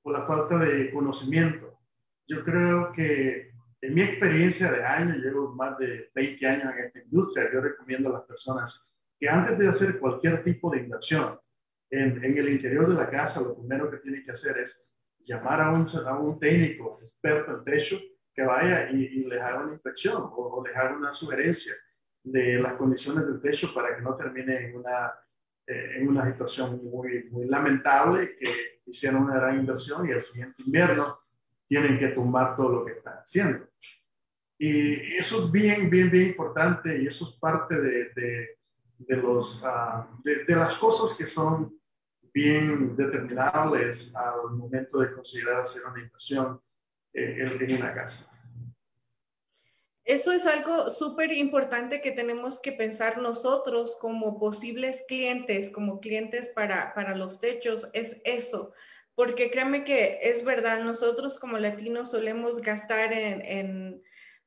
por 0.00 0.14
la 0.14 0.26
falta 0.26 0.58
de 0.58 0.90
conocimiento. 0.90 1.78
Yo 2.26 2.42
creo 2.42 2.90
que 2.90 3.52
en 3.82 3.94
mi 3.94 4.00
experiencia 4.00 4.72
de 4.72 4.82
años, 4.82 5.18
llevo 5.18 5.54
más 5.54 5.76
de 5.76 6.10
20 6.14 6.46
años 6.46 6.72
en 6.72 6.84
esta 6.86 7.00
industria, 7.00 7.50
yo 7.52 7.60
recomiendo 7.60 8.08
a 8.08 8.12
las 8.12 8.22
personas 8.22 8.91
que 9.22 9.28
antes 9.28 9.56
de 9.56 9.68
hacer 9.68 10.00
cualquier 10.00 10.42
tipo 10.42 10.68
de 10.68 10.80
inversión 10.80 11.38
en, 11.88 12.24
en, 12.24 12.38
el 12.38 12.48
interior 12.48 12.88
de 12.88 12.96
la 12.96 13.08
casa, 13.08 13.40
lo 13.40 13.56
primero 13.56 13.88
que 13.88 13.98
tiene 13.98 14.20
que 14.20 14.32
hacer 14.32 14.58
es 14.58 14.76
llamar 15.20 15.60
a 15.60 15.70
un, 15.70 15.86
a 16.04 16.18
un 16.18 16.40
técnico 16.40 16.98
experto 17.00 17.56
en 17.56 17.62
techo 17.62 18.00
que 18.34 18.42
vaya 18.42 18.90
y, 18.90 18.96
y 18.96 19.24
les 19.26 19.40
haga 19.40 19.62
una 19.62 19.74
inspección 19.74 20.28
o, 20.28 20.64
les 20.66 20.74
haga 20.74 20.96
una 20.96 21.14
sugerencia 21.14 21.72
de 22.24 22.60
las 22.60 22.72
condiciones 22.72 23.24
del 23.24 23.40
techo 23.40 23.72
para 23.72 23.94
que 23.94 24.02
no 24.02 24.16
termine 24.16 24.56
en 24.56 24.74
una, 24.74 25.12
eh, 25.68 25.98
en 25.98 26.08
una 26.08 26.26
situación 26.26 26.82
muy, 26.82 27.28
muy 27.30 27.46
lamentable 27.46 28.34
que 28.36 28.80
hicieron 28.86 29.22
una 29.22 29.36
gran 29.36 29.60
inversión 29.60 30.08
y 30.08 30.10
el 30.10 30.22
siguiente 30.22 30.64
invierno 30.66 31.20
tienen 31.68 31.96
que 31.96 32.08
tumbar 32.08 32.56
todo 32.56 32.72
lo 32.72 32.84
que 32.84 32.94
están 32.94 33.18
haciendo. 33.18 33.68
Y 34.58 35.14
eso 35.14 35.44
es 35.44 35.52
bien, 35.52 35.88
bien, 35.88 36.10
bien 36.10 36.30
importante 36.30 37.00
y 37.00 37.06
eso 37.06 37.28
es 37.28 37.36
parte 37.38 37.80
de, 37.80 38.10
de 38.16 38.61
de, 39.06 39.16
los, 39.16 39.62
ah, 39.64 40.08
de, 40.24 40.56
las 40.56 40.74
cosas 40.74 41.16
que 41.16 41.26
son 41.26 41.78
bien 42.32 42.96
determinables 42.96 44.14
al 44.14 44.50
momento 44.52 44.98
de 44.98 45.12
considerar 45.12 45.60
hacer 45.60 45.82
una 45.90 46.00
inversión 46.00 46.60
eh, 47.12 47.36
en, 47.38 47.76
una 47.76 47.94
casa. 47.94 48.30
Eso 50.04 50.32
es 50.32 50.46
algo 50.46 50.88
súper 50.88 51.32
importante 51.32 52.00
que 52.00 52.10
tenemos 52.10 52.60
que 52.60 52.72
pensar 52.72 53.18
nosotros 53.18 53.96
como 54.00 54.38
posibles 54.38 55.04
clientes, 55.06 55.70
como 55.70 56.00
clientes 56.00 56.48
para, 56.48 56.92
para 56.94 57.14
los 57.14 57.38
techos, 57.38 57.88
es 57.92 58.20
eso. 58.24 58.72
Porque 59.14 59.50
créanme 59.50 59.84
que 59.84 60.18
es 60.22 60.44
verdad, 60.44 60.82
nosotros 60.82 61.38
como 61.38 61.58
latinos 61.58 62.10
solemos 62.10 62.62
gastar 62.62 63.12
en 63.12 64.02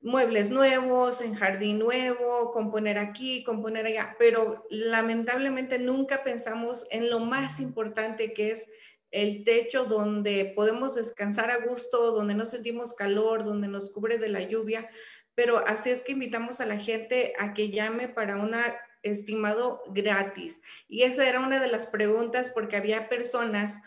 muebles 0.05 0.51
nuevos, 0.51 1.19
en 1.19 1.33
jardín 1.33 1.79
nuevo, 1.79 2.51
componer 2.51 2.99
aquí, 2.99 3.43
componer 3.43 3.87
allá, 3.87 4.15
pero 4.19 4.63
lamentablemente 4.69 5.79
nunca 5.79 6.23
pensamos 6.23 6.85
en 6.91 7.09
lo 7.09 7.19
más 7.19 7.59
importante 7.59 8.31
que 8.31 8.51
es 8.51 8.71
el 9.09 9.43
techo 9.43 9.85
donde 9.85 10.53
podemos 10.55 10.93
descansar 10.93 11.49
a 11.49 11.57
gusto, 11.57 12.11
donde 12.11 12.35
no 12.35 12.45
sentimos 12.45 12.93
calor, 12.93 13.43
donde 13.43 13.67
nos 13.67 13.89
cubre 13.89 14.19
de 14.19 14.29
la 14.29 14.43
lluvia, 14.43 14.87
pero 15.33 15.57
así 15.65 15.89
es 15.89 16.03
que 16.03 16.11
invitamos 16.11 16.61
a 16.61 16.67
la 16.67 16.77
gente 16.77 17.33
a 17.39 17.55
que 17.55 17.71
llame 17.71 18.07
para 18.07 18.37
un 18.37 18.55
estimado 19.01 19.81
gratis. 19.87 20.61
Y 20.87 21.01
esa 21.01 21.27
era 21.27 21.39
una 21.39 21.59
de 21.59 21.67
las 21.67 21.87
preguntas 21.87 22.51
porque 22.53 22.77
había 22.77 23.09
personas 23.09 23.81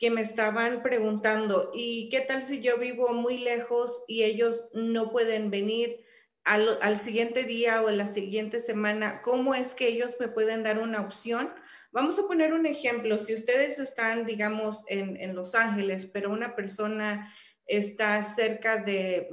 que 0.00 0.10
me 0.10 0.22
estaban 0.22 0.82
preguntando, 0.82 1.70
¿y 1.74 2.08
qué 2.08 2.22
tal 2.22 2.42
si 2.42 2.62
yo 2.62 2.78
vivo 2.78 3.12
muy 3.12 3.36
lejos 3.36 4.02
y 4.08 4.22
ellos 4.22 4.70
no 4.72 5.10
pueden 5.10 5.50
venir 5.50 6.00
al, 6.42 6.98
siguiente 6.98 7.44
día 7.44 7.82
o 7.82 7.90
en 7.90 7.98
la 7.98 8.06
siguiente 8.06 8.60
semana? 8.60 9.20
¿Cómo 9.20 9.54
es 9.54 9.74
que 9.74 9.88
ellos 9.88 10.16
me 10.18 10.28
pueden 10.28 10.62
dar 10.62 10.78
una 10.78 11.02
opción? 11.02 11.52
Vamos 11.92 12.18
a 12.18 12.26
poner 12.26 12.54
un 12.54 12.64
ejemplo. 12.64 13.18
Si 13.18 13.34
ustedes 13.34 13.78
están, 13.78 14.24
digamos, 14.24 14.84
en, 14.88 15.18
en 15.18 15.34
Los 15.34 15.54
Ángeles, 15.54 16.06
pero 16.06 16.30
una 16.30 16.56
persona 16.56 17.30
está 17.66 18.22
cerca 18.22 18.82
de 18.82 19.28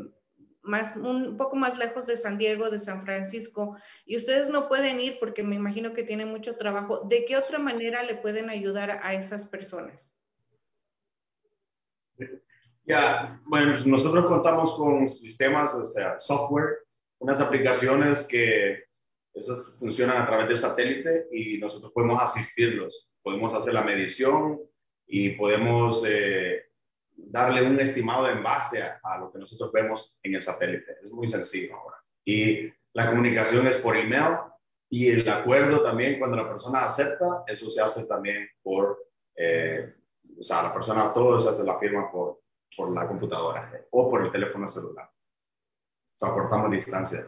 más, 0.63 0.97
un 0.97 1.37
poco 1.37 1.55
más 1.55 1.77
lejos 1.77 2.07
de 2.07 2.17
San 2.17 2.37
Diego, 2.37 2.69
de 2.69 2.79
San 2.79 3.05
Francisco, 3.05 3.77
y 4.05 4.17
ustedes 4.17 4.49
no 4.49 4.67
pueden 4.67 4.99
ir 4.99 5.17
porque 5.17 5.43
me 5.43 5.55
imagino 5.55 5.93
que 5.93 6.03
tienen 6.03 6.27
mucho 6.27 6.57
trabajo, 6.57 7.05
¿de 7.07 7.23
qué 7.23 7.37
otra 7.37 7.57
manera 7.57 8.03
le 8.03 8.15
pueden 8.15 8.49
ayudar 8.49 8.99
a 9.01 9.13
esas 9.13 9.45
personas? 9.45 10.16
Ya, 12.85 13.41
bueno, 13.45 13.73
pues 13.73 13.85
nosotros 13.85 14.25
contamos 14.27 14.73
con 14.75 15.09
sistemas, 15.09 15.73
o 15.75 15.83
sea, 15.83 16.17
software, 16.19 16.85
unas 17.19 17.41
aplicaciones 17.41 18.25
que 18.25 18.85
esas 19.33 19.75
funcionan 19.77 20.21
a 20.21 20.25
través 20.25 20.47
del 20.47 20.57
satélite 20.57 21.27
y 21.31 21.57
nosotros 21.57 21.91
podemos 21.91 22.21
asistirlos, 22.21 23.11
podemos 23.21 23.53
hacer 23.53 23.73
la 23.73 23.83
medición 23.83 24.61
y 25.05 25.31
podemos 25.31 26.03
eh, 26.07 26.67
darle 27.15 27.63
un 27.63 27.79
estimado 27.79 28.29
en 28.29 28.41
base 28.41 28.81
a, 28.81 29.17
lo 29.19 29.31
que 29.31 29.39
nosotros 29.39 29.71
vemos 29.71 30.19
en 30.23 30.35
el 30.35 30.41
satélite. 30.41 30.97
Es 31.01 31.11
muy 31.11 31.27
sencillo 31.27 31.75
ahora. 31.75 31.97
Y 32.25 32.71
la 32.93 33.09
comunicación 33.09 33.67
es 33.67 33.77
por 33.77 33.97
email 33.97 34.37
y 34.89 35.09
el 35.09 35.27
acuerdo 35.27 35.81
también 35.81 36.19
cuando 36.19 36.37
la 36.37 36.47
persona 36.47 36.85
acepta, 36.85 37.43
eso 37.47 37.69
se 37.69 37.81
hace 37.81 38.05
también 38.05 38.47
por, 38.63 38.97
eh, 39.35 39.93
o 40.39 40.43
sea, 40.43 40.63
la 40.63 40.73
persona, 40.73 41.11
todo 41.13 41.39
se 41.39 41.49
hace 41.49 41.63
la 41.63 41.79
firma 41.79 42.11
por, 42.11 42.41
por 42.75 42.93
la 42.93 43.07
computadora 43.07 43.71
o 43.91 44.09
por 44.09 44.23
el 44.23 44.31
teléfono 44.31 44.67
celular. 44.67 45.09
O 45.09 46.17
sea, 46.17 46.31
cortamos 46.31 46.71
distancia. 46.71 47.27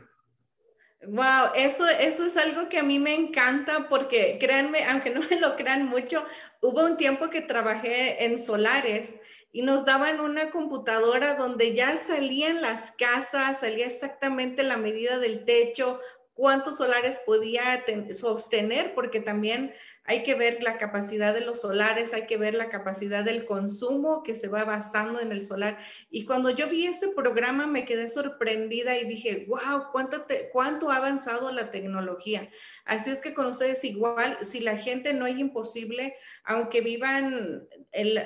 Wow, 1.02 1.54
eso, 1.56 1.88
eso 1.88 2.26
es 2.26 2.36
algo 2.36 2.68
que 2.68 2.78
a 2.78 2.84
mí 2.84 3.00
me 3.00 3.16
encanta 3.16 3.88
porque 3.88 4.38
créanme, 4.38 4.84
aunque 4.86 5.12
no 5.12 5.22
me 5.30 5.40
lo 5.40 5.56
crean 5.56 5.88
mucho, 5.88 6.26
hubo 6.62 6.84
un 6.84 6.98
tiempo 6.98 7.30
que 7.30 7.42
trabajé 7.42 8.26
en 8.26 8.38
solares 8.38 9.18
y 9.52 9.62
nos 9.62 9.86
daban 9.86 10.20
una 10.20 10.52
computadora 10.52 11.36
donde 11.36 11.74
ya 11.74 11.96
salían 11.98 12.62
las 12.62 12.92
casas, 12.92 13.62
salía 13.62 13.86
exactamente 13.86 14.64
la 14.64 14.76
medida 14.76 15.20
del 15.20 15.46
techo, 15.46 16.00
cuántos 16.34 16.78
solares 16.78 17.20
podía 17.26 17.84
sostener, 18.14 18.94
porque 18.94 19.22
también 19.22 19.74
hay 20.10 20.24
que 20.24 20.34
ver 20.34 20.64
la 20.64 20.80
capacidad 20.80 21.36
de 21.36 21.42
los 21.42 21.62
solares, 21.62 22.16
hay 22.16 22.26
que 22.26 22.36
ver 22.36 22.56
la 22.56 22.70
capacidad 22.70 23.24
del 23.24 23.46
consumo 23.46 24.24
que 24.24 24.34
se 24.34 24.48
va 24.48 24.64
basando 24.64 25.20
en 25.20 25.32
el 25.32 25.46
solar. 25.46 25.78
Y 26.10 26.26
cuando 26.26 26.50
yo 26.50 26.68
vi 26.68 26.88
ese 26.88 27.10
programa 27.10 27.68
me 27.68 27.86
quedé 27.86 28.10
sorprendida 28.10 28.98
y 28.98 29.06
dije, 29.06 29.46
wow, 29.48 29.92
cuánto, 29.92 30.26
cuánto 30.52 30.90
ha 30.90 30.96
avanzado 30.96 31.52
la 31.52 31.70
tecnología. 31.70 32.50
Así 32.86 33.12
es 33.12 33.22
que 33.22 33.36
con 33.36 33.46
ustedes 33.46 33.84
igual, 33.84 34.40
si 34.42 34.62
la 34.62 34.78
gente 34.78 35.14
no 35.14 35.26
hay 35.26 35.40
imposible, 35.40 36.16
aunque 36.44 36.82
vivan 36.82 37.68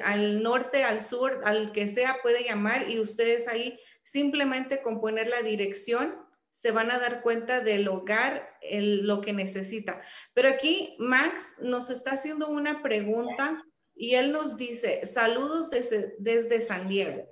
al 0.06 0.42
norte, 0.42 0.86
al 0.86 1.04
sur, 1.04 1.42
al 1.44 1.74
que 1.74 1.90
sea, 1.90 2.20
puede 2.24 2.46
llamar 2.46 2.90
y 2.90 3.02
ustedes 3.02 3.46
ahí 3.50 3.78
simplemente 4.04 4.82
con 4.82 5.02
poner 5.02 5.28
la 5.28 5.42
dirección 5.42 6.23
se 6.54 6.72
van 6.72 6.92
a 6.92 7.00
dar 7.00 7.24
cuenta 7.24 7.62
del 7.62 7.88
hogar, 7.88 8.48
lo 8.72 9.22
que 9.22 9.34
necesita. 9.34 10.02
Pero 10.34 10.50
aquí 10.50 10.96
Max 11.00 11.56
nos 11.60 11.90
está 11.90 12.12
haciendo 12.12 12.48
una 12.48 12.84
pregunta 12.84 13.66
y 13.96 14.14
él 14.14 14.32
nos 14.32 14.56
dice, 14.56 15.04
saludos 15.06 15.72
desde, 15.72 16.14
desde 16.20 16.62
San 16.62 16.88
Diego. 16.88 17.26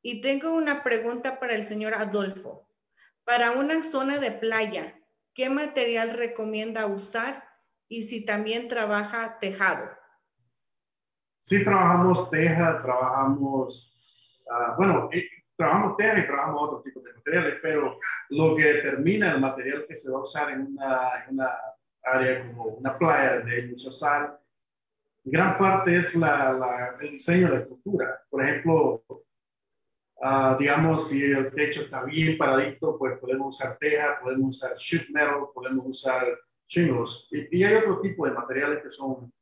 Y 0.00 0.22
tengo 0.22 0.54
una 0.54 0.82
pregunta 0.82 1.38
para 1.38 1.54
el 1.54 1.64
señor 1.64 1.92
Adolfo. 1.92 2.68
Para 3.24 3.52
una 3.52 3.82
zona 3.82 4.18
de 4.18 4.32
playa, 4.32 4.98
¿qué 5.34 5.50
material 5.50 6.10
recomienda 6.10 6.86
usar 6.86 7.44
y 7.86 8.02
si 8.02 8.24
también 8.24 8.68
trabaja 8.68 9.38
tejado? 9.40 9.90
Sí, 11.42 11.62
trabajamos 11.62 12.30
teja, 12.30 12.80
trabajamos, 12.82 14.42
uh, 14.46 14.76
bueno, 14.78 15.10
eh, 15.12 15.28
trabajamos 15.56 15.96
teja 15.96 16.18
y 16.18 16.26
trabajamos 16.26 16.68
otro 16.68 16.82
tipo 16.82 17.00
de 17.00 17.12
materiales, 17.12 17.56
pero 17.62 17.98
lo 18.30 18.56
que 18.56 18.64
determina 18.64 19.32
el 19.32 19.40
material 19.40 19.84
que 19.86 19.94
se 19.94 20.10
va 20.10 20.18
a 20.18 20.22
usar 20.22 20.50
en 20.50 20.62
una, 20.62 21.24
en 21.24 21.34
una 21.34 21.50
área 22.02 22.46
como 22.46 22.64
una 22.64 22.98
playa 22.98 23.40
de 23.40 23.66
mucha 23.68 23.90
sal, 23.90 24.38
gran 25.22 25.56
parte 25.56 25.96
es 25.96 26.14
la, 26.14 26.52
la, 26.52 26.96
el 27.00 27.10
diseño 27.12 27.46
de 27.46 27.54
la 27.54 27.60
estructura. 27.60 28.22
Por 28.28 28.42
ejemplo, 28.42 29.04
uh, 29.08 30.56
digamos, 30.58 31.08
si 31.08 31.22
el 31.22 31.52
techo 31.52 31.82
está 31.82 32.04
bien 32.04 32.36
paradito, 32.36 32.98
pues 32.98 33.18
podemos 33.18 33.56
usar 33.56 33.78
teja, 33.78 34.20
podemos 34.20 34.56
usar 34.56 34.74
sheet 34.76 35.08
metal, 35.10 35.46
podemos 35.54 35.86
usar 35.86 36.26
shingles. 36.66 37.28
Y, 37.30 37.58
y, 37.58 37.64
hay 37.64 37.74
otro 37.74 38.00
tipo 38.00 38.26
de 38.26 38.32
materiales 38.32 38.82
que 38.82 38.90
son 38.90 39.32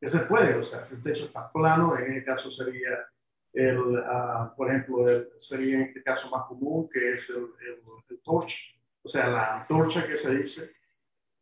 que 0.00 0.08
se 0.08 0.18
pueden 0.20 0.58
usar. 0.58 0.84
Si 0.84 0.94
el 0.94 1.02
techo 1.02 1.26
está 1.26 1.50
plano, 1.52 1.96
en 1.96 2.12
este 2.12 2.24
caso 2.24 2.50
sería 2.50 3.06
el, 3.52 3.78
uh, 3.78 4.54
por 4.56 4.68
ejemplo, 4.68 5.04
sería 5.36 5.76
en 5.76 5.82
este 5.82 6.02
caso 6.02 6.30
más 6.30 6.46
común, 6.46 6.88
que 6.90 7.12
es 7.12 7.28
el, 7.30 7.44
el, 8.08 8.20
torch, 8.22 8.78
o 9.02 9.08
sea, 9.08 9.28
la 9.28 9.60
antorcha 9.60 10.06
que 10.06 10.16
se 10.16 10.34
dice. 10.34 10.72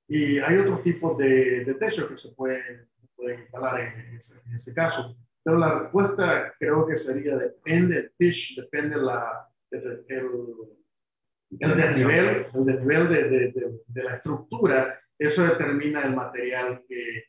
Y 0.08 0.38
hay 0.38 0.56
otros 0.58 0.82
tipos 0.82 1.16
de, 1.18 1.64
de 1.64 1.74
techos 1.74 2.08
que 2.08 2.16
se 2.16 2.30
pueden, 2.30 2.88
pueden 3.14 3.40
instalar 3.40 3.80
en 3.80 4.16
ese, 4.16 4.34
en 4.44 4.54
ese, 4.54 4.74
caso. 4.74 5.16
Pero 5.42 5.58
la 5.58 5.78
respuesta 5.78 6.52
creo 6.58 6.86
que 6.86 6.96
sería 6.96 7.36
depende 7.36 7.98
el 7.98 8.10
pitch, 8.16 8.56
depende 8.56 8.96
la, 8.96 9.48
el, 9.70 10.04
el, 10.08 11.76
desnivel, 11.76 12.46
el 12.52 12.64
desnivel 12.64 13.08
de, 13.08 13.28
de, 13.28 13.80
de, 13.86 14.02
la 14.02 14.16
estructura. 14.16 14.98
Eso 15.16 15.44
determina 15.44 16.02
el 16.02 16.16
material 16.16 16.82
que, 16.88 17.24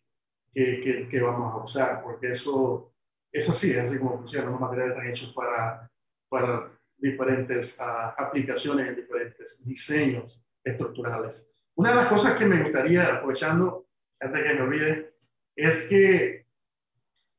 que, 0.54 0.80
que, 0.80 1.08
que 1.08 1.22
vamos 1.22 1.54
a 1.54 1.64
usar, 1.64 2.02
porque 2.02 2.32
eso 2.32 2.91
es 3.32 3.50
así, 3.50 3.72
es 3.72 3.80
así 3.80 3.98
como 3.98 4.18
funcionan 4.18 4.52
los 4.52 4.60
materiales 4.60 4.96
están 4.96 5.10
hechos 5.10 5.34
para, 5.34 5.90
para 6.30 6.72
diferentes 6.98 7.80
uh, 7.80 8.14
aplicaciones, 8.18 8.96
diferentes 8.96 9.66
diseños 9.66 10.44
estructurales. 10.64 11.48
Una 11.76 11.92
de 11.92 11.96
las 11.96 12.08
cosas 12.08 12.38
que 12.38 12.46
me 12.46 12.62
gustaría, 12.62 13.16
aprovechando, 13.16 13.88
antes 14.20 14.44
que 14.44 14.54
me 14.54 14.62
olvide, 14.62 15.14
es 15.56 15.88
que 15.88 16.46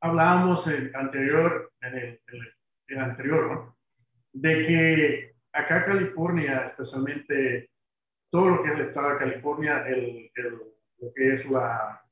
hablábamos 0.01 0.67
en 0.67 0.91
anterior, 0.95 1.71
en 1.81 1.95
el, 1.95 2.21
en 2.27 2.97
el 2.97 2.99
anterior, 2.99 3.51
¿no? 3.51 3.77
de 4.33 4.67
que 4.67 5.35
acá 5.53 5.77
en 5.77 5.83
California, 5.83 6.65
especialmente 6.67 7.69
todo 8.29 8.49
lo 8.49 8.63
que 8.63 8.69
es 8.69 8.75
el 8.79 8.87
estado 8.87 9.11
de 9.11 9.17
California, 9.17 9.83
el, 9.87 10.31
el, 10.33 10.59
lo 10.97 11.13
que 11.13 11.33
es 11.33 11.49
la, 11.49 12.02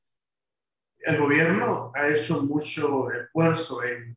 el 1.02 1.18
gobierno 1.18 1.92
ha 1.94 2.08
hecho 2.08 2.42
mucho 2.42 3.10
esfuerzo 3.10 3.82
en, 3.82 4.16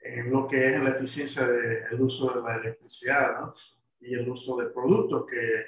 en 0.00 0.30
lo 0.30 0.46
que 0.46 0.74
es 0.74 0.82
la 0.82 0.90
eficiencia 0.90 1.46
del 1.46 2.00
uso 2.00 2.34
de 2.34 2.42
la 2.42 2.56
electricidad 2.56 3.40
¿no? 3.40 3.54
y 4.00 4.14
el 4.14 4.28
uso 4.28 4.56
de 4.56 4.66
productos 4.66 5.26
que, 5.26 5.66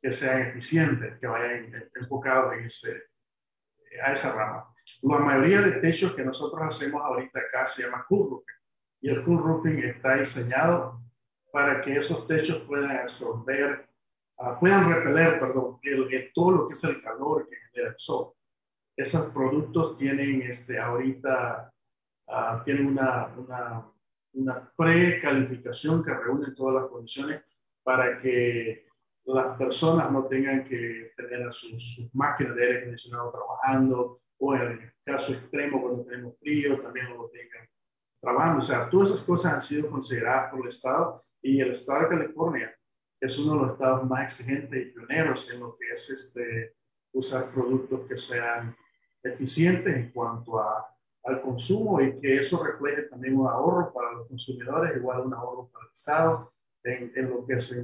que 0.00 0.12
sean 0.12 0.48
eficientes, 0.48 1.18
que 1.18 1.26
vayan 1.26 1.90
enfocados 1.94 2.54
en 2.54 2.64
ese, 2.64 3.02
a 4.04 4.12
esa 4.12 4.34
rama. 4.34 4.72
La 5.02 5.18
mayoría 5.18 5.60
de 5.60 5.80
techos 5.80 6.14
que 6.14 6.24
nosotros 6.24 6.60
hacemos 6.62 7.02
ahorita 7.02 7.40
acá 7.40 7.66
se 7.66 7.82
llama 7.82 8.04
cool 8.08 8.30
roofing 8.30 8.56
y 9.02 9.10
el 9.10 9.22
cool 9.22 9.42
roofing 9.42 9.78
está 9.84 10.16
diseñado 10.16 11.00
para 11.52 11.80
que 11.80 11.96
esos 11.96 12.26
techos 12.26 12.58
puedan 12.60 12.96
absorber, 12.96 13.88
uh, 14.38 14.58
puedan 14.58 14.92
repeler, 14.92 15.40
perdón, 15.40 15.78
el, 15.82 16.12
el, 16.12 16.32
todo 16.32 16.52
lo 16.52 16.66
que 16.66 16.74
es 16.74 16.84
el 16.84 17.02
calor 17.02 17.48
que 17.48 17.56
genera 17.56 17.90
el 17.90 17.98
sol 17.98 18.34
esos 19.02 19.32
productos 19.32 19.96
tienen 19.96 20.42
este, 20.42 20.78
ahorita 20.78 21.72
uh, 22.28 22.62
tienen 22.64 22.86
una, 22.86 23.34
una, 23.36 23.86
una 24.32 24.72
precalificación 24.76 26.02
que 26.02 26.14
reúne 26.14 26.52
todas 26.52 26.82
las 26.82 26.90
condiciones 26.90 27.42
para 27.82 28.16
que 28.16 28.86
las 29.24 29.56
personas 29.56 30.10
no 30.10 30.26
tengan 30.26 30.64
que 30.64 31.12
tener 31.16 31.52
sus, 31.52 31.94
sus 31.94 32.14
máquinas 32.14 32.54
de 32.56 32.62
aire 32.64 32.78
acondicionado 32.80 33.30
trabajando 33.30 34.22
o 34.38 34.54
en 34.54 34.62
el 34.62 34.92
caso 35.04 35.32
extremo 35.32 35.80
cuando 35.80 36.04
tenemos 36.04 36.38
frío 36.38 36.80
también 36.80 37.10
no 37.10 37.16
lo 37.16 37.30
tengan 37.30 37.68
trabajando. 38.20 38.58
O 38.58 38.62
sea, 38.62 38.88
todas 38.88 39.10
esas 39.10 39.22
cosas 39.22 39.54
han 39.54 39.62
sido 39.62 39.88
consideradas 39.88 40.50
por 40.50 40.60
el 40.60 40.68
Estado 40.68 41.20
y 41.42 41.60
el 41.60 41.70
Estado 41.70 42.02
de 42.02 42.08
California 42.08 42.74
es 43.20 43.38
uno 43.38 43.54
de 43.54 43.60
los 43.60 43.72
estados 43.72 44.08
más 44.08 44.24
exigentes 44.24 44.80
y 44.80 44.90
pioneros 44.92 45.50
en 45.50 45.60
lo 45.60 45.76
que 45.76 45.90
es 45.92 46.10
este, 46.10 46.74
usar 47.12 47.50
productos 47.52 48.08
que 48.08 48.16
sean 48.16 48.74
eficientes 49.22 49.94
en 49.94 50.10
cuanto 50.12 50.58
a, 50.58 50.86
al 51.24 51.42
consumo 51.42 52.00
y 52.00 52.18
que 52.20 52.40
eso 52.40 52.62
refleje 52.62 53.02
también 53.02 53.38
un 53.38 53.46
ahorro 53.46 53.92
para 53.92 54.12
los 54.12 54.28
consumidores, 54.28 54.96
igual 54.96 55.20
un 55.20 55.34
ahorro 55.34 55.68
para 55.72 55.86
el 55.86 55.92
Estado 55.92 56.52
en, 56.82 57.12
en 57.14 57.30
lo 57.30 57.46
que 57.46 57.54
es 57.54 57.76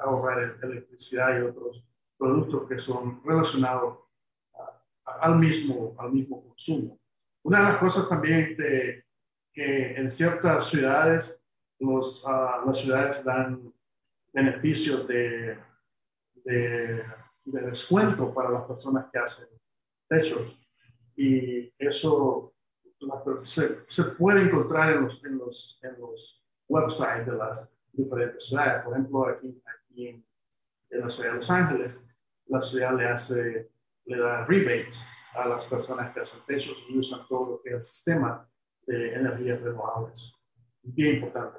ahorrar 0.00 0.58
electricidad 0.62 1.38
y 1.38 1.42
otros 1.42 1.84
productos 2.16 2.68
que 2.68 2.78
son 2.78 3.22
relacionados 3.24 3.98
al, 5.04 5.38
mismo, 5.38 5.94
al 5.98 6.12
mismo 6.12 6.42
consumo. 6.44 6.98
Una 7.42 7.58
de 7.58 7.64
las 7.64 7.76
cosas 7.78 8.08
también 8.08 8.56
de, 8.56 9.04
que 9.52 9.94
en 9.94 10.10
ciertas 10.10 10.68
ciudades 10.68 11.40
los, 11.78 12.24
uh, 12.24 12.66
las 12.66 12.78
ciudades 12.78 13.24
dan 13.24 13.72
beneficios 14.32 15.06
de, 15.08 15.58
de, 16.44 17.02
de 17.44 17.60
descuento 17.62 18.34
para 18.34 18.50
las 18.50 18.64
personas 18.64 19.06
que 19.10 19.18
hacen 19.18 19.57
techos. 20.08 20.58
Y 21.16 21.72
eso 21.78 22.54
se, 23.42 23.78
se, 23.88 24.04
puede 24.04 24.42
encontrar 24.42 24.92
en 24.92 25.02
los, 25.04 25.24
en 25.24 25.38
los, 25.38 25.80
en 25.82 26.00
los 26.00 26.44
websites 26.68 27.26
de 27.26 27.32
las, 27.32 27.78
diferentes 27.98 28.46
ciudades. 28.46 28.84
Por 28.84 28.92
ejemplo, 28.94 29.26
aquí, 29.26 29.62
aquí 29.66 30.06
en, 30.08 30.24
la 30.90 31.10
ciudad 31.10 31.30
de 31.30 31.36
Los 31.36 31.50
Ángeles, 31.50 32.06
la 32.46 32.60
ciudad 32.60 32.96
le 32.96 33.04
hace, 33.06 33.70
le 34.06 34.18
da 34.18 34.46
rebates 34.46 35.02
a 35.34 35.46
las 35.46 35.64
personas 35.64 36.12
que 36.14 36.20
hacen 36.20 36.40
techos 36.46 36.76
y 36.88 36.98
usan 36.98 37.26
todo 37.28 37.50
lo 37.50 37.62
que 37.62 37.70
es 37.70 37.74
el 37.74 37.82
sistema 37.82 38.48
de 38.86 39.14
energías 39.14 39.60
renovables. 39.60 40.34
Bien 40.82 41.16
importante. 41.16 41.58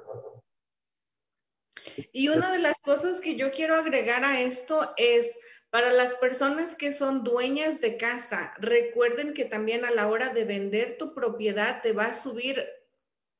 Y 2.12 2.28
una 2.28 2.52
de 2.52 2.58
las 2.58 2.76
cosas 2.82 3.20
que 3.20 3.36
yo 3.36 3.50
quiero 3.52 3.76
agregar 3.76 4.24
a 4.24 4.40
esto 4.40 4.92
es, 4.96 5.38
para 5.70 5.92
las 5.92 6.14
personas 6.14 6.74
que 6.74 6.92
son 6.92 7.22
dueñas 7.22 7.80
de 7.80 7.96
casa, 7.96 8.54
recuerden 8.58 9.34
que 9.34 9.44
también 9.44 9.84
a 9.84 9.90
la 9.90 10.08
hora 10.08 10.30
de 10.30 10.44
vender 10.44 10.98
tu 10.98 11.14
propiedad 11.14 11.80
te 11.80 11.92
va 11.92 12.06
a 12.06 12.14
subir 12.14 12.66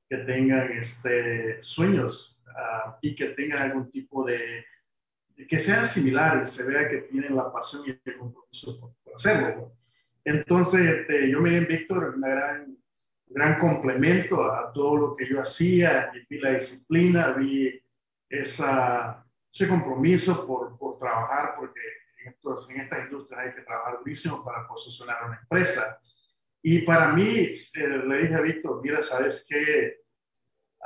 que 0.07 0.17
tengan 0.17 0.71
este, 0.71 1.63
sueños 1.63 2.43
ah, 2.55 2.99
y 3.01 3.15
que 3.15 3.29
tengan 3.29 3.63
algún 3.63 3.89
tipo 3.89 4.23
de 4.23 4.63
que 5.47 5.59
sean 5.59 5.85
similares, 5.85 6.51
se 6.51 6.63
vea 6.65 6.87
que 6.87 7.01
tienen 7.03 7.35
la 7.35 7.51
pasión 7.51 7.83
y 7.85 7.89
el 7.91 8.17
compromiso 8.17 8.79
por, 8.79 9.13
hacerlo. 9.13 9.73
Entonces, 10.23 10.81
este, 10.81 11.29
yo 11.29 11.39
miré 11.39 11.57
en 11.57 11.67
Víctor 11.67 12.15
un 12.15 12.21
gran, 12.21 12.77
gran 13.27 13.59
complemento 13.59 14.51
a 14.51 14.71
todo 14.73 14.97
lo 14.97 15.13
que 15.13 15.27
yo 15.27 15.41
hacía, 15.41 16.11
vi 16.29 16.39
la 16.39 16.51
disciplina, 16.51 17.31
vi 17.31 17.81
esa, 18.29 19.25
ese 19.51 19.67
compromiso 19.67 20.45
por, 20.47 20.77
por 20.77 20.97
trabajar, 20.97 21.55
porque 21.57 21.81
entonces, 22.25 22.75
en 22.75 22.81
estas 22.81 23.05
industrias 23.05 23.45
hay 23.45 23.53
que 23.53 23.61
trabajar 23.61 23.99
durísimo 23.99 24.43
para 24.43 24.67
posicionar 24.67 25.25
una 25.25 25.39
empresa. 25.39 25.99
Y 26.61 26.81
para 26.81 27.13
mí, 27.13 27.23
eh, 27.25 27.87
le 28.07 28.21
dije 28.23 28.35
a 28.35 28.41
Víctor, 28.41 28.81
mira, 28.83 29.01
¿sabes 29.01 29.45
qué? 29.47 30.04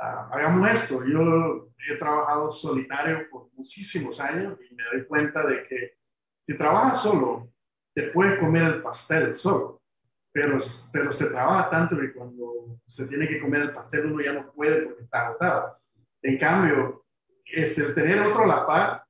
Ah, 0.02 0.30
hagamos 0.32 0.70
esto. 0.70 1.04
Yo 1.06 1.70
he 1.88 1.96
trabajado 1.96 2.50
solitario 2.50 3.28
por 3.30 3.50
muchísimos 3.52 4.18
años 4.18 4.58
y 4.70 4.74
me 4.74 4.84
doy 4.84 5.04
cuenta 5.04 5.46
de 5.46 5.62
que 5.68 5.98
si 6.42 6.56
trabajas 6.56 7.02
solo, 7.02 7.52
te 7.94 8.04
puedes 8.04 8.38
comer 8.38 8.62
el 8.62 8.82
pastel 8.82 9.36
solo, 9.36 9.82
pero, 10.32 10.56
pero 10.90 11.12
se 11.12 11.26
trabaja 11.26 11.68
tanto 11.68 11.98
que 11.98 12.14
cuando 12.14 12.80
se 12.86 13.06
tiene 13.06 13.28
que 13.28 13.40
comer 13.40 13.62
el 13.62 13.72
pastel 13.72 14.06
uno 14.06 14.22
ya 14.22 14.32
no 14.32 14.50
puede 14.52 14.82
porque 14.82 15.02
está 15.02 15.26
agotado. 15.26 15.78
En 16.22 16.38
cambio, 16.38 17.04
es 17.44 17.76
el 17.76 17.94
tener 17.94 18.20
otro 18.20 18.44
a 18.44 18.46
la 18.46 18.66
par, 18.66 19.04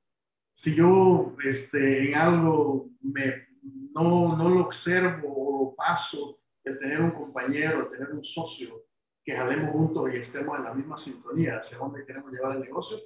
si 0.51 0.75
yo 0.75 1.35
este, 1.43 2.09
en 2.09 2.15
algo 2.15 2.89
me, 3.01 3.47
no, 3.93 4.35
no 4.35 4.49
lo 4.49 4.61
observo 4.65 5.33
o 5.35 5.63
lo 5.63 5.75
paso, 5.75 6.37
el 6.65 6.77
tener 6.77 7.01
un 7.01 7.11
compañero, 7.11 7.81
el 7.81 7.87
tener 7.87 8.09
un 8.11 8.23
socio, 8.23 8.83
que 9.23 9.35
jalemos 9.35 9.71
juntos 9.71 10.09
y 10.13 10.17
estemos 10.17 10.57
en 10.57 10.63
la 10.63 10.73
misma 10.73 10.97
sintonía 10.97 11.57
hacia 11.57 11.77
dónde 11.77 12.05
queremos 12.05 12.31
llevar 12.31 12.55
el 12.55 12.61
negocio, 12.61 12.97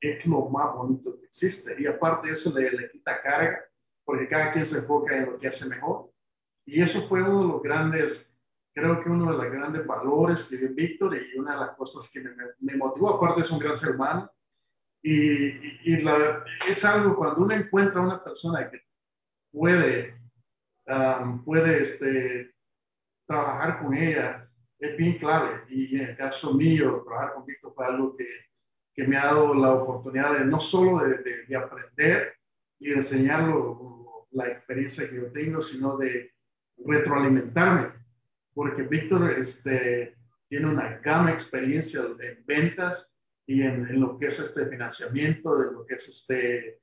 es 0.00 0.26
lo 0.26 0.48
más 0.48 0.74
bonito 0.74 1.16
que 1.16 1.26
existe. 1.26 1.76
Y 1.78 1.86
aparte 1.86 2.30
eso, 2.30 2.56
le, 2.58 2.70
le 2.70 2.90
quita 2.90 3.20
carga, 3.20 3.60
porque 4.04 4.26
cada 4.26 4.50
quien 4.50 4.66
se 4.66 4.78
enfoca 4.78 5.16
en 5.16 5.26
lo 5.26 5.36
que 5.36 5.48
hace 5.48 5.68
mejor. 5.68 6.10
Y 6.64 6.82
eso 6.82 7.02
fue 7.02 7.22
uno 7.22 7.42
de 7.42 7.48
los 7.48 7.62
grandes, 7.62 8.42
creo 8.72 9.00
que 9.00 9.08
uno 9.08 9.30
de 9.30 9.36
los 9.36 9.52
grandes 9.52 9.86
valores 9.86 10.44
que 10.44 10.56
dio 10.56 10.74
Víctor 10.74 11.16
y 11.16 11.38
una 11.38 11.52
de 11.52 11.60
las 11.60 11.76
cosas 11.76 12.10
que 12.12 12.20
me, 12.20 12.30
me 12.60 12.76
motivó. 12.76 13.10
Aparte, 13.10 13.42
es 13.42 13.50
un 13.50 13.58
gran 13.58 13.76
ser 13.76 13.94
humano. 13.94 14.30
Y, 15.02 15.92
y, 15.92 16.00
la, 16.02 16.44
es 16.68 16.84
algo 16.84 17.16
cuando 17.16 17.42
uno 17.42 17.54
encuentra 17.54 18.00
a 18.00 18.04
una 18.04 18.22
persona 18.22 18.70
que 18.70 18.82
puede, 19.50 20.20
um, 20.86 21.42
puede 21.42 21.82
este, 21.82 22.54
trabajar 23.26 23.82
con 23.82 23.94
ella 23.94 24.49
es 24.80 24.96
bien 24.96 25.18
clave. 25.18 25.62
Y 25.68 25.96
en 25.96 26.10
el 26.10 26.16
caso 26.16 26.54
mío, 26.54 27.02
trabajar 27.04 27.34
con 27.34 27.44
Víctor 27.44 27.72
fue 27.74 27.86
algo 27.86 28.16
que, 28.16 28.26
que, 28.94 29.06
me 29.06 29.16
ha 29.16 29.26
dado 29.26 29.54
la 29.54 29.72
oportunidad 29.72 30.38
de 30.38 30.46
no 30.46 30.58
solo 30.58 31.04
de, 31.04 31.44
de, 31.46 31.56
aprender 31.56 32.34
y 32.78 32.88
de 32.88 32.96
enseñarlo 32.96 34.26
la 34.30 34.48
experiencia 34.48 35.08
que 35.08 35.16
yo 35.16 35.30
tengo, 35.30 35.60
sino 35.60 35.96
de 35.98 36.32
retroalimentarme. 36.78 37.92
Porque 38.54 38.82
Víctor 38.82 39.30
este, 39.32 40.16
tiene 40.48 40.66
una 40.66 40.98
gama 40.98 41.28
de 41.28 41.34
experiencia 41.34 42.00
en 42.20 42.44
ventas 42.46 43.14
y 43.46 43.62
en, 43.62 43.86
en, 43.86 44.00
lo 44.00 44.18
que 44.18 44.28
es 44.28 44.38
este 44.38 44.66
financiamiento, 44.66 45.58
de 45.58 45.72
lo 45.72 45.84
que 45.84 45.94
es 45.94 46.08
este 46.08 46.80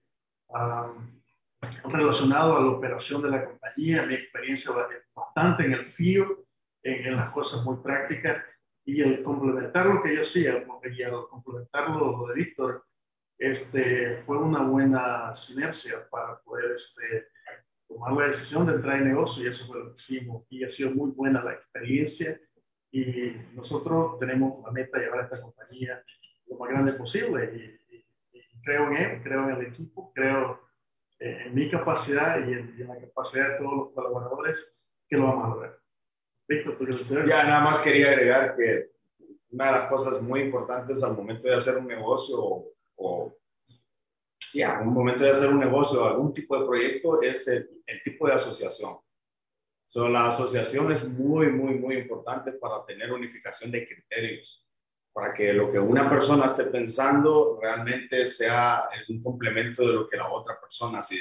relacionado 1.86 2.56
a 2.56 2.62
la 2.62 2.70
operación 2.70 3.22
de 3.22 3.30
la 3.30 3.43
compañía, 3.43 4.06
mi 4.06 4.14
experiencia 4.14 4.72
bastante 5.14 5.66
en 5.66 5.74
el 5.74 5.88
FIO 5.88 6.47
en, 6.88 7.16
las 7.16 7.30
cosas 7.30 7.64
muy 7.64 7.78
prácticas. 7.78 8.44
Y 8.86 9.02
el 9.02 9.22
complementar 9.22 9.86
lo 9.88 10.02
que 10.02 10.16
yo 10.16 10.22
hacía 10.22 10.54
y 10.54 11.02
el 11.02 11.28
complementar 11.30 11.90
lo, 11.90 12.28
de 12.28 12.36
Víctor, 12.36 12.86
este, 13.38 14.24
fue 14.26 14.38
una 14.38 14.64
buena 14.64 15.36
sinergia 15.36 16.08
para 16.10 16.40
poder 16.40 16.72
este, 16.72 17.28
tomar 17.88 18.14
la 18.14 18.28
decisión 18.28 18.66
de 18.66 18.74
entrar 18.74 19.00
en 19.00 19.10
negocio 19.10 19.44
y 19.44 19.48
eso 19.48 19.68
fue 19.68 19.80
lo 19.80 19.88
que 19.88 19.96
hicimos. 19.96 20.46
Y 20.50 20.64
ha 20.64 20.70
sido 20.70 20.92
muy 20.92 21.12
buena 21.12 21.44
la 21.44 21.54
experiencia. 21.54 22.40
Y 22.90 23.34
nosotros 23.54 24.18
tenemos 24.20 24.64
la 24.64 24.72
meta 24.72 24.98
de 24.98 25.06
llevar 25.06 25.20
a 25.20 25.24
esta 25.24 25.42
compañía 25.42 26.02
lo 26.46 26.58
más 26.58 26.70
grande 26.70 26.94
posible. 26.94 27.52
Y, 27.54 27.78
creo 28.64 28.88
en 28.88 28.98
él, 28.98 29.24
creo 29.24 29.50
en 29.50 29.56
el 29.56 29.68
equipo, 29.68 30.12
creo 30.14 30.60
en 31.20 31.56
mi 31.56 31.70
capacidad 31.70 32.46
y 32.46 32.52
en, 32.52 32.76
y 32.78 32.82
en 32.82 32.88
la 32.90 33.00
capacidad 33.00 33.52
de 33.52 33.58
todos 33.60 33.74
los 33.74 33.94
colaboradores 33.94 34.78
que 35.08 35.16
lo 35.16 35.24
vamos 35.24 35.46
a 35.46 35.50
lograr. 35.50 35.80
Ya, 37.28 37.43
nada 37.43 37.62
más 37.62 37.82
quería 37.82 38.10
agregar 38.10 38.56
que 38.56 38.91
una 39.50 39.66
de 39.66 39.72
las 39.72 39.89
cosas 39.89 40.22
muy 40.22 40.41
importantes 40.41 41.04
al 41.04 41.16
momento 41.16 41.48
de 41.48 41.56
hacer 41.56 41.78
un 41.78 41.88
negocio 41.88 42.38
o, 42.95 43.38
ya, 44.54 44.80
un 44.82 44.93
momento 44.93 45.24
de 45.24 45.32
hacer 45.32 45.50
un 45.50 45.60
negocio 45.60 46.02
o 46.02 46.08
algún 46.08 46.34
tipo 46.34 46.60
de 46.60 46.66
proyecto 46.66 47.22
es 47.22 47.48
el, 47.48 47.70
tipo 48.04 48.28
de 48.28 48.34
asociación. 48.34 48.98
So, 49.86 50.10
la 50.10 50.28
asociación 50.28 50.91
es 50.91 51.08
muy, 51.08 51.48
muy, 51.48 51.76
muy 51.76 51.98
importante 51.98 52.54
para 52.54 52.86
tener 52.86 53.12
unificación 53.12 53.72
de 53.72 53.86
criterios, 53.86 54.66
para 55.14 55.34
que 55.34 55.54
lo 55.54 55.72
que 55.72 55.80
una 55.80 56.10
persona 56.10 56.45
esté 56.45 56.66
pensando 56.66 57.58
realmente 57.62 58.28
sea 58.28 58.88
un 59.10 59.22
complemento 59.22 59.86
de 59.88 59.93
lo 59.93 60.08
que 60.08 60.18
la 60.18 60.30
otra 60.30 60.60
persona. 60.60 61.02
Si 61.02 61.20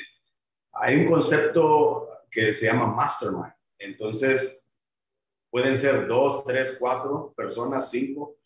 hay 0.73 0.97
un 0.97 1.07
concepto 1.07 2.09
que 2.31 2.53
se 2.53 2.67
llama 2.67 2.87
Mastermind. 2.87 3.55
Entonces, 3.79 4.66
pueden 5.57 5.75
ser 5.75 6.07
dos, 6.07 6.45
tres, 6.45 6.77
cuatro 6.79 7.33
personas, 7.35 7.89
cinco, 7.89 8.37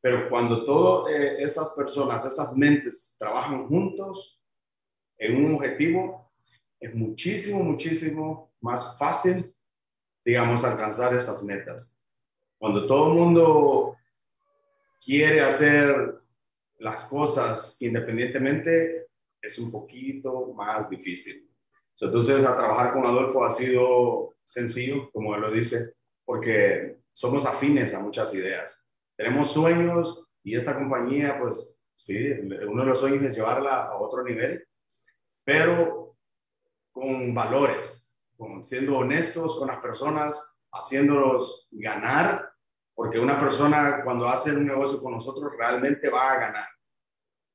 pero 0.00 0.28
cuando 0.28 0.64
todas 0.64 1.12
eh, 1.12 1.38
esas 1.40 1.70
personas, 1.70 2.24
esas 2.24 2.56
mentes 2.56 3.16
trabajan 3.18 3.66
juntos 3.66 4.40
en 5.18 5.44
un 5.44 5.56
objetivo, 5.56 6.30
es 6.78 6.94
muchísimo, 6.94 7.64
muchísimo 7.64 8.52
más 8.60 8.96
fácil, 8.96 9.52
digamos, 10.24 10.62
alcanzar 10.62 11.12
esas 11.16 11.42
metas. 11.42 11.92
Cuando 12.58 12.86
todo 12.86 13.08
el 13.08 13.18
mundo 13.18 13.96
quiere 15.04 15.40
hacer 15.40 16.14
las 16.78 17.06
cosas 17.06 17.76
independientemente, 17.82 19.08
es 19.40 19.58
un 19.58 19.72
poquito 19.72 20.52
más 20.54 20.88
difícil. 20.88 21.50
Entonces, 22.00 22.44
a 22.44 22.56
trabajar 22.56 22.92
con 22.92 23.04
Adolfo 23.04 23.44
ha 23.44 23.50
sido 23.50 24.36
sencillo, 24.44 25.10
como 25.10 25.34
él 25.34 25.40
lo 25.40 25.50
dice, 25.50 25.94
porque 26.24 26.98
somos 27.12 27.46
afines 27.46 27.94
a 27.94 28.00
muchas 28.00 28.34
ideas. 28.34 28.84
Tenemos 29.16 29.52
sueños 29.52 30.26
y 30.42 30.56
esta 30.56 30.74
compañía, 30.74 31.38
pues 31.38 31.78
sí, 31.96 32.30
uno 32.66 32.82
de 32.82 32.88
los 32.88 33.00
sueños 33.00 33.22
es 33.22 33.36
llevarla 33.36 33.84
a 33.84 33.98
otro 33.98 34.22
nivel, 34.22 34.66
pero 35.44 36.16
con 36.90 37.34
valores, 37.34 38.12
con 38.36 38.62
siendo 38.64 38.98
honestos 38.98 39.58
con 39.58 39.68
las 39.68 39.78
personas, 39.78 40.58
haciéndolos 40.72 41.68
ganar, 41.70 42.52
porque 42.94 43.18
una 43.18 43.38
persona 43.38 44.02
cuando 44.04 44.28
hace 44.28 44.52
un 44.52 44.66
negocio 44.66 45.02
con 45.02 45.12
nosotros 45.12 45.52
realmente 45.56 46.10
va 46.10 46.32
a 46.32 46.40
ganar. 46.40 46.68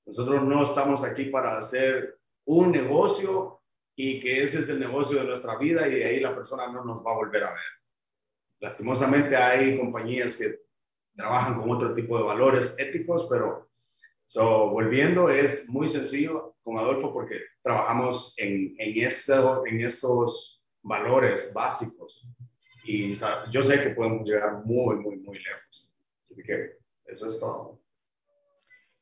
Nosotros 0.06 0.44
no 0.44 0.64
estamos 0.64 1.04
aquí 1.04 1.26
para 1.26 1.58
hacer 1.58 2.18
un 2.46 2.72
negocio 2.72 3.62
y 3.96 4.20
que 4.20 4.44
ese 4.44 4.60
es 4.60 4.70
el 4.70 4.80
negocio 4.80 5.20
de 5.20 5.26
nuestra 5.26 5.58
vida 5.58 5.88
y 5.88 5.96
de 5.96 6.06
ahí 6.06 6.20
la 6.20 6.34
persona 6.34 6.68
no 6.68 6.86
nos 6.86 7.06
va 7.06 7.12
a 7.12 7.16
volver 7.16 7.44
a 7.44 7.50
ver. 7.50 7.77
Lastimosamente 8.60 9.36
hay 9.36 9.78
compañías 9.78 10.38
que 10.38 10.60
trabajan 11.16 11.60
con 11.60 11.72
otro 11.72 11.94
tipo 11.94 12.18
de 12.18 12.24
valores 12.24 12.76
éticos, 12.78 13.28
pero 13.30 13.70
so, 14.26 14.70
volviendo 14.70 15.30
es 15.30 15.70
muy 15.70 15.88
sencillo 15.88 16.56
con 16.64 16.78
Adolfo 16.78 17.14
porque 17.14 17.40
trabajamos 17.62 18.34
en, 18.38 18.76
en, 18.78 19.04
eso, 19.06 19.66
en 19.66 19.82
esos 19.82 20.62
valores 20.82 21.52
básicos 21.54 22.28
y 22.88 23.14
yo 23.52 23.62
sé 23.62 23.82
que 23.84 23.90
podemos 23.90 24.26
llegar 24.26 24.64
muy, 24.64 24.96
muy, 24.96 25.18
muy 25.18 25.38
lejos. 25.40 25.92
Así 26.24 26.42
que 26.42 26.78
eso 27.06 27.28
es 27.28 27.40
todo. 27.40 27.82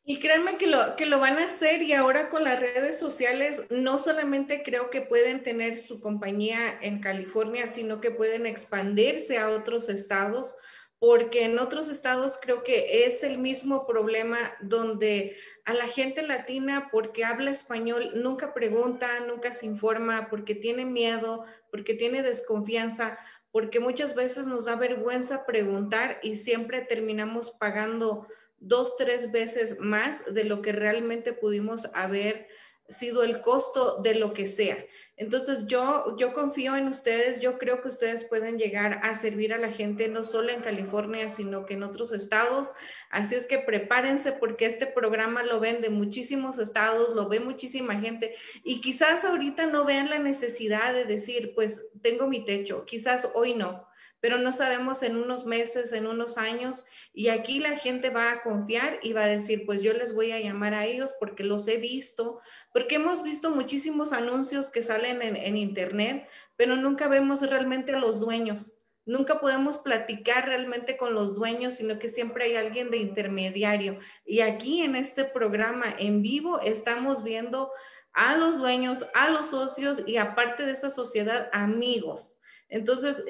Y 0.08 0.20
créanme 0.20 0.58
que 0.58 0.68
lo, 0.68 0.96
que 0.96 1.08
lo 1.08 1.20
van 1.20 1.40
a 1.40 1.46
hacer 1.46 1.82
y 1.82 1.94
ahora 1.94 2.30
con 2.30 2.44
las 2.44 2.60
redes 2.60 3.00
sociales 3.00 3.64
no 3.72 3.98
solamente 3.98 4.62
creo 4.62 4.92
que 4.92 5.02
pueden 5.02 5.42
tener 5.42 5.80
su 5.80 6.00
compañía 6.00 6.78
en 6.80 7.00
California, 7.02 7.66
sino 7.66 8.00
que 8.02 8.12
pueden 8.12 8.46
expandirse 8.46 9.40
a 9.40 9.50
otros 9.50 9.90
estados, 9.90 10.56
porque 11.00 11.46
en 11.46 11.58
otros 11.58 11.90
estados 11.90 12.38
creo 12.40 12.62
que 12.62 13.08
es 13.08 13.24
el 13.24 13.40
mismo 13.40 13.88
problema 13.88 14.54
donde 14.62 15.38
a 15.66 15.74
la 15.74 15.88
gente 15.88 16.22
latina, 16.22 16.90
porque 16.92 17.26
habla 17.26 17.50
español, 17.50 18.12
nunca 18.14 18.54
pregunta, 18.54 19.22
nunca 19.22 19.54
se 19.54 19.66
informa, 19.66 20.28
porque 20.30 20.54
tiene 20.54 20.86
miedo, 20.86 21.46
porque 21.72 21.96
tiene 21.96 22.22
desconfianza, 22.22 23.18
porque 23.52 23.80
muchas 23.80 24.14
veces 24.14 24.46
nos 24.46 24.66
da 24.66 24.76
vergüenza 24.76 25.48
preguntar 25.48 26.20
y 26.22 26.36
siempre 26.36 26.82
terminamos 26.82 27.50
pagando 27.50 28.28
dos, 28.60 28.96
tres 28.98 29.32
veces 29.32 29.80
más 29.80 30.24
de 30.26 30.44
lo 30.44 30.62
que 30.62 30.72
realmente 30.72 31.34
pudimos 31.34 31.88
haber 31.94 32.48
sido 32.88 33.24
el 33.24 33.42
costo 33.42 34.02
de 34.02 34.16
lo 34.16 34.34
que 34.34 34.48
sea. 34.48 34.78
Entonces 35.18 35.66
yo, 35.68 36.16
yo 36.18 36.34
confío 36.34 36.76
en 36.76 36.88
ustedes, 36.88 37.40
yo 37.40 37.58
creo 37.58 37.82
que 37.82 37.88
ustedes 37.88 38.26
pueden 38.26 38.58
llegar 38.58 39.00
a 39.02 39.14
servir 39.16 39.54
a 39.54 39.58
la 39.58 39.72
gente 39.72 40.08
no 40.08 40.24
solo 40.24 40.50
en 40.52 40.62
California, 40.62 41.30
sino 41.30 41.66
que 41.66 41.76
en 41.76 41.84
otros 41.84 42.12
estados. 42.12 42.74
Así 43.10 43.34
es 43.34 43.48
que 43.48 43.58
prepárense 43.58 44.34
porque 44.34 44.66
este 44.66 44.86
programa 44.86 45.44
lo 45.44 45.60
ven 45.60 45.82
de 45.82 45.90
muchísimos 45.90 46.60
estados, 46.60 47.16
lo 47.16 47.28
ve 47.28 47.40
muchísima 47.40 48.00
gente 48.00 48.36
y 48.64 48.82
quizás 48.82 49.24
ahorita 49.26 49.66
no 49.68 49.86
vean 49.86 50.10
la 50.10 50.20
necesidad 50.20 50.94
de 50.94 51.06
decir, 51.06 51.54
pues 51.56 51.82
tengo 52.02 52.28
mi 52.28 52.46
techo, 52.46 52.86
quizás 52.86 53.30
hoy 53.34 53.54
no 53.56 53.88
pero 54.20 54.38
no 54.38 54.54
sabemos 54.54 55.04
en 55.04 55.18
unos 55.18 55.46
meses, 55.46 55.94
en 55.94 56.08
unos 56.08 56.38
años, 56.38 56.86
y 57.14 57.28
aquí 57.30 57.60
la 57.60 57.78
gente 57.78 58.10
va 58.10 58.32
a 58.32 58.42
confiar 58.42 59.00
y 59.04 59.14
va 59.14 59.24
a 59.24 59.28
decir, 59.28 59.66
pues 59.66 59.82
yo 59.82 59.94
les 59.94 60.16
voy 60.16 60.32
a 60.32 60.40
llamar 60.40 60.74
a 60.74 60.86
ellos 60.86 61.14
porque 61.20 61.44
los 61.44 61.68
he 61.68 61.78
visto, 61.78 62.42
porque 62.74 62.96
hemos 62.96 63.24
visto 63.24 63.50
muchísimos 63.52 64.14
anuncios 64.14 64.70
que 64.70 64.82
salen 64.82 65.22
en, 65.22 65.58
internet, 65.58 66.28
pero 66.56 66.76
nunca 66.76 67.08
vemos 67.08 67.42
realmente 67.42 67.94
a 67.94 68.00
los 68.00 68.20
dueños. 68.20 68.74
Nunca 69.06 69.40
podemos 69.40 69.78
platicar 69.78 70.48
realmente 70.48 70.98
con 70.98 71.14
los 71.14 71.36
dueños, 71.36 71.76
sino 71.76 72.00
que 72.00 72.10
siempre 72.10 72.46
hay 72.46 72.56
alguien 72.56 72.90
de 72.90 72.98
intermediario. 72.98 74.00
Y 74.26 74.40
aquí 74.40 74.82
en 74.82 74.96
este 74.96 75.26
programa 75.26 75.96
en 76.00 76.24
vivo 76.24 76.60
estamos 76.62 77.24
viendo 77.24 77.72
a 78.14 78.36
los 78.38 78.58
dueños, 78.58 79.06
a 79.14 79.30
los 79.30 79.50
socios 79.50 80.02
y 80.08 80.18
aparte 80.18 80.66
de 80.66 80.72
esa 80.72 80.90
sociedad, 80.90 81.50
amigos. 81.54 82.40
Entonces, 82.70 83.24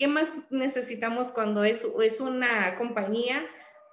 ¿Qué 0.00 0.08
más 0.08 0.32
necesitamos 0.48 1.30
cuando 1.30 1.62
es, 1.62 1.86
es 2.02 2.20
una 2.22 2.74
compañía 2.76 3.46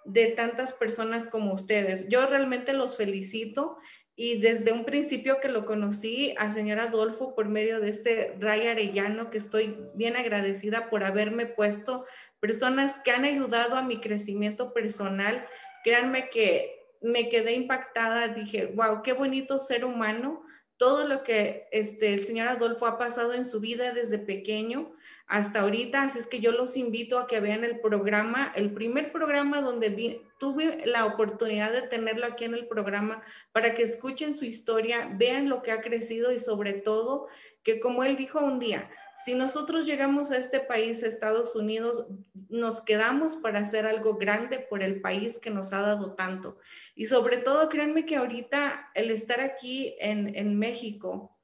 de 0.05 0.27
tantas 0.27 0.71
personas 0.71 1.27
como 1.27 1.53
ustedes? 1.53 2.07
Yo 2.07 2.25
realmente 2.27 2.71
los 2.71 2.95
felicito 2.95 3.77
y 4.15 4.39
desde 4.39 4.71
un 4.71 4.85
principio 4.85 5.41
que 5.41 5.49
lo 5.49 5.65
conocí 5.65 6.33
al 6.37 6.53
señor 6.53 6.79
Adolfo 6.79 7.35
por 7.35 7.49
medio 7.49 7.81
de 7.81 7.89
este 7.89 8.37
Ray 8.39 8.67
Arellano, 8.67 9.29
que 9.29 9.37
estoy 9.37 9.77
bien 9.95 10.15
agradecida 10.15 10.89
por 10.89 11.03
haberme 11.03 11.45
puesto 11.45 12.05
personas 12.39 12.99
que 12.99 13.11
han 13.11 13.25
ayudado 13.25 13.75
a 13.75 13.83
mi 13.83 13.99
crecimiento 13.99 14.71
personal. 14.71 15.45
Créanme 15.83 16.29
que 16.29 16.85
me 17.01 17.27
quedé 17.27 17.51
impactada, 17.51 18.29
dije, 18.29 18.67
wow, 18.67 19.01
qué 19.03 19.11
bonito 19.11 19.59
ser 19.59 19.83
humano, 19.83 20.41
todo 20.77 21.05
lo 21.05 21.23
que 21.23 21.67
este, 21.73 22.13
el 22.13 22.23
señor 22.23 22.47
Adolfo 22.47 22.85
ha 22.85 22.97
pasado 22.97 23.33
en 23.33 23.43
su 23.43 23.59
vida 23.59 23.91
desde 23.91 24.19
pequeño 24.19 24.93
hasta 25.27 25.59
ahorita, 25.59 26.03
así 26.03 26.19
es 26.19 26.27
que 26.27 26.39
yo 26.39 26.53
los 26.53 26.77
invito 26.77 27.19
a 27.19 27.27
que 27.27 27.41
vean 27.41 27.65
el 27.65 27.81
programa, 27.81 28.53
el 28.55 28.71
primer 28.71 29.11
programa 29.11 29.61
donde 29.61 30.21
tuve 30.39 30.85
la 30.85 31.05
oportunidad 31.05 31.73
de 31.73 31.81
tenerlo 31.81 32.25
aquí 32.25 32.45
en 32.45 32.53
el 32.53 32.67
programa 32.67 33.21
para 33.51 33.75
que 33.75 33.83
escuchen 33.83 34.33
su 34.33 34.45
historia, 34.45 35.11
vean 35.15 35.49
lo 35.49 35.61
que 35.61 35.71
ha 35.71 35.81
crecido 35.81 36.31
y 36.31 36.39
sobre 36.39 36.73
todo 36.73 37.27
que 37.63 37.81
como 37.81 38.05
él 38.05 38.15
dijo 38.15 38.39
un 38.39 38.59
día, 38.59 38.89
si 39.17 39.35
nosotros 39.35 39.85
llegamos 39.85 40.31
a 40.31 40.37
este 40.37 40.61
país, 40.61 41.03
Estados 41.03 41.55
Unidos, 41.55 42.05
nos 42.49 42.81
quedamos 42.81 43.35
para 43.35 43.59
hacer 43.59 43.85
algo 43.85 44.15
grande 44.15 44.59
por 44.59 44.83
el 44.83 45.01
país 45.01 45.39
que 45.39 45.49
nos 45.49 45.73
ha 45.73 45.81
dado 45.81 46.13
tanto. 46.13 46.59
Y 46.95 47.07
sobre 47.07 47.37
todo, 47.37 47.67
créanme 47.67 48.05
que 48.05 48.15
ahorita 48.15 48.91
el 48.93 49.09
estar 49.09 49.41
aquí 49.41 49.95
en, 49.99 50.35
en 50.35 50.57
México, 50.57 51.35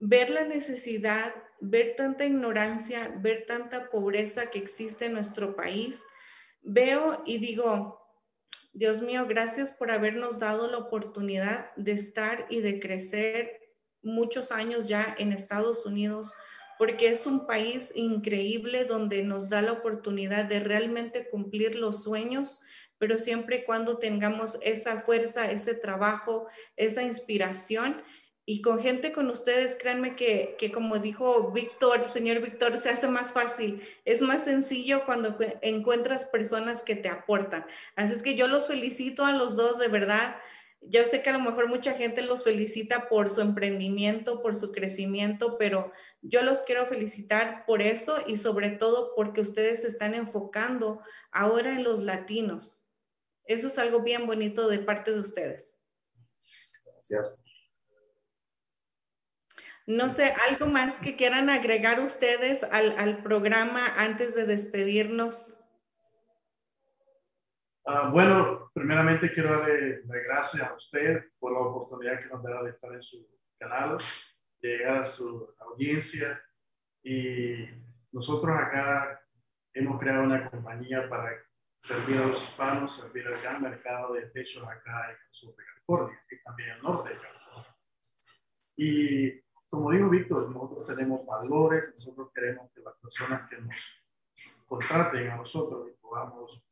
ver 0.00 0.28
la 0.28 0.44
necesidad, 0.44 1.32
ver 1.64 1.94
tanta 1.96 2.26
ignorancia, 2.26 3.14
ver 3.18 3.46
tanta 3.46 3.88
pobreza 3.88 4.50
que 4.50 4.58
existe 4.58 5.06
en 5.06 5.12
nuestro 5.12 5.54
país, 5.54 6.04
veo 6.60 7.22
y 7.24 7.38
digo, 7.38 8.00
Dios 8.72 9.00
mío, 9.00 9.26
gracias 9.28 9.70
por 9.70 9.92
habernos 9.92 10.40
dado 10.40 10.68
la 10.68 10.78
oportunidad 10.78 11.72
de 11.76 11.92
estar 11.92 12.46
y 12.50 12.62
de 12.62 12.80
crecer 12.80 13.60
muchos 14.02 14.50
años 14.50 14.88
ya 14.88 15.14
en 15.16 15.32
Estados 15.32 15.86
Unidos, 15.86 16.32
porque 16.78 17.06
es 17.06 17.26
un 17.26 17.46
país 17.46 17.92
increíble 17.94 18.84
donde 18.84 19.22
nos 19.22 19.48
da 19.48 19.62
la 19.62 19.72
oportunidad 19.72 20.46
de 20.46 20.58
realmente 20.58 21.28
cumplir 21.30 21.76
los 21.76 22.02
sueños, 22.02 22.60
pero 22.98 23.18
siempre 23.18 23.58
y 23.58 23.64
cuando 23.64 23.98
tengamos 23.98 24.58
esa 24.62 25.00
fuerza, 25.02 25.48
ese 25.52 25.74
trabajo, 25.74 26.48
esa 26.76 27.04
inspiración 27.04 28.02
y 28.52 28.60
con 28.60 28.80
gente 28.80 29.12
con 29.12 29.30
ustedes, 29.30 29.76
créanme 29.76 30.14
que, 30.14 30.56
que, 30.58 30.70
como 30.70 30.98
dijo 30.98 31.52
Víctor, 31.52 32.04
señor 32.04 32.42
Víctor, 32.42 32.76
se 32.76 32.90
hace 32.90 33.08
más 33.08 33.32
fácil, 33.32 33.82
es 34.04 34.20
más 34.20 34.44
sencillo 34.44 35.06
cuando 35.06 35.38
encuentras 35.62 36.26
personas 36.26 36.82
que 36.82 36.94
te 36.94 37.08
aportan. 37.08 37.64
Así 37.96 38.12
es 38.12 38.22
que 38.22 38.34
yo 38.36 38.48
los 38.48 38.66
felicito 38.66 39.24
a 39.24 39.32
los 39.32 39.56
dos, 39.56 39.78
de 39.78 39.88
verdad. 39.88 40.36
Yo 40.82 41.06
sé 41.06 41.22
que 41.22 41.30
a 41.30 41.32
lo 41.32 41.38
mejor 41.38 41.66
mucha 41.66 41.94
gente 41.94 42.20
los 42.20 42.44
felicita 42.44 43.08
por 43.08 43.30
su 43.30 43.40
emprendimiento, 43.40 44.42
por 44.42 44.54
su 44.54 44.70
crecimiento, 44.70 45.56
pero 45.56 45.90
yo 46.20 46.42
los 46.42 46.60
quiero 46.60 46.84
felicitar 46.84 47.64
por 47.64 47.80
eso 47.80 48.18
y 48.26 48.36
sobre 48.36 48.68
todo 48.68 49.14
porque 49.16 49.40
ustedes 49.40 49.80
se 49.80 49.88
están 49.88 50.12
enfocando 50.12 51.00
ahora 51.30 51.70
en 51.72 51.84
los 51.84 52.02
latinos. 52.02 52.84
Eso 53.46 53.68
es 53.68 53.78
algo 53.78 54.02
bien 54.02 54.26
bonito 54.26 54.68
de 54.68 54.78
parte 54.78 55.10
de 55.10 55.20
ustedes. 55.20 55.74
Gracias. 56.84 57.41
No 59.86 60.10
sé, 60.10 60.32
algo 60.48 60.66
más 60.66 61.00
que 61.00 61.16
quieran 61.16 61.50
agregar 61.50 62.00
ustedes 62.00 62.62
al, 62.62 63.22
programa 63.22 63.94
antes 63.96 64.34
de 64.34 64.46
despedirnos. 64.46 65.54
Ah, 67.84 68.10
bueno, 68.12 68.70
primeramente 68.72 69.32
quiero 69.32 69.58
darle 69.58 70.02
las 70.04 70.22
gracias 70.24 70.62
a 70.62 70.74
usted 70.74 71.24
por 71.40 71.52
la 71.52 71.60
oportunidad 71.60 72.20
que 72.20 72.28
nos 72.28 72.42
da 72.44 72.62
de 72.62 72.70
estar 72.70 72.92
en 72.92 73.02
su 73.02 73.26
canal, 73.58 73.98
de 74.60 74.68
llegar 74.68 74.98
a 74.98 75.04
su 75.04 75.52
audiencia 75.58 76.40
Y 77.02 77.66
nosotros 78.12 78.56
acá 78.56 79.20
hemos 79.74 79.98
creado 79.98 80.22
una 80.22 80.48
compañía 80.48 81.08
para 81.08 81.32
servir 81.76 82.18
a 82.18 82.26
los 82.26 82.40
hispanos, 82.40 82.94
servir 82.94 83.26
al 83.26 83.42
gran 83.42 83.60
mercado 83.60 84.14
de 84.14 84.26
techos 84.26 84.62
acá 84.62 85.06
en 85.10 85.16
el 85.16 85.32
sur 85.32 85.56
de 85.56 85.64
California 85.64 86.22
y 86.30 86.42
también 86.44 86.70
el 86.70 86.82
norte 86.82 87.10
de 87.10 87.16
California. 87.16 87.76
Y 88.76 89.42
como 89.72 89.90
dijo 89.90 90.10
Víctor, 90.10 90.50
nosotros 90.50 90.86
tenemos 90.86 91.24
valores, 91.24 91.94
nosotros 91.94 92.28
queremos 92.34 92.70
que 92.72 92.82
las 92.82 92.94
personas 92.96 93.48
que 93.48 93.56
nos 93.56 93.74
contraten 94.66 95.30
a 95.30 95.36
nosotros 95.36 95.88
y 95.88 95.98
podamos 95.98 96.62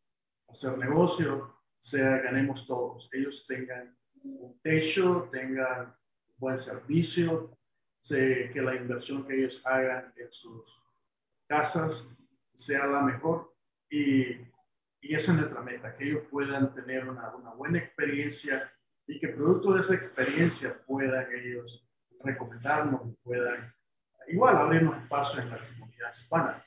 hacer 0.46 0.76
negocio, 0.76 1.56
sea 1.78 2.18
ganemos 2.18 2.66
todos. 2.66 3.08
Ellos 3.10 3.46
tengan 3.48 3.96
un 4.22 4.60
techo, 4.60 5.30
tengan 5.32 5.96
buen 6.36 6.58
servicio, 6.58 7.56
que 8.06 8.60
la 8.62 8.76
inversión 8.76 9.26
que 9.26 9.34
ellos 9.34 9.62
hagan 9.64 10.12
en 10.14 10.30
sus 10.30 10.86
casas 11.48 12.14
sea 12.52 12.86
la 12.86 13.00
mejor 13.00 13.54
y, 13.88 14.32
y 15.00 15.14
eso 15.14 15.32
es 15.32 15.38
nuestra 15.38 15.62
meta, 15.62 15.96
que 15.96 16.04
ellos 16.04 16.24
puedan 16.30 16.74
tener 16.74 17.08
una, 17.08 17.34
una 17.34 17.54
buena 17.54 17.78
experiencia 17.78 18.70
y 19.06 19.18
que 19.18 19.28
producto 19.28 19.72
de 19.72 19.80
esa 19.80 19.94
experiencia 19.94 20.78
puedan 20.86 21.32
ellos 21.32 21.89
recomendarnos 22.22 23.06
y 23.06 23.12
puedan 23.22 23.74
igual 24.28 24.56
abrirnos 24.56 24.96
espacio 25.02 25.42
en 25.42 25.50
la 25.50 25.58
comunidad 25.58 26.10
hispana, 26.10 26.64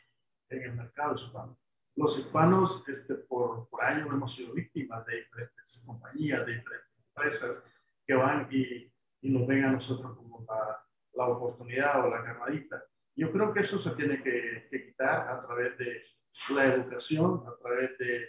en 0.49 0.64
el 0.64 0.74
mercado 0.74 1.16
hispano. 1.16 1.58
Los 1.95 2.18
hispanos 2.18 2.84
este, 2.88 3.16
por, 3.16 3.70
por 3.70 3.84
años 3.84 4.08
hemos 4.08 4.34
sido 4.34 4.54
víctimas 4.54 5.06
de 5.06 5.18
diferentes 5.18 5.84
compañías, 5.86 6.45
de 6.45 6.56
diferentes 6.56 6.89
empresas 7.08 7.64
que 8.06 8.16
van 8.16 8.47
y, 8.51 8.91
y 9.22 9.30
nos 9.30 9.47
ven 9.47 9.64
a 9.66 9.72
nosotros 9.72 10.18
como 10.18 10.45
la, 10.47 10.84
la 11.14 11.28
oportunidad 11.28 12.06
o 12.06 12.10
la 12.10 12.22
ganadita. 12.22 12.84
Yo 13.16 13.32
creo 13.32 13.54
que 13.54 13.60
eso 13.60 13.78
se 13.78 13.91
tiene 13.91 14.24
que, 14.24 14.68
que 14.72 14.88
quitar 14.88 15.30
a 15.30 15.39
través 15.39 15.78
de 15.78 16.01
la 16.49 16.66
educación, 16.66 17.43
a 17.47 17.56
través 17.62 17.95
de, 17.99 18.28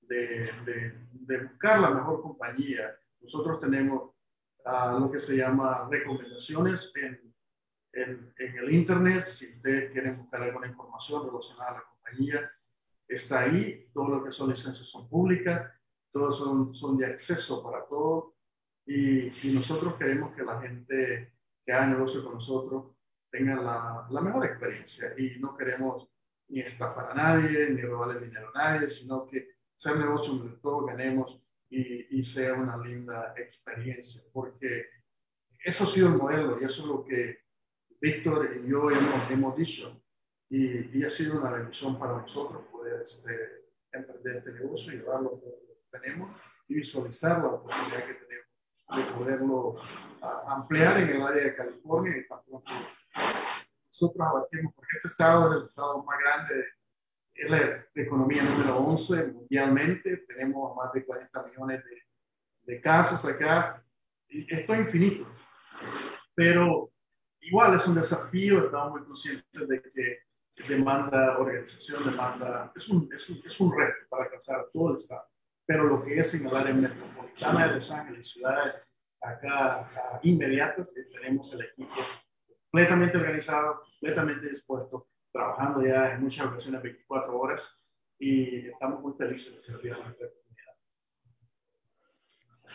de, 0.00 0.50
de, 0.64 1.06
de 1.12 1.38
buscar 1.44 1.80
la 1.80 1.90
mejor 1.90 2.22
compañía. 2.22 2.96
Nosotros 3.20 3.60
tenemos 3.60 4.14
uh, 4.64 4.98
lo 4.98 5.10
que 5.10 5.18
se 5.18 5.36
llama 5.36 5.88
recomendaciones 5.90 6.92
en, 6.96 7.34
en, 7.92 8.34
en, 8.38 8.58
el 8.58 8.72
Internet. 8.72 9.22
Si 9.22 9.56
ustedes 9.56 9.92
quieren 9.92 10.16
buscar 10.18 10.42
alguna 10.42 10.66
información 10.66 11.26
relacionada 11.26 11.70
a 11.70 11.74
la 11.74 11.84
compañía, 11.84 12.50
está 13.08 13.40
ahí. 13.40 13.88
Todo 13.92 14.08
lo 14.08 14.24
que 14.24 14.32
son 14.32 14.50
licencias 14.50 14.86
son 14.86 15.08
públicas, 15.08 15.70
todos 16.10 16.38
son, 16.38 16.74
son 16.74 16.96
de 16.96 17.06
acceso 17.06 17.62
para 17.62 17.84
todos. 17.86 18.34
Y, 18.84 19.28
y, 19.48 19.54
nosotros 19.54 19.94
queremos 19.94 20.34
que 20.34 20.42
la 20.42 20.60
gente 20.60 21.34
que 21.64 21.72
haga 21.72 21.86
negocio 21.86 22.24
con 22.24 22.34
nosotros 22.34 22.96
tenga 23.30 23.54
la, 23.56 24.06
la 24.10 24.20
mejor 24.20 24.44
experiencia. 24.46 25.14
Y 25.16 25.38
no 25.38 25.56
queremos 25.56 26.08
ni 26.48 26.60
estafar 26.60 27.10
a 27.10 27.14
nadie, 27.14 27.70
ni 27.70 27.80
robarle 27.82 28.20
dinero 28.20 28.50
a 28.54 28.58
nadie, 28.58 28.88
sino 28.88 29.26
que 29.26 29.56
sea 29.74 29.94
negocio 29.94 30.34
donde 30.34 30.56
todos 30.58 30.86
ganemos 30.86 31.41
y, 31.72 32.18
y, 32.18 32.22
sea 32.22 32.52
una 32.54 32.76
linda 32.76 33.32
experiencia, 33.36 34.30
porque 34.32 34.86
eso 35.64 35.84
ha 35.84 35.86
sido 35.86 36.08
el 36.08 36.16
modelo 36.16 36.60
y 36.60 36.64
eso 36.64 36.82
es 36.82 36.88
lo 36.88 37.04
que 37.04 37.38
Víctor 37.98 38.56
y 38.56 38.68
yo 38.68 38.90
hemos, 38.90 39.30
hemos 39.30 39.56
dicho 39.56 40.04
y, 40.50 40.98
y, 40.98 41.04
ha 41.04 41.08
sido 41.08 41.40
una 41.40 41.50
bendición 41.50 41.98
para 41.98 42.18
nosotros 42.18 42.64
poder 42.70 43.02
este, 43.02 43.70
emprender 43.90 44.36
este 44.36 44.52
negocio 44.52 44.92
y 44.92 44.96
llevar 44.96 45.22
lo 45.22 45.40
que 45.40 45.48
tenemos 45.90 46.36
y 46.68 46.74
visualizar 46.74 47.38
la 47.38 47.48
oportunidad 47.48 48.06
que 48.06 48.14
tenemos 48.14 48.52
de 48.94 49.12
poderlo 49.14 49.56
uh, 50.20 50.48
ampliar 50.48 50.98
en 50.98 51.08
el 51.08 51.22
área 51.22 51.44
de 51.44 51.56
California 51.56 52.18
y 52.18 52.28
tampoco 52.28 52.70
nosotros 53.88 54.26
abarquemos, 54.26 54.74
porque 54.74 54.96
este 54.96 55.08
estado 55.08 55.50
es 55.50 55.56
el 55.56 55.68
estado 55.68 56.02
más 56.02 56.18
grande 56.18 56.66
es 57.34 57.50
la 57.50 57.86
economía 57.94 58.42
número 58.42 58.78
11 58.78 59.26
mundialmente, 59.28 60.18
tenemos 60.28 60.76
más 60.76 60.92
de 60.92 61.04
40 61.04 61.42
millones 61.44 61.84
de, 61.84 62.72
de 62.72 62.80
casas 62.80 63.24
acá, 63.24 63.84
y 64.28 64.52
esto 64.54 64.74
es 64.74 64.80
infinito, 64.80 65.26
pero 66.34 66.90
igual 67.40 67.76
es 67.76 67.86
un 67.86 67.94
desafío, 67.94 68.66
estamos 68.66 68.92
muy 68.92 69.04
conscientes 69.04 69.68
de 69.68 69.82
que 69.82 70.18
demanda 70.68 71.38
organización, 71.38 72.04
demanda, 72.04 72.72
es 72.74 72.88
un, 72.88 73.08
es 73.12 73.28
un, 73.30 73.40
es 73.44 73.60
un 73.60 73.76
reto 73.76 74.06
para 74.08 74.24
alcanzar 74.24 74.66
todo 74.72 74.90
el 74.90 74.96
Estado, 74.96 75.26
pero 75.66 75.84
lo 75.84 76.02
que 76.02 76.18
es 76.18 76.34
en 76.34 76.46
el 76.46 76.56
área 76.56 76.74
metropolitana 76.74 77.68
de 77.68 77.74
Los 77.76 77.90
Ángeles, 77.90 78.30
ciudades 78.30 78.76
acá, 79.20 79.80
acá 79.80 80.20
inmediatas, 80.22 80.94
tenemos 81.12 81.52
el 81.54 81.62
equipo 81.62 81.94
completamente 82.70 83.16
organizado, 83.16 83.82
completamente 83.82 84.48
dispuesto 84.48 85.08
trabajando 85.32 85.84
ya 85.84 86.12
en 86.12 86.22
muchas 86.22 86.46
ocasiones 86.46 86.82
24 86.82 87.38
horas 87.38 87.96
y 88.18 88.68
estamos 88.68 89.00
muy 89.00 89.14
felices 89.14 89.56
de 89.56 89.62
servir 89.62 89.94
a 89.94 89.96
nuestra 89.96 90.28
comunidad. 90.28 90.74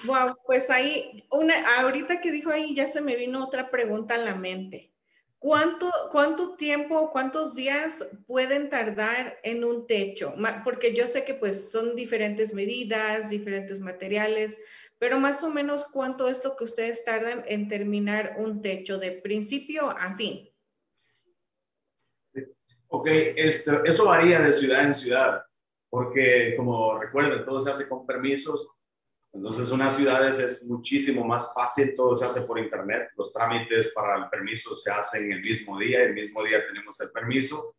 Wow, 0.06 0.38
pues 0.46 0.70
ahí, 0.70 1.26
una, 1.32 1.80
ahorita 1.80 2.20
que 2.20 2.32
dijo 2.32 2.50
ahí 2.50 2.76
ya 2.76 2.88
se 2.88 3.02
me 3.02 3.16
vino 3.16 3.46
otra 3.46 3.70
pregunta 3.70 4.16
a 4.16 4.20
la 4.20 4.36
mente. 4.36 4.94
¿Cuánto, 5.40 5.92
¿Cuánto 6.12 6.56
tiempo, 6.56 7.12
cuántos 7.12 7.54
días 7.54 8.04
pueden 8.26 8.70
tardar 8.70 9.38
en 9.44 9.64
un 9.64 9.86
techo? 9.86 10.34
Porque 10.64 10.96
yo 10.96 11.06
sé 11.06 11.26
que 11.26 11.36
pues 11.36 11.72
son 11.72 11.96
diferentes 11.96 12.56
medidas, 12.56 13.30
diferentes 13.30 13.80
materiales, 13.80 14.60
pero 14.98 15.20
más 15.20 15.44
o 15.44 15.50
menos 15.52 15.86
cuánto 15.86 16.28
es 16.28 16.44
lo 16.44 16.56
que 16.56 16.64
ustedes 16.64 17.06
tardan 17.06 17.44
en 17.48 17.68
terminar 17.68 18.36
un 18.40 18.64
techo 18.64 18.98
de 18.98 19.12
principio 19.12 19.92
a 19.92 20.16
fin. 20.16 20.50
Ok, 22.90 23.08
esto, 23.36 23.84
eso 23.84 24.06
varía 24.06 24.40
de 24.42 24.54
ciudad 24.54 24.86
en 24.86 24.96
ciudad, 24.96 25.44
porque 25.90 26.54
como 26.56 26.98
recuerden, 26.98 27.44
todo 27.44 27.60
se 27.60 27.70
hace 27.70 27.88
con 27.88 28.06
permisos. 28.06 28.68
Entonces, 29.34 29.70
unas 29.72 29.96
ciudades 29.96 30.40
es 30.40 30.66
muchísimo 30.66 31.26
más 31.26 31.54
fácil, 31.54 31.94
todo 31.96 32.16
se 32.16 32.26
hace 32.26 32.42
por 32.42 32.58
internet. 32.58 33.10
Los 33.18 33.34
trámites 33.34 33.90
para 33.94 34.18
el 34.24 34.30
permiso 34.30 34.76
se 34.76 34.90
hacen 34.90 35.32
el 35.32 35.42
mismo 35.42 35.78
día, 35.78 36.04
el 36.04 36.14
mismo 36.14 36.44
día 36.44 36.66
tenemos 36.66 37.00
el 37.02 37.12
permiso. 37.12 37.76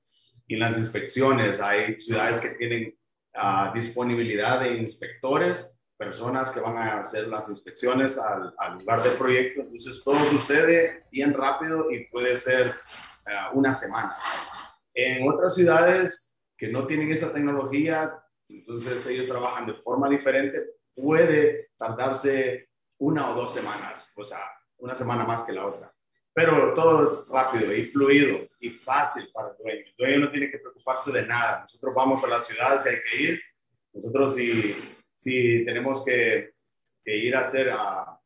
Y 0.46 0.56
las 0.56 0.76
inspecciones, 0.76 1.60
hay 1.60 1.98
ciudades 1.98 2.40
que 2.40 2.50
tienen 2.50 2.94
uh, 3.34 3.72
disponibilidad 3.74 4.60
de 4.60 4.76
inspectores, 4.76 5.74
personas 5.96 6.52
que 6.52 6.60
van 6.60 6.76
a 6.76 7.00
hacer 7.00 7.26
las 7.28 7.48
inspecciones 7.48 8.18
al, 8.18 8.54
al, 8.58 8.78
lugar 8.78 9.02
del 9.02 9.14
proyecto. 9.14 9.62
Entonces, 9.62 10.02
todo 10.04 10.22
sucede 10.26 11.04
bien 11.10 11.32
rápido 11.32 11.90
y 11.90 12.04
puede 12.06 12.36
ser 12.36 12.74
uh, 13.26 13.58
una 13.58 13.72
semana. 13.72 14.16
En 14.94 15.28
otras 15.28 15.54
ciudades 15.54 16.36
que 16.56 16.68
no 16.68 16.86
tienen 16.86 17.10
esa 17.10 17.32
tecnología, 17.32 18.18
entonces 18.48 19.04
ellos 19.06 19.28
trabajan 19.28 19.66
de 19.66 19.74
forma 19.74 20.08
diferente, 20.08 20.64
puede 20.94 21.70
tardarse 21.76 22.68
una 22.98 23.30
o 23.30 23.34
dos 23.34 23.54
semanas, 23.54 24.12
o 24.16 24.24
sea, 24.24 24.40
una 24.78 24.94
semana 24.94 25.24
más 25.24 25.44
que 25.44 25.52
la 25.52 25.66
otra. 25.66 25.92
Pero 26.32 26.74
todo 26.74 27.04
es 27.04 27.26
rápido 27.28 27.72
y 27.74 27.84
fluido 27.84 28.48
y 28.60 28.70
fácil 28.70 29.28
para 29.32 29.50
el 29.50 29.56
dueño. 29.56 29.84
El 29.86 29.94
dueño 29.96 30.18
no 30.20 30.30
tiene 30.30 30.50
que 30.50 30.58
preocuparse 30.58 31.10
de 31.12 31.26
nada. 31.26 31.60
Nosotros 31.62 31.94
vamos 31.94 32.22
a 32.24 32.28
la 32.28 32.40
ciudad 32.40 32.80
si 32.80 32.88
hay 32.88 32.96
que 33.10 33.22
ir. 33.22 33.40
Nosotros 33.92 34.34
si, 34.34 34.76
si 35.16 35.64
tenemos 35.64 36.04
que, 36.04 36.52
que 37.04 37.16
ir 37.16 37.34
a 37.34 37.40
hacer 37.40 37.70
a, 37.70 38.18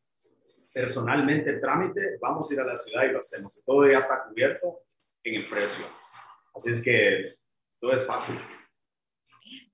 personalmente 0.72 1.50
el 1.50 1.60
trámite, 1.60 2.18
vamos 2.20 2.50
a 2.50 2.54
ir 2.54 2.60
a 2.60 2.64
la 2.64 2.76
ciudad 2.76 3.04
y 3.04 3.12
lo 3.12 3.20
hacemos. 3.20 3.62
Todo 3.64 3.90
ya 3.90 3.98
está 3.98 4.24
cubierto 4.24 4.80
en 5.24 5.34
el 5.36 5.48
precio. 5.48 5.84
Así 6.54 6.70
es 6.70 6.82
que 6.82 7.24
todo 7.80 7.94
es 7.94 8.06
fácil. 8.06 8.36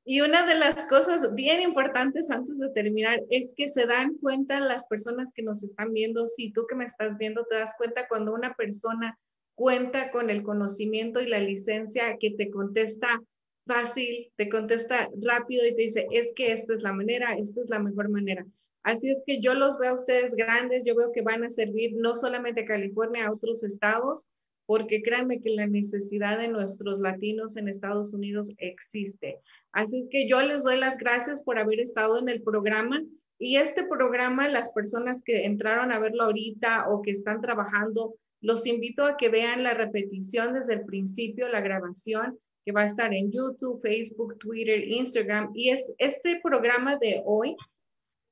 Y 0.05 0.23
una 0.23 0.47
de 0.47 0.55
las 0.55 0.87
cosas 0.87 1.35
bien 1.35 1.61
importantes 1.61 2.31
antes 2.31 2.59
de 2.59 2.71
terminar 2.71 3.21
es 3.29 3.53
que 3.55 3.69
se 3.69 3.85
dan 3.85 4.17
cuenta 4.17 4.59
las 4.59 4.87
personas 4.87 5.33
que 5.35 5.43
nos 5.43 5.63
están 5.63 5.93
viendo, 5.93 6.27
si 6.27 6.51
tú 6.51 6.67
que 6.67 6.75
me 6.75 6.87
estás 6.87 7.19
viendo 7.19 7.45
te 7.45 7.57
das 7.57 7.75
cuenta 7.77 8.09
cuando 8.09 8.33
una 8.33 8.55
persona 8.55 9.19
cuenta 9.55 10.11
con 10.11 10.31
el 10.31 10.45
conocimiento 10.45 11.21
y 11.21 11.27
la 11.27 11.41
licencia 11.41 12.17
que 12.19 12.31
te 12.31 12.51
contesta 12.51 13.21
fácil, 13.67 14.33
te 14.37 14.49
contesta 14.49 15.11
rápido 15.21 15.67
y 15.67 15.75
te 15.75 15.83
dice, 15.83 16.07
es 16.11 16.33
que 16.35 16.53
esta 16.53 16.73
es 16.73 16.83
la 16.83 16.95
manera, 16.95 17.35
esta 17.35 17.61
es 17.61 17.69
la 17.69 17.79
mejor 17.79 18.09
manera. 18.09 18.47
Así 18.83 19.11
es 19.11 19.23
que 19.27 19.43
yo 19.43 19.53
los 19.53 19.79
veo 19.79 19.91
a 19.91 19.97
ustedes 19.97 20.35
grandes, 20.35 20.85
yo 20.87 20.95
veo 20.95 21.13
que 21.13 21.21
van 21.21 21.45
a 21.45 21.51
servir 21.51 21.93
no 21.95 22.17
solamente 22.17 22.63
a 22.63 22.67
California, 22.67 23.27
a 23.27 23.33
otros 23.33 23.63
estados, 23.63 24.27
porque 24.69 25.01
créanme 25.01 25.41
que 25.41 25.49
la 25.49 25.67
necesidad 25.67 26.37
de 26.39 26.49
nuestros 26.49 27.01
latinos 27.01 27.57
en 27.57 27.69
Estados 27.69 28.13
Unidos 28.13 28.53
existe. 28.59 29.41
Así 29.73 29.99
es 29.99 30.11
que 30.11 30.29
yo 30.29 30.43
les 30.43 30.63
doy 30.63 30.77
las 30.77 30.99
gracias 30.99 31.41
por 31.41 31.59
haber 31.59 31.81
estado 31.81 32.19
en 32.19 32.29
el 32.29 32.43
programa. 32.43 33.03
Y 33.39 33.57
este 33.57 33.87
programa, 33.87 34.47
las 34.47 34.69
personas 34.73 35.23
que 35.25 35.47
entraron 35.47 35.91
a 35.91 35.99
verlo 35.99 36.25
ahorita 36.25 36.91
o 36.91 37.01
que 37.01 37.13
están 37.13 37.41
trabajando, 37.41 38.15
los 38.43 38.67
invito 38.67 39.07
a 39.07 39.17
que 39.17 39.31
vean 39.31 39.63
la 39.63 39.73
repetición 39.73 40.53
desde 40.53 40.75
el 40.75 40.85
principio, 40.85 41.49
la 41.49 41.63
grabación 41.63 42.39
que 42.67 42.73
va 42.73 42.83
a 42.83 42.87
estar 42.93 43.15
en 43.15 43.33
YouTube, 43.33 43.81
Facebook, 43.81 44.37
Twitter, 44.39 44.87
Instagram. 44.87 45.51
Y 45.55 45.71
es 45.71 45.91
este 45.97 46.41
programa 46.43 46.99
de 46.99 47.23
hoy, 47.25 47.57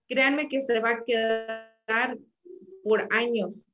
créanme 0.07 0.51
que 0.51 0.61
se 0.61 0.81
va 0.81 0.91
a 0.91 1.03
quedar 1.03 2.19
por 2.85 3.09
años 3.11 3.67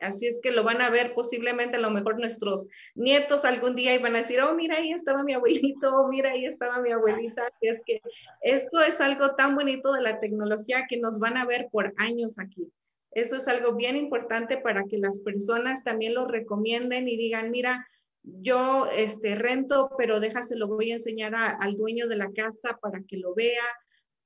Así 0.00 0.26
es 0.26 0.40
que 0.42 0.50
lo 0.50 0.64
van 0.64 0.80
a 0.80 0.90
ver 0.90 1.14
posiblemente 1.14 1.76
a 1.76 1.80
lo 1.80 1.90
mejor 1.90 2.18
nuestros 2.18 2.66
nietos 2.94 3.44
algún 3.44 3.74
día 3.74 3.94
y 3.94 3.98
van 3.98 4.14
a 4.14 4.18
decir, 4.18 4.40
oh, 4.40 4.54
mira, 4.54 4.76
ahí 4.76 4.92
estaba 4.92 5.22
mi 5.22 5.34
abuelito, 5.34 5.94
oh, 5.94 6.08
mira, 6.08 6.30
ahí 6.30 6.44
estaba 6.44 6.80
mi 6.80 6.92
abuelita. 6.92 7.50
Y 7.60 7.68
es 7.68 7.82
que 7.84 8.00
esto 8.42 8.80
es 8.80 9.00
algo 9.00 9.34
tan 9.34 9.54
bonito 9.54 9.92
de 9.92 10.02
la 10.02 10.20
tecnología 10.20 10.86
que 10.88 10.98
nos 10.98 11.18
van 11.18 11.36
a 11.36 11.44
ver 11.44 11.68
por 11.70 11.94
años 11.96 12.38
aquí. 12.38 12.70
Eso 13.12 13.36
es 13.36 13.48
algo 13.48 13.74
bien 13.74 13.96
importante 13.96 14.58
para 14.58 14.84
que 14.84 14.98
las 14.98 15.18
personas 15.18 15.82
también 15.82 16.14
lo 16.14 16.26
recomienden 16.26 17.08
y 17.08 17.16
digan, 17.16 17.50
mira, 17.50 17.86
yo 18.22 18.86
este, 18.86 19.34
rento, 19.34 19.90
pero 19.96 20.20
déjaselo, 20.20 20.68
voy 20.68 20.90
a 20.90 20.94
enseñar 20.94 21.34
al 21.34 21.76
dueño 21.76 22.08
de 22.08 22.16
la 22.16 22.30
casa 22.32 22.78
para 22.80 23.00
que 23.02 23.16
lo 23.16 23.34
vea. 23.34 23.64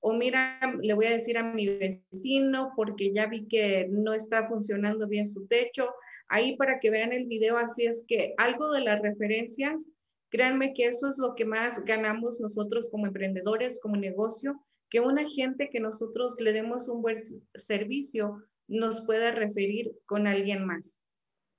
O 0.05 0.13
mira, 0.13 0.59
le 0.81 0.95
voy 0.95 1.07
a 1.07 1.13
decir 1.13 1.39
a 1.39 1.45
mi 1.45 1.69
vecino 1.69 2.73
porque 2.75 3.13
ya 3.13 3.27
vi 3.27 3.47
que 3.47 3.87
no 3.89 4.15
está 4.15 4.49
funcionando 4.49 5.07
bien 5.07 5.29
su 5.29 5.47
techo. 5.47 5.95
Ahí 6.27 6.57
para 6.57 6.81
que 6.81 6.91
vean 6.91 7.13
el 7.13 7.27
video, 7.27 7.57
así 7.57 7.87
es 7.87 8.05
que 8.09 8.35
algo 8.37 8.73
de 8.73 8.81
las 8.81 9.01
referencias, 9.01 9.89
créanme 10.29 10.75
que 10.75 10.87
eso 10.87 11.09
es 11.09 11.19
lo 11.19 11.37
que 11.37 11.45
más 11.45 11.85
ganamos 11.85 12.41
nosotros 12.41 12.89
como 12.91 13.07
emprendedores, 13.07 13.79
como 13.81 13.97
negocio, 13.97 14.61
que 14.91 14.99
una 14.99 15.25
gente 15.29 15.71
que 15.71 15.79
nosotros 15.79 16.35
le 16.41 16.53
demos 16.53 16.89
un 16.89 17.01
buen 17.01 17.23
servicio 17.55 18.43
nos 18.67 19.07
pueda 19.07 19.31
referir 19.31 19.93
con 20.07 20.27
alguien 20.27 20.67
más. 20.67 20.97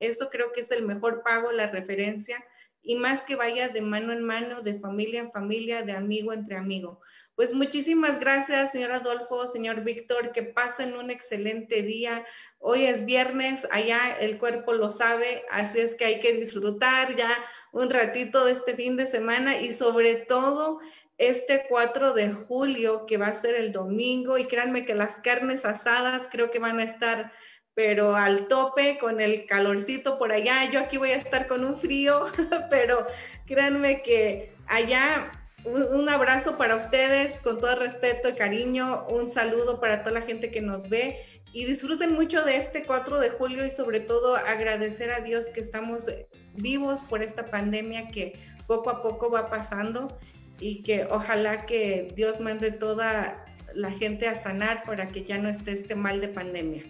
Eso 0.02 0.28
creo 0.30 0.52
que 0.52 0.62
es 0.62 0.72
el 0.72 0.84
mejor 0.84 1.24
pago, 1.24 1.54
la 1.54 1.68
referencia, 1.68 2.44
y 2.82 2.96
más 2.96 3.24
que 3.24 3.38
vaya 3.38 3.70
de 3.70 3.82
mano 3.82 4.12
en 4.12 4.22
mano, 4.22 4.62
de 4.62 4.78
familia 4.80 5.22
en 5.22 5.32
familia, 5.32 5.84
de 5.84 5.94
amigo 5.94 6.34
entre 6.34 6.58
amigo. 6.58 7.00
Pues 7.36 7.52
muchísimas 7.52 8.20
gracias, 8.20 8.72
señor 8.72 8.92
Adolfo, 8.92 9.48
señor 9.48 9.84
Víctor, 9.84 10.34
que 10.34 10.44
pasen 10.44 10.96
un 10.96 11.10
excelente 11.10 11.82
día. 11.82 12.28
Hoy 12.60 12.86
es 12.86 13.06
viernes, 13.06 13.68
allá 13.72 14.16
el 14.20 14.38
cuerpo 14.38 14.74
lo 14.74 14.92
sabe, 14.92 15.44
así 15.50 15.80
es 15.80 15.96
que 15.96 16.06
hay 16.06 16.20
que 16.20 16.34
disfrutar 16.34 17.16
ya 17.16 17.36
un 17.72 17.90
ratito 17.90 18.46
de 18.46 18.52
este 18.52 18.76
fin 18.76 18.98
de 18.98 19.08
semana 19.08 19.60
y 19.60 19.74
sobre 19.74 20.14
todo 20.14 20.80
este 21.18 21.66
4 21.68 22.14
de 22.14 22.34
julio, 22.34 23.08
que 23.08 23.18
va 23.18 23.28
a 23.28 23.34
ser 23.34 23.56
el 23.56 23.72
domingo, 23.72 24.38
y 24.38 24.46
créanme 24.46 24.86
que 24.86 24.94
las 24.94 25.20
carnes 25.20 25.66
asadas 25.66 26.28
creo 26.32 26.52
que 26.52 26.60
van 26.60 26.78
a 26.80 26.84
estar, 26.84 27.32
pero 27.74 28.16
al 28.16 28.48
tope 28.48 29.00
con 29.00 29.20
el 29.20 29.48
calorcito 29.48 30.20
por 30.20 30.32
allá. 30.32 30.70
Yo 30.70 30.80
aquí 30.80 30.98
voy 30.98 31.14
a 31.14 31.18
estar 31.18 31.48
con 31.48 31.66
un 31.66 31.78
frío, 31.78 32.26
pero 32.70 33.08
créanme 33.48 34.04
que 34.04 34.54
allá 34.68 35.43
un, 35.66 36.10
abrazo 36.10 36.58
para 36.58 36.76
ustedes, 36.76 37.40
con 37.40 37.60
todo 37.60 37.76
respeto 37.76 38.30
y 38.30 38.34
cariño, 38.34 39.06
un 39.08 39.30
saludo 39.30 39.80
para 39.80 40.04
toda 40.04 40.20
la 40.20 40.26
gente 40.26 40.52
que 40.52 40.62
nos 40.62 40.90
ve 40.90 41.26
y 41.54 41.66
disfruten 41.66 42.14
mucho 42.14 42.44
de 42.44 42.58
este 42.58 42.84
4 42.84 43.20
de 43.20 43.30
julio 43.30 43.66
y 43.66 43.72
sobre 43.72 44.00
todo 44.00 44.36
agradecer 44.36 45.12
a 45.12 45.22
Dios 45.22 45.48
que 45.48 45.62
estamos 45.62 46.10
vivos 46.56 47.02
por 47.02 47.24
esta 47.24 47.46
pandemia 47.46 48.10
que 48.10 48.34
poco 48.68 48.90
a 48.90 49.02
poco 49.02 49.30
va 49.32 49.50
pasando 49.50 50.18
y 50.60 50.84
que 50.84 51.06
ojalá 51.10 51.66
que 51.66 52.12
Dios 52.16 52.40
mande 52.40 52.72
toda 52.72 53.46
la 53.74 53.92
gente 53.92 54.28
a 54.28 54.36
sanar 54.36 54.84
para 54.84 55.08
que 55.08 55.24
ya 55.24 55.38
no 55.38 55.50
esté 55.50 55.72
este 55.72 55.96
mal 55.96 56.22
de 56.22 56.28
pandemia. 56.28 56.84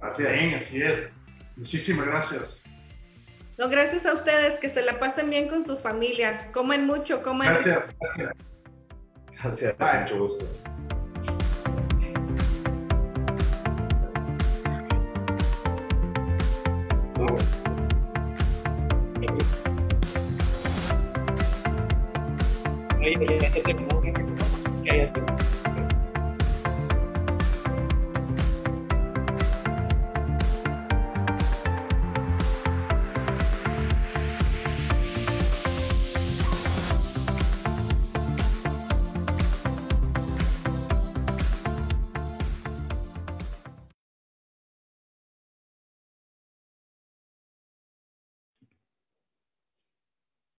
Así 0.00 0.22
es, 0.22 0.54
así 0.54 0.82
es. 0.82 1.12
Muchísimas 1.56 2.06
gracias. 2.06 2.64
No, 3.56 3.68
gracias 3.68 4.04
a 4.04 4.12
ustedes, 4.12 4.58
que 4.58 4.68
se 4.68 4.82
la 4.82 4.98
pasen 4.98 5.30
bien 5.30 5.48
con 5.48 5.64
sus 5.64 5.80
familias, 5.80 6.46
coman 6.52 6.86
mucho, 6.86 7.22
coman. 7.22 7.48
Gracias, 7.48 7.94
gracias. 8.00 8.32
Gracias, 9.40 10.00
mucho 10.00 10.18
gusto. 10.18 10.46
Oye, 22.98 23.38
ya 23.38 23.50
terminó. 23.62 24.03